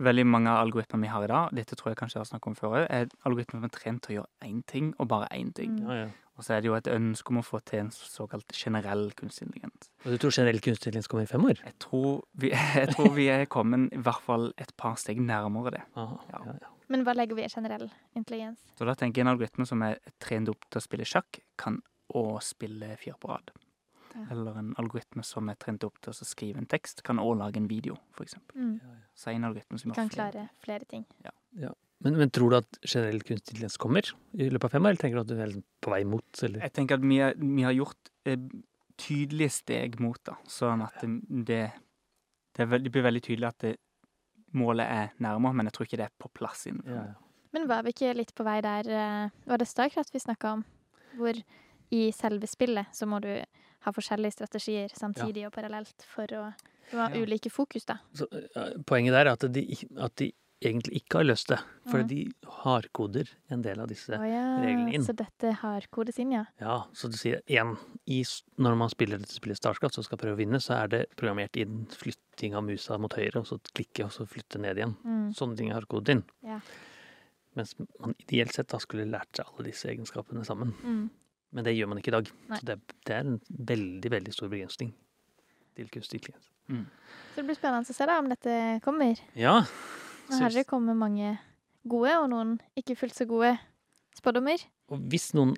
veldig 0.00 0.24
mange 0.26 0.50
av 0.52 0.62
algoritmene 0.64 1.06
vi 1.06 1.12
har 1.12 1.26
i 1.26 1.30
dag, 1.30 1.52
dette 1.56 1.76
tror 1.76 1.92
jeg 1.92 2.00
kanskje 2.00 2.18
jeg 2.18 2.24
har 2.24 2.30
snakket 2.30 2.52
om 2.52 2.58
før 2.58 2.76
òg, 2.78 2.86
er 2.88 3.10
algoritmer 3.28 3.60
som 3.60 3.68
er 3.68 3.74
trent 3.76 4.04
til 4.04 4.14
å 4.14 4.16
gjøre 4.20 4.48
én 4.48 4.62
ting, 4.72 4.92
og 4.98 5.10
bare 5.12 5.28
én 5.36 5.52
ting. 5.56 5.76
Mm. 5.76 5.88
Ja, 5.88 5.98
ja. 6.04 6.10
Og 6.42 6.46
så 6.48 6.56
er 6.56 6.62
det 6.64 6.66
jo 6.66 6.74
et 6.74 6.88
ønske 6.90 7.30
om 7.30 7.38
å 7.38 7.44
få 7.46 7.60
til 7.70 7.84
en 7.84 7.90
såkalt 7.94 8.50
generell 8.58 9.12
kunstig 9.14 9.44
intelligens. 9.46 9.92
Og 10.02 10.10
du 10.10 10.18
tror 10.18 10.32
generell 10.34 10.58
kunstig 10.58 10.88
intelligens 10.90 11.06
kommer 11.12 11.22
i 11.22 11.30
fem 11.30 11.44
år? 11.46 11.60
Jeg 11.62 11.76
tror 11.84 12.24
vi, 12.42 12.50
jeg 12.80 12.88
tror 12.96 13.12
vi 13.14 13.28
er 13.30 13.44
kommet 13.46 13.94
i 13.94 14.00
hvert 14.02 14.24
fall 14.26 14.48
et 14.58 14.72
par 14.80 14.98
steg 14.98 15.20
nærmere 15.22 15.70
det. 15.76 15.82
Aha, 15.94 16.18
Ja. 16.32 16.40
ja, 16.50 16.56
ja. 16.64 16.70
Men 16.90 17.06
hva 17.06 17.14
legger 17.14 17.38
vi 17.38 17.44
i 17.46 17.48
generell 17.48 17.86
intelligens? 18.18 18.58
Så 18.76 18.84
da 18.84 18.96
tenker 18.98 19.22
jeg 19.22 19.28
en 19.28 19.30
algoritme 19.36 19.64
som 19.70 19.80
er 19.86 20.00
trent 20.20 20.50
opp 20.50 20.66
til 20.68 20.82
å 20.82 20.84
spille 20.84 21.06
sjakk, 21.08 21.38
kan 21.56 21.78
òg 22.12 22.42
spille 22.44 22.90
fire 23.00 23.14
på 23.22 23.30
rad. 23.30 23.54
Ja. 24.12 24.26
Eller 24.34 24.58
en 24.60 24.74
algoritme 24.82 25.22
som 25.24 25.48
er 25.48 25.56
trent 25.62 25.86
opp 25.86 26.02
til 26.04 26.12
å 26.12 26.26
skrive 26.26 26.60
en 26.60 26.66
tekst, 26.68 27.00
kan 27.06 27.22
òg 27.22 27.38
lage 27.40 27.62
en 27.62 27.70
video, 27.70 27.96
f.eks. 28.18 28.34
Mm. 28.58 28.74
Så 29.16 29.30
en 29.32 29.46
algoritme 29.48 29.78
som 29.80 29.94
kan 29.94 30.10
klare 30.12 30.32
flere. 30.34 30.50
klare 30.58 30.66
flere 30.66 30.90
ting. 30.90 31.06
Men, 32.02 32.16
men 32.18 32.30
tror 32.34 32.50
du 32.50 32.56
at 32.58 32.78
generell 32.82 33.20
kunstig 33.22 33.52
intelligens 33.54 33.76
kommer 33.78 34.08
i 34.34 34.48
løpet 34.50 34.64
av 34.68 34.72
fem 34.74 34.86
år, 34.88 34.94
eller 34.94 35.02
tenker 35.04 35.18
du 35.18 35.22
at 35.22 35.30
du 35.30 35.36
er 35.38 35.46
liksom 35.52 35.64
på 35.86 35.92
vei 35.94 36.02
mot? 36.08 36.42
Eller? 36.42 36.64
Jeg 36.66 36.72
tenker 36.78 36.98
at 36.98 37.04
vi, 37.06 37.18
er, 37.22 37.36
vi 37.38 37.62
har 37.66 37.76
gjort 37.76 38.10
eh, 38.26 38.38
tydelige 39.02 39.50
steg 39.54 40.00
mot 40.02 40.18
det, 40.26 40.34
sånn 40.50 40.82
at 40.86 40.98
det, 41.02 41.60
det, 42.58 42.66
veld- 42.68 42.84
det 42.88 42.92
blir 42.94 43.06
veldig 43.06 43.22
tydelig 43.28 43.48
at 43.52 43.58
det, 43.68 43.74
målet 44.58 44.84
er 44.92 45.12
nærmere, 45.24 45.54
men 45.56 45.70
jeg 45.70 45.76
tror 45.78 45.86
ikke 45.88 46.00
det 46.02 46.08
er 46.10 46.16
på 46.20 46.28
plass 46.36 46.66
innenfor. 46.68 46.92
Ja, 46.98 47.04
ja. 47.14 47.46
Men 47.52 47.66
var 47.68 47.82
vi 47.84 47.92
ikke 47.92 48.14
litt 48.16 48.30
på 48.34 48.44
vei 48.48 48.58
der 48.64 48.86
eh, 48.88 49.32
Var 49.44 49.60
det 49.60 49.66
Starcraft 49.68 50.14
vi 50.14 50.20
snakka 50.24 50.52
om? 50.56 50.62
Hvor 51.18 51.36
i 51.92 52.02
selve 52.16 52.48
spillet 52.48 52.88
så 52.96 53.04
må 53.08 53.18
du 53.20 53.28
ha 53.84 53.92
forskjellige 53.92 54.32
strategier 54.38 54.92
samtidig 54.96 55.44
og 55.48 55.52
parallelt 55.52 56.06
for 56.08 56.32
å 56.38 56.46
ha 56.48 56.52
Ja. 56.92 57.08
ulike 57.20 57.48
fokus, 57.52 57.84
da. 57.88 57.98
Så, 58.16 58.26
eh, 58.32 58.72
poenget 58.88 59.12
der 59.14 59.26
er 59.28 59.32
at 59.36 59.44
de, 59.52 59.62
at 60.00 60.16
de 60.20 60.30
egentlig 60.62 61.02
ikke 61.02 61.20
har 61.20 61.26
løst 61.26 61.50
det. 61.52 61.58
For 61.90 62.02
mm. 62.02 62.08
de 62.10 62.18
hardkoder 62.62 63.30
en 63.54 63.64
del 63.64 63.80
av 63.82 63.88
disse. 63.90 64.14
oh, 64.16 64.26
ja, 64.26 64.44
reglene 64.62 64.94
inn. 64.96 65.04
så 65.06 65.14
dette 65.16 65.52
hardkodes 65.62 66.20
inn, 66.22 66.34
ja. 66.36 66.44
Ja, 66.62 66.76
så 66.96 67.10
du 67.12 67.16
sier 67.18 67.42
én 67.46 67.74
Når 68.56 68.78
man 68.78 68.92
spiller 68.92 69.20
dette 69.22 69.34
spillet 69.34 69.60
Starcraft 69.60 69.98
og 69.98 70.06
skal 70.06 70.20
prøve 70.20 70.36
å 70.36 70.40
vinne, 70.40 70.60
så 70.62 70.76
er 70.80 70.92
det 70.92 71.02
programmert 71.16 71.58
inn 71.60 71.84
flytting 71.90 72.56
av 72.58 72.64
musa 72.66 72.98
mot 72.98 73.12
høyre, 73.16 73.42
og 73.42 73.48
så 73.48 73.58
klikke, 73.72 74.06
og 74.06 74.14
så 74.14 74.26
flytte 74.28 74.62
ned 74.62 74.80
igjen. 74.80 74.96
Mm. 75.04 75.26
Sånne 75.38 75.58
ting 75.58 75.72
er 75.72 75.80
hardkodet 75.80 76.16
inn. 76.16 76.24
Ja. 76.46 76.60
Mens 77.58 77.74
man 77.76 78.16
ideelt 78.16 78.54
sett 78.54 78.70
da 78.72 78.80
skulle 78.80 79.10
lært 79.10 79.36
seg 79.36 79.50
alle 79.50 79.68
disse 79.68 79.90
egenskapene 79.92 80.44
sammen. 80.48 80.72
Mm. 80.82 81.04
Men 81.52 81.66
det 81.68 81.76
gjør 81.76 81.90
man 81.92 82.00
ikke 82.00 82.14
i 82.14 82.16
dag. 82.16 82.32
Nei. 82.48 82.58
Så 82.58 82.68
det, 82.70 82.78
det 83.04 83.16
er 83.18 83.26
en 83.26 83.40
veldig, 83.72 84.14
veldig 84.14 84.32
stor 84.32 84.48
begrensning 84.48 84.94
til 85.76 85.88
kunstig 85.92 86.20
intelligens. 86.20 86.48
Så 87.32 87.40
det 87.40 87.48
blir 87.48 87.56
spennende 87.56 87.88
å 87.88 87.96
se 87.96 88.06
da 88.08 88.18
om 88.20 88.28
dette 88.30 88.56
kommer. 88.84 89.20
Ja. 89.38 89.62
Her 90.40 90.54
det 90.54 90.66
kommer 90.70 90.96
mange 90.96 91.36
gode, 91.88 92.14
og 92.20 92.30
noen 92.32 92.56
ikke 92.78 92.96
fullt 92.96 93.16
så 93.16 93.26
gode 93.28 93.56
spådommer. 94.16 94.62
Og 94.92 95.00
hvis 95.08 95.30
noen. 95.36 95.54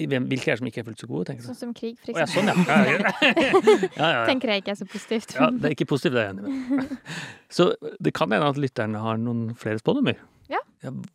Hvilke 0.00 0.50
er 0.50 0.56
det 0.56 0.58
som 0.60 0.68
ikke 0.70 0.82
er 0.82 0.86
fullt 0.88 1.02
så 1.02 1.08
gode, 1.10 1.26
tenker 1.28 1.44
du? 1.44 1.48
Sånn 1.52 1.58
som 1.58 1.74
krig, 1.76 1.98
for 2.02 2.18
sånn, 2.26 2.50
eksempel. 2.50 2.64
ja. 2.72 3.12
Ja, 3.22 3.34
ja, 3.36 3.82
ja. 3.94 4.08
ja. 4.16 4.22
Tenker 4.26 4.50
jeg 4.52 4.64
ikke 4.64 4.72
er 4.74 4.80
så 4.80 4.88
positivt. 4.90 5.36
Ja, 5.38 5.50
det 5.54 5.68
er 5.70 5.76
ikke 5.76 5.88
positivt, 5.92 6.16
det 6.16 6.24
er 6.24 6.32
jeg 6.32 6.38
enig 6.38 6.80
med. 6.80 6.96
Så 7.56 7.68
det 8.02 8.12
kan 8.16 8.32
hende 8.34 8.48
at 8.50 8.58
lytterne 8.60 9.02
har 9.04 9.20
noen 9.22 9.52
flere 9.58 9.82
spådommer. 9.82 10.18
Ja. 10.50 10.60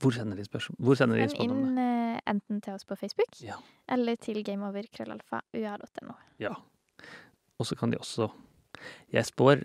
hvor 0.04 0.12
sender 0.12 0.36
de? 0.36 0.44
Hvor 0.84 0.98
sender 1.00 1.16
de 1.16 1.28
Send 1.32 1.44
inn 1.46 1.78
uh, 1.80 2.18
enten 2.28 2.58
til 2.64 2.74
oss 2.76 2.84
på 2.84 2.98
Facebook 3.00 3.38
Ja. 3.40 3.56
eller 3.88 4.18
til 4.20 4.42
gameover.krøllalfa.ua.no. 4.44 6.16
Ja. 6.44 6.56
Og 7.60 7.68
så 7.70 7.78
kan 7.80 7.94
de 7.94 8.00
også 8.02 8.28
Jeg 9.14 9.26
spår 9.30 9.64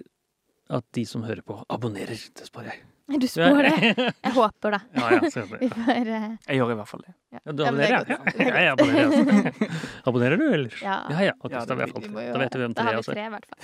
at 0.70 0.84
de 0.94 1.06
som 1.06 1.22
hører 1.22 1.42
på, 1.46 1.60
abonnerer. 1.70 2.18
Det 2.34 2.46
spår 2.46 2.70
jeg. 2.70 2.82
Du 3.06 3.26
spår 3.30 3.62
det? 3.62 3.94
Jeg 4.26 4.32
håper, 4.34 4.70
det. 4.74 4.80
Ja, 4.98 5.10
ja, 5.14 5.18
det. 5.22 5.30
får 5.30 6.08
eh, 6.10 6.24
Jeg 6.48 6.56
gjør 6.58 6.72
i 6.72 6.76
hvert 6.80 6.88
fall 6.90 7.02
det. 7.06 7.12
ja. 7.36 7.38
Ja, 7.46 7.52
du 7.52 7.62
Ja, 7.62 7.68
er 7.68 7.70
abonnerer, 7.70 8.08
ja? 8.10 8.16
er 8.26 8.48
Ja, 8.48 8.56
jeg 8.64 8.72
abonnerer, 8.72 9.06
altså. 9.06 9.68
Abonnerer 10.10 10.36
du, 10.40 10.44
eller? 10.56 10.74
Ja. 10.82 10.96
Ja, 11.14 11.32
Okay, 11.38 11.54
Ja, 11.54 11.60
da, 11.60 11.74
det 11.74 11.76
vet 11.84 12.02
Vi 12.02 12.08
må 12.10 12.24
jo- 12.26 12.32
da 12.34 12.38
vet 12.42 12.54
vi 12.56 12.62
hvem 12.64 12.74
Da 12.74 12.82
har 12.82 12.96
vi 12.96 12.98
er. 12.98 13.14
tre, 13.14 13.26
i 13.26 13.30
hvert 13.36 13.46
fall. 13.46 13.60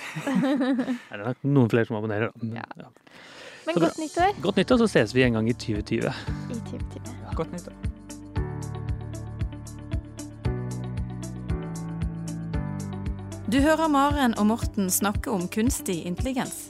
Er 1.11 1.17
det 1.17 1.25
nok 1.27 1.43
noen 1.57 1.69
flere 1.75 1.85
som 1.91 1.97
abonnerer, 1.99 2.31
da. 2.31 2.39
Men, 2.45 2.55
Ja. 2.55 2.63
ja. 2.77 2.89
Men 3.67 3.75
godt 3.83 3.99
nyttår 3.99 4.39
Godt 4.47 4.55
nyttår, 4.63 4.77
så 4.85 4.87
ses 4.95 5.13
vi 5.15 5.23
en 5.27 5.33
gang 5.39 5.49
i 5.49 5.53
2020. 5.53 6.07
i 6.07 6.61
2020. 6.71 7.35
Godt 7.35 7.51
nyttår. 7.51 7.75
Du 13.51 13.59
hører 13.61 13.87
Maren 13.91 14.33
og 14.39 14.47
Morten 14.49 14.89
snakke 14.89 15.29
om 15.31 15.47
kunstig 15.51 15.99
intelligens. 16.07 16.69